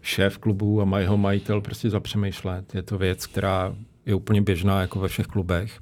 šéf 0.03 0.39
klubu 0.39 0.95
a 0.95 0.99
jeho 0.99 1.17
majitel 1.17 1.61
prostě 1.61 1.91
zapřemýšlet. 1.91 2.75
Je 2.75 2.83
to 2.83 2.99
věc, 2.99 3.27
která 3.27 3.75
je 4.07 4.15
úplně 4.15 4.43
běžná 4.43 4.81
jako 4.81 5.01
ve 5.01 5.09
všech 5.09 5.27
klubech 5.27 5.81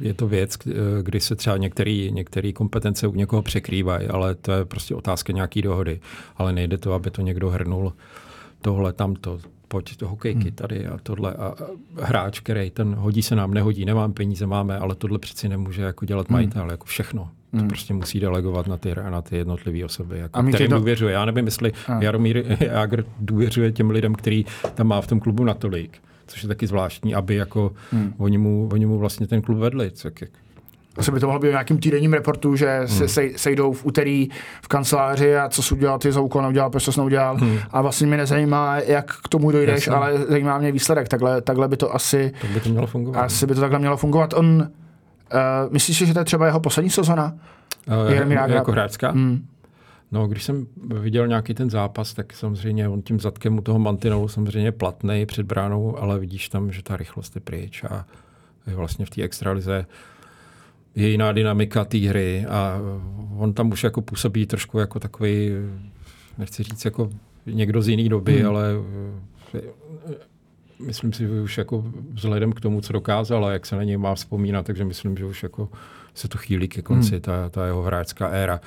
je 0.00 0.14
to 0.14 0.28
věc, 0.28 0.56
kdy 1.02 1.20
se 1.20 1.36
třeba 1.36 1.56
některé 1.56 2.52
kompetence 2.54 3.06
u 3.06 3.14
někoho 3.14 3.42
překrývají, 3.42 4.08
ale 4.08 4.34
to 4.34 4.52
je 4.52 4.64
prostě 4.64 4.94
otázka 4.94 5.32
nějaký 5.32 5.62
dohody. 5.62 6.00
Ale 6.36 6.52
nejde 6.52 6.78
to, 6.78 6.92
aby 6.92 7.10
to 7.10 7.22
někdo 7.22 7.50
hrnul 7.50 7.92
tohle, 8.60 8.92
tamto, 8.92 9.38
pojď 9.68 9.96
to 9.96 10.08
hokejky 10.08 10.42
hmm. 10.42 10.52
tady 10.52 10.86
a 10.86 10.98
tohle. 11.02 11.34
A 11.34 11.54
hráč, 12.00 12.40
který 12.40 12.70
ten 12.70 12.94
hodí 12.94 13.22
se 13.22 13.36
nám, 13.36 13.54
nehodí, 13.54 13.84
nemám 13.84 14.12
peníze, 14.12 14.46
máme, 14.46 14.78
ale 14.78 14.94
tohle 14.94 15.18
přeci 15.18 15.48
nemůže 15.48 15.82
jako 15.82 16.04
dělat 16.04 16.28
hmm. 16.28 16.34
majitel, 16.34 16.70
jako 16.70 16.84
všechno. 16.84 17.30
To 17.50 17.58
hmm. 17.58 17.68
prostě 17.68 17.94
musí 17.94 18.20
delegovat 18.20 18.66
na 18.66 18.76
ty, 18.76 18.94
na 19.10 19.22
ty 19.22 19.36
jednotlivé 19.36 19.84
osoby, 19.84 20.18
jako, 20.18 20.38
a 20.38 20.42
kterým 20.42 20.70
to... 20.70 20.78
důvěřuje. 20.78 21.12
Já 21.12 21.24
nevím, 21.24 21.44
jestli 21.44 21.72
a. 21.88 22.02
Jaromír 22.02 22.56
Jágr 22.60 23.04
důvěřuje 23.20 23.72
těm 23.72 23.90
lidem, 23.90 24.14
který 24.14 24.44
tam 24.74 24.86
má 24.86 25.00
v 25.00 25.06
tom 25.06 25.20
klubu 25.20 25.44
natolik, 25.44 25.98
což 26.26 26.42
je 26.42 26.48
taky 26.48 26.66
zvláštní, 26.66 27.14
aby 27.14 27.34
jako 27.34 27.72
hmm. 27.92 28.14
oni, 28.18 28.38
mu, 28.38 28.68
oni 28.72 28.86
mu 28.86 28.98
vlastně 28.98 29.26
ten 29.26 29.42
klub 29.42 29.58
vedli. 29.58 29.90
Tak, 30.02 30.12
Asi 30.96 31.10
by 31.10 31.20
to 31.20 31.26
mohlo 31.26 31.40
být 31.40 31.48
v 31.48 31.50
nějakým 31.50 31.78
týdenním 31.78 32.12
reportu, 32.12 32.56
že 32.56 32.82
se 32.86 32.98
Hmm. 32.98 33.08
sej, 33.08 33.34
sejdou 33.36 33.72
v 33.72 33.84
úterý 33.86 34.28
v 34.62 34.68
kanceláři 34.68 35.36
a 35.36 35.48
co 35.48 35.62
jsi 35.62 35.74
udělal, 35.74 35.98
ty 35.98 36.12
za 36.12 36.20
úkol 36.20 36.42
neudělal, 36.42 36.70
proč 36.70 36.84
jsi 36.84 37.00
neudělal. 37.00 37.36
Hmm. 37.36 37.58
A 37.70 37.82
vlastně 37.82 38.06
mě 38.06 38.16
nezajímá, 38.16 38.76
jak 38.78 39.16
k 39.16 39.28
tomu 39.28 39.50
dojdeš, 39.50 39.86
Jasně. 39.86 39.92
ale 39.92 40.18
zajímá 40.28 40.58
mě 40.58 40.72
výsledek. 40.72 41.08
Takhle, 41.08 41.42
takhle 41.42 41.68
by 41.68 41.76
to 41.76 41.94
asi, 41.94 42.32
Tak 42.40 42.50
by 42.50 42.60
to 42.60 42.68
mělo 42.68 42.86
fungovat. 42.86 43.20
asi 43.20 43.46
by 43.46 43.54
to 43.54 43.60
takhle 43.60 43.78
mělo 43.78 43.96
fungovat. 43.96 44.34
On, 44.34 44.46
uh, 44.56 45.72
myslíš 45.72 45.98
si, 45.98 46.06
že 46.06 46.12
to 46.12 46.18
je 46.18 46.24
třeba 46.24 46.46
jeho 46.46 46.60
poslední 46.60 46.90
sezona? 46.90 47.34
Uh, 47.88 48.12
Jágra- 48.12 48.54
jako 48.54 48.72
hráčská? 48.72 49.10
Hmm. 49.10 49.46
No, 50.14 50.26
když 50.26 50.44
jsem 50.44 50.66
viděl 50.76 51.26
nějaký 51.26 51.54
ten 51.54 51.70
zápas, 51.70 52.14
tak 52.14 52.32
samozřejmě 52.32 52.88
on 52.88 53.02
tím 53.02 53.20
zadkem 53.20 53.58
u 53.58 53.60
toho 53.60 53.78
mantinelu 53.78 54.28
samozřejmě 54.28 54.72
platný 54.72 55.26
před 55.26 55.46
bránou, 55.46 55.98
ale 55.98 56.18
vidíš 56.18 56.48
tam, 56.48 56.72
že 56.72 56.82
ta 56.82 56.96
rychlost 56.96 57.34
je 57.34 57.40
pryč 57.40 57.84
a 57.84 58.06
je 58.66 58.74
vlastně 58.74 59.06
v 59.06 59.10
té 59.10 59.22
extralize 59.22 59.86
je 60.94 61.08
jiná 61.08 61.32
dynamika 61.32 61.84
té 61.84 61.98
hry 61.98 62.46
a 62.48 62.78
on 63.38 63.54
tam 63.54 63.70
už 63.70 63.84
jako 63.84 64.02
působí 64.02 64.46
trošku 64.46 64.78
jako 64.78 65.00
takový, 65.00 65.50
nechci 66.38 66.62
říct 66.62 66.84
jako 66.84 67.10
někdo 67.46 67.82
z 67.82 67.88
jiné 67.88 68.08
doby, 68.08 68.38
hmm. 68.38 68.48
ale 68.48 68.64
eh, 69.54 69.60
myslím 70.86 71.12
si, 71.12 71.22
že 71.22 71.40
už 71.40 71.58
jako 71.58 71.84
vzhledem 72.12 72.52
k 72.52 72.60
tomu, 72.60 72.80
co 72.80 72.92
dokázal 72.92 73.46
a 73.46 73.52
jak 73.52 73.66
se 73.66 73.76
na 73.76 73.82
něj 73.82 73.96
má 73.96 74.14
vzpomínat, 74.14 74.66
takže 74.66 74.84
myslím, 74.84 75.16
že 75.16 75.24
už 75.24 75.42
jako 75.42 75.68
se 76.14 76.28
to 76.28 76.38
chýlí 76.38 76.68
ke 76.68 76.82
konci, 76.82 77.10
hmm. 77.10 77.20
ta, 77.20 77.48
ta 77.48 77.66
jeho 77.66 77.82
hráčská 77.82 78.28
éra 78.28 78.60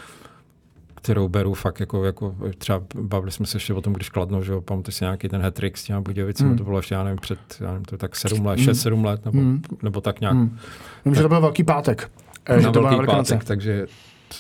kterou 0.98 1.30
beru 1.30 1.54
fakt 1.54 1.80
jako, 1.80 2.06
jako 2.06 2.36
třeba 2.58 2.82
bavili 3.02 3.32
jsme 3.32 3.46
se 3.46 3.56
ještě 3.58 3.74
o 3.74 3.82
tom, 3.82 3.94
když 3.94 4.10
Kladno, 4.10 4.44
že 4.44 4.52
jo, 4.52 4.62
pamatuji 4.62 4.92
si 4.92 5.04
nějaký 5.04 5.30
ten 5.30 5.42
hat 5.42 5.60
s 5.76 5.84
těma 5.84 6.02
Budějovicemi, 6.02 6.50
Hmm. 6.50 6.58
to 6.58 6.64
bylo 6.64 6.80
ještě, 6.80 6.96
já 6.96 7.04
nevím, 7.04 7.20
před, 7.20 7.40
já 7.60 7.68
nevím, 7.72 7.86
to 7.86 7.98
tak 7.98 8.16
sedm 8.16 8.46
let, 8.46 8.56
Hmm. 8.56 8.66
šest, 8.66 8.82
sedm 8.82 9.06
let, 9.06 9.26
nebo, 9.26 9.38
Hmm. 9.38 9.62
nebo 9.84 10.02
tak 10.02 10.22
nějak. 10.22 10.34
Hmm. 10.36 10.58
Vím, 11.06 11.16
že 11.16 11.22
to 11.22 11.30
byl 11.30 11.42
velký 11.42 11.64
pátek. 11.64 12.12
eh, 12.46 12.54
Na 12.56 12.60
že 12.62 12.68
to 12.70 12.82
velký 12.82 13.06
pátek, 13.06 13.44
takže 13.44 13.88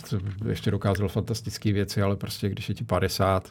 to, 0.10 0.18
to 0.20 0.50
ještě 0.50 0.72
dokázal 0.72 1.08
fantastické 1.08 1.74
věci, 1.74 2.02
ale 2.02 2.16
prostě 2.16 2.50
když 2.50 2.70
je 2.70 2.76
ti 2.76 2.84
50 2.84 3.50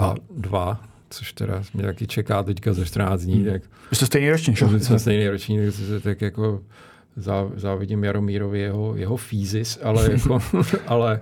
a 0.00 0.14
dva, 0.36 0.80
což 1.10 1.32
teda 1.32 1.62
mě 1.74 1.82
taky 1.84 2.06
čeká 2.06 2.42
teďka 2.42 2.72
za 2.72 2.84
14 2.84 3.20
dní, 3.22 3.34
Hmm. 3.42 3.52
tak 3.52 3.62
Vy 3.90 3.96
jste 3.96 4.06
stejný 4.06 4.30
ročník, 4.30 4.56
že? 4.56 4.66
my 4.66 4.80
jsme 4.80 4.98
stejný 4.98 5.28
ročník, 5.28 5.60
tak 6.02 6.20
jako 6.22 6.60
zá, 7.16 7.50
závidím 7.56 8.04
Jaromírovi 8.04 8.60
jeho, 8.60 8.96
jeho 8.96 9.16
fízis, 9.16 9.78
ale, 9.82 10.12
jako, 10.12 10.38
ale 10.86 11.20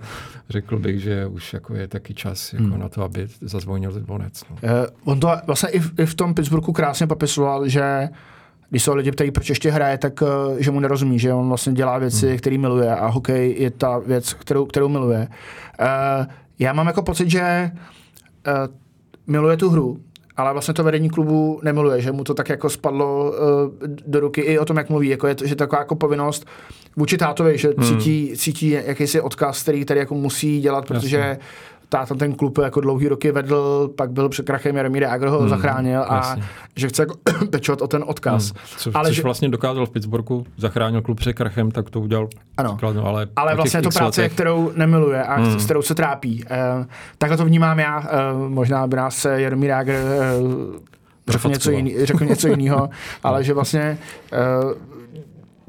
řekl 0.49 0.79
bych, 0.79 0.99
že 0.99 1.27
už 1.27 1.53
jako 1.53 1.75
je 1.75 1.87
taky 1.87 2.13
čas 2.13 2.53
jako 2.53 2.65
Hmm. 2.65 2.79
na 2.79 2.89
to, 2.89 3.03
aby 3.03 3.27
zazvonil 3.41 3.91
zvonec. 3.91 4.43
No. 4.49 4.57
Eh, 4.63 4.87
on 5.03 5.19
to 5.19 5.31
vlastně 5.47 5.69
i 5.69 5.79
v, 5.79 5.99
i 5.99 6.05
v 6.05 6.15
tom 6.15 6.33
Pittsburghu 6.33 6.73
krásně 6.73 7.07
popisoval, 7.07 7.67
že 7.67 8.09
když 8.69 8.83
se 8.83 8.93
lidi 8.93 9.11
ptají, 9.11 9.31
proč 9.31 9.49
ještě 9.49 9.71
hraje, 9.71 9.97
tak 9.97 10.23
eh, 10.23 10.63
že 10.63 10.71
mu 10.71 10.79
nerozumí, 10.79 11.19
že 11.19 11.33
on 11.33 11.47
vlastně 11.47 11.73
dělá 11.73 11.97
věci, 11.97 12.27
hmm. 12.27 12.37
které 12.37 12.57
miluje 12.57 12.95
a 12.95 13.07
hokej 13.07 13.55
je 13.59 13.71
ta 13.71 13.99
věc, 13.99 14.33
kterou, 14.33 14.65
kterou 14.65 14.89
miluje. 14.89 15.27
Uh, 15.81 16.25
já 16.59 16.73
mám 16.73 16.87
jako 16.87 17.01
pocit, 17.01 17.29
že 17.29 17.71
uh, 18.47 18.53
miluje 19.27 19.57
tu 19.57 19.69
hru, 19.69 19.99
ale 20.37 20.53
vlastně 20.53 20.73
to 20.73 20.83
vedení 20.83 21.09
klubu 21.09 21.59
nemiluje, 21.63 22.01
že 22.01 22.11
mu 22.11 22.23
to 22.23 22.33
tak 22.33 22.49
jako 22.49 22.69
spadlo 22.69 23.31
uh, 23.31 23.37
do 24.07 24.19
ruky 24.19 24.41
i 24.41 24.59
o 24.59 24.65
tom, 24.65 24.77
jak 24.77 24.89
mluví, 24.89 25.09
jako 25.09 25.27
je 25.27 25.35
to, 25.35 25.47
že 25.47 25.55
taková 25.55 25.79
jako 25.81 25.95
povinnost 25.95 26.45
vůči 26.95 27.17
tátovi, 27.17 27.57
že 27.57 27.73
Hmm. 27.77 27.87
cítí, 27.87 28.33
cítí 28.37 28.69
jakýsi 28.69 29.21
odkaz, 29.21 29.61
který 29.63 29.85
tady 29.85 29.99
jako 29.99 30.15
musí 30.15 30.61
dělat, 30.61 30.85
protože 30.87 31.17
Jasně. 31.17 31.39
Táta 31.93 32.15
ten 32.15 32.33
klub 32.33 32.57
jako 32.57 32.81
dlouhý 32.81 33.07
roky 33.07 33.31
vedl, 33.31 33.89
pak 33.97 34.11
byl 34.11 34.29
před 34.29 34.45
krachem 34.45 34.75
Jaromír 34.75 35.03
Jágr 35.03 35.27
ho 35.27 35.39
Hmm, 35.39 35.49
zachránil 35.49 36.05
a 36.07 36.15
jasně. 36.15 36.43
že 36.75 36.87
chce 36.89 37.01
jako 37.01 37.15
pečovat 37.49 37.81
o 37.81 37.87
ten 37.87 38.03
odkaz. 38.07 38.49
Hmm. 38.51 38.59
Co, 38.77 38.91
Ale 38.93 39.07
což 39.09 39.15
že- 39.15 39.23
vlastně 39.23 39.49
dokázal 39.49 39.85
v 39.85 39.89
Pittsburghu, 39.89 40.45
zachránil 40.57 41.01
klub 41.01 41.17
před 41.19 41.33
krachem, 41.33 41.71
tak 41.71 41.89
to 41.89 41.99
udělal 42.01 42.27
Ano. 42.57 42.73
skladno, 42.77 43.05
ale, 43.05 43.27
Ale 43.35 43.55
vlastně 43.55 43.81
to 43.81 43.89
práce, 43.89 44.21
letech- 44.21 44.33
kterou 44.33 44.71
nemiluje 44.75 45.23
a 45.23 45.35
Hmm. 45.35 45.59
s 45.59 45.65
kterou 45.65 45.81
se 45.81 45.95
trápí. 45.95 46.43
Uh, 46.79 46.85
takhle 47.17 47.37
to 47.37 47.45
vnímám 47.45 47.79
já. 47.79 47.99
Uh, 47.99 48.49
možná 48.49 48.87
by 48.87 48.95
nás 48.97 49.25
eh, 49.25 49.41
Jaromír 49.41 49.69
Jágr 49.69 49.93
uh, 50.41 50.75
řekl, 51.29 51.49
něco 51.49 51.71
jiný, 51.71 52.05
řekl 52.05 52.25
něco 52.25 52.47
jiného, 52.47 52.89
ale 53.23 53.43
že 53.43 53.53
vlastně 53.53 53.97
uh, 54.65 54.71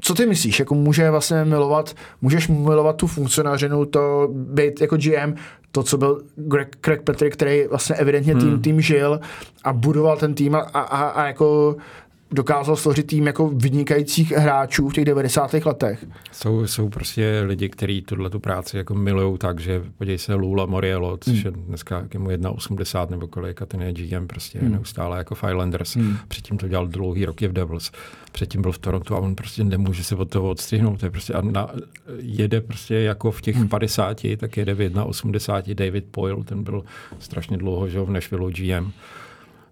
co 0.01 0.13
ty 0.13 0.25
myslíš, 0.25 0.59
jako 0.59 0.75
může 0.75 1.11
vlastně 1.11 1.45
milovat, 1.45 1.93
můžeš 2.21 2.47
milovat 2.47 2.95
tu 2.95 3.07
funkcionářinu, 3.07 3.85
to 3.85 4.27
být 4.31 4.81
jako 4.81 4.97
GM, 4.97 5.33
to, 5.75 5.83
co 5.83 5.97
byl 5.97 6.21
Greg, 6.35 6.75
Craig 6.81 7.01
Patrick, 7.01 7.33
který 7.33 7.67
vlastně 7.67 7.95
evidentně 7.95 8.35
tým, 8.35 8.49
Hmm. 8.49 8.61
tým 8.61 8.81
žil 8.81 9.19
a 9.63 9.73
budoval 9.73 10.17
ten 10.17 10.33
tým 10.33 10.55
a, 10.55 10.59
a, 10.59 11.07
a 11.07 11.27
jako 11.27 11.75
dokázal 12.31 12.75
složit 12.75 13.07
tým 13.07 13.27
jako 13.27 13.49
vynikajících 13.49 14.31
hráčů 14.31 14.89
v 14.89 14.93
těch 14.93 15.05
90. 15.05 15.53
letech. 15.53 16.05
Jsou, 16.31 16.67
jsou 16.67 16.89
prostě 16.89 17.41
lidi, 17.45 17.69
kteří 17.69 18.01
tuhle 18.01 18.29
tu 18.29 18.39
práci 18.39 18.77
jako 18.77 18.95
milují 18.95 19.37
tak, 19.37 19.59
že 19.59 19.81
podívej 19.97 20.17
se 20.17 20.33
Lula 20.33 20.65
Moriello, 20.65 21.17
což 21.17 21.43
je 21.43 21.51
dneska 21.51 22.07
je 22.13 22.19
mu 22.19 22.29
1,80 22.29 23.09
nebo 23.09 23.27
kolik 23.27 23.61
a 23.61 23.65
ten 23.65 23.81
je 23.81 23.93
GM 23.93 24.27
prostě 24.27 24.59
Hmm. 24.59 24.71
neustále 24.71 25.17
jako 25.17 25.35
v 25.35 25.43
Islanders. 25.49 25.95
Hmm. 25.95 26.17
Předtím 26.27 26.57
to 26.57 26.67
dělal 26.67 26.87
dlouhý 26.87 27.25
roky 27.25 27.47
v 27.47 27.53
Devils. 27.53 27.91
Předtím 28.31 28.61
byl 28.61 28.71
v 28.71 28.77
Torontu 28.77 29.15
a 29.15 29.19
on 29.19 29.35
prostě 29.35 29.63
nemůže 29.63 30.03
se 30.03 30.15
od 30.15 30.29
toho 30.29 30.49
odstřihnout. 30.49 30.99
To 30.99 31.05
je 31.05 31.09
prostě, 31.09 31.33
a 31.33 31.41
na, 31.41 31.69
jede 32.17 32.61
prostě 32.61 32.95
jako 32.95 33.31
v 33.31 33.41
těch 33.41 33.55
50, 33.69 34.21
tak 34.37 34.57
jede 34.57 34.73
v 34.73 34.79
1,80 34.79 35.75
David 35.75 36.05
Poyle, 36.11 36.43
ten 36.43 36.63
byl 36.63 36.83
strašně 37.19 37.57
dlouho 37.57 37.89
že, 37.89 37.99
v 37.99 38.09
Nashville 38.09 38.51
GM 38.51 38.91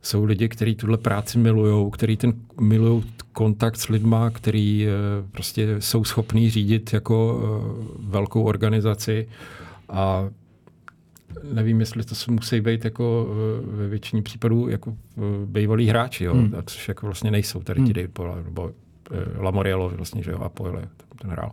jsou 0.03 0.23
lidi, 0.23 0.49
kteří 0.49 0.75
tuhle 0.75 0.97
práci 0.97 1.37
milují, 1.37 1.91
kteří 1.91 2.17
ten 2.17 2.33
milují 2.61 3.03
kontakt 3.31 3.75
s 3.77 3.87
lidma, 3.87 4.29
kteří 4.29 4.87
eh, 4.87 4.91
prostě 5.31 5.75
jsou 5.81 6.03
schopní 6.03 6.49
řídit 6.49 6.93
jako 6.93 7.41
eh, 7.43 7.97
velkou 7.99 8.43
organizaci 8.43 9.27
a 9.89 10.29
nevím, 11.53 11.79
jestli 11.79 12.03
to 12.03 12.15
musí 12.31 12.61
být 12.61 12.85
jako 12.85 13.27
eh, 13.29 13.75
ve 13.75 13.87
většině 13.87 14.21
případů 14.21 14.69
jako 14.69 14.97
bývalí 15.45 15.87
hráči, 15.87 16.23
jo, 16.23 16.33
Hmm. 16.33 16.55
a 16.57 16.61
což 16.61 16.87
jako 16.87 17.05
vlastně 17.05 17.31
nejsou 17.31 17.59
tady 17.63 17.81
ti 17.81 17.93
David 17.93 18.13
Poyle, 18.13 18.43
nebo 18.43 18.71
Lamoriello 19.37 19.89
vlastně, 19.89 20.23
že 20.23 20.31
jo, 20.31 20.39
a 20.39 20.49
Poyle, 20.49 20.87
ten 21.21 21.31
hrál. 21.31 21.51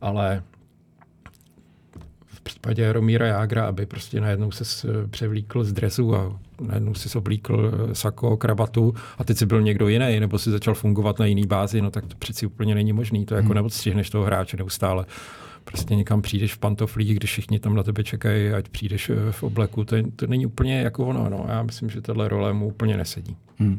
Ale 0.00 0.42
v 2.26 2.40
případě 2.40 2.82
Jaromíra 2.82 3.26
Jágra, 3.26 3.66
aby 3.66 3.86
prostě 3.86 4.20
najednou 4.20 4.50
se 4.50 4.64
převlíkl 5.10 5.64
z 5.64 5.72
dresu 5.72 6.16
a 6.16 6.40
najednou 6.60 6.94
si 6.94 7.18
oblíkl 7.18 7.72
eh, 7.90 7.94
sako, 7.94 8.36
kravatu 8.36 8.94
a 9.18 9.24
teď 9.24 9.36
si 9.36 9.46
byl 9.46 9.62
někdo 9.62 9.88
jiný, 9.88 10.20
nebo 10.20 10.38
si 10.38 10.50
začal 10.50 10.74
fungovat 10.74 11.18
na 11.18 11.26
jiný 11.26 11.46
bázi, 11.46 11.82
no 11.82 11.90
tak 11.90 12.06
to 12.06 12.16
přeci 12.18 12.46
úplně 12.46 12.74
není 12.74 12.92
možný. 12.92 13.24
To 13.26 13.34
jako 13.34 13.46
Hmm. 13.46 13.54
neodstřihneš 13.54 14.10
toho 14.10 14.24
hráče 14.24 14.56
neustále. 14.56 15.06
Prostě 15.64 15.94
někam 15.96 16.22
přijdeš 16.22 16.54
v 16.54 16.58
pantoflích, 16.58 17.16
když 17.16 17.30
všichni 17.30 17.58
tam 17.58 17.74
na 17.76 17.82
tebe 17.82 18.04
čekají, 18.04 18.48
ať 18.50 18.68
přijdeš 18.68 19.10
eh, 19.10 19.32
v 19.32 19.42
obleku. 19.42 19.84
To, 19.84 19.96
je- 19.96 20.04
to 20.16 20.26
není 20.26 20.46
úplně 20.46 20.80
jako 20.80 21.06
ono. 21.06 21.28
No. 21.30 21.46
Já 21.48 21.62
myslím, 21.62 21.90
že 21.90 22.00
tahle 22.00 22.28
role 22.28 22.52
mu 22.52 22.66
úplně 22.66 22.96
nesedí. 22.96 23.36
Hmm. 23.58 23.78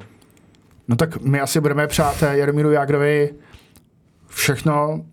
No 0.87 0.95
tak 0.95 1.21
my 1.21 1.39
asi 1.39 1.61
budeme 1.61 1.87
přát 1.87 2.23
eh, 2.23 2.37
Jaromíru 2.37 2.71
Jágrovi 2.71 3.33
všechno 4.27 5.05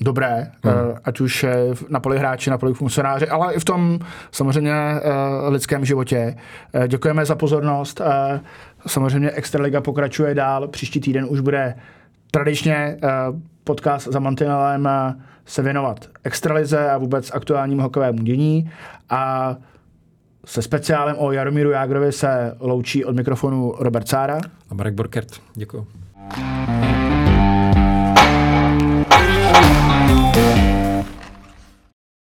dobré, 0.00 0.50
Hmm. 0.64 0.74
hmm. 0.74 0.92
ať 1.04 1.20
už 1.20 1.44
eh, 1.44 1.56
na 1.88 2.00
poli 2.00 2.18
hráči, 2.18 2.50
na 2.50 2.58
poli 2.58 2.74
funkcionáři, 2.74 3.28
ale 3.28 3.54
i 3.54 3.58
v 3.58 3.64
tom 3.64 3.98
samozřejmě 4.32 4.72
eh, 4.72 5.48
lidském 5.48 5.84
životě. 5.84 6.36
Eh, 6.74 6.88
Děkujeme 6.88 7.24
za 7.24 7.34
pozornost. 7.34 8.00
Eh, 8.00 8.40
Samozřejmě 8.86 9.30
Extraliga 9.30 9.80
pokračuje 9.80 10.34
dál. 10.34 10.68
Příští 10.68 11.00
týden 11.00 11.26
už 11.28 11.40
bude 11.40 11.74
tradičně 12.30 12.74
eh, 12.76 13.08
podcast 13.64 14.06
za 14.08 14.18
mantinelem 14.18 14.86
eh, 14.86 15.14
se 15.46 15.62
věnovat 15.62 16.06
extralize 16.24 16.90
a 16.90 16.98
vůbec 16.98 17.30
aktuálnímu 17.34 17.82
hokejovému 17.82 18.22
dění. 18.22 18.70
A 19.10 19.56
se 20.44 20.62
speciálem 20.62 21.16
o 21.18 21.32
Jaromíru 21.32 21.70
Jágrovi 21.70 22.12
se 22.12 22.56
loučí 22.60 23.04
od 23.04 23.16
mikrofonu 23.16 23.74
Robert 23.78 24.08
Sára. 24.08 24.38
A 24.70 24.74
Marek 24.74 24.94
Borkert, 24.94 25.28
děkuji. 25.54 25.86
Thank 30.32 30.64
you. 30.64 30.69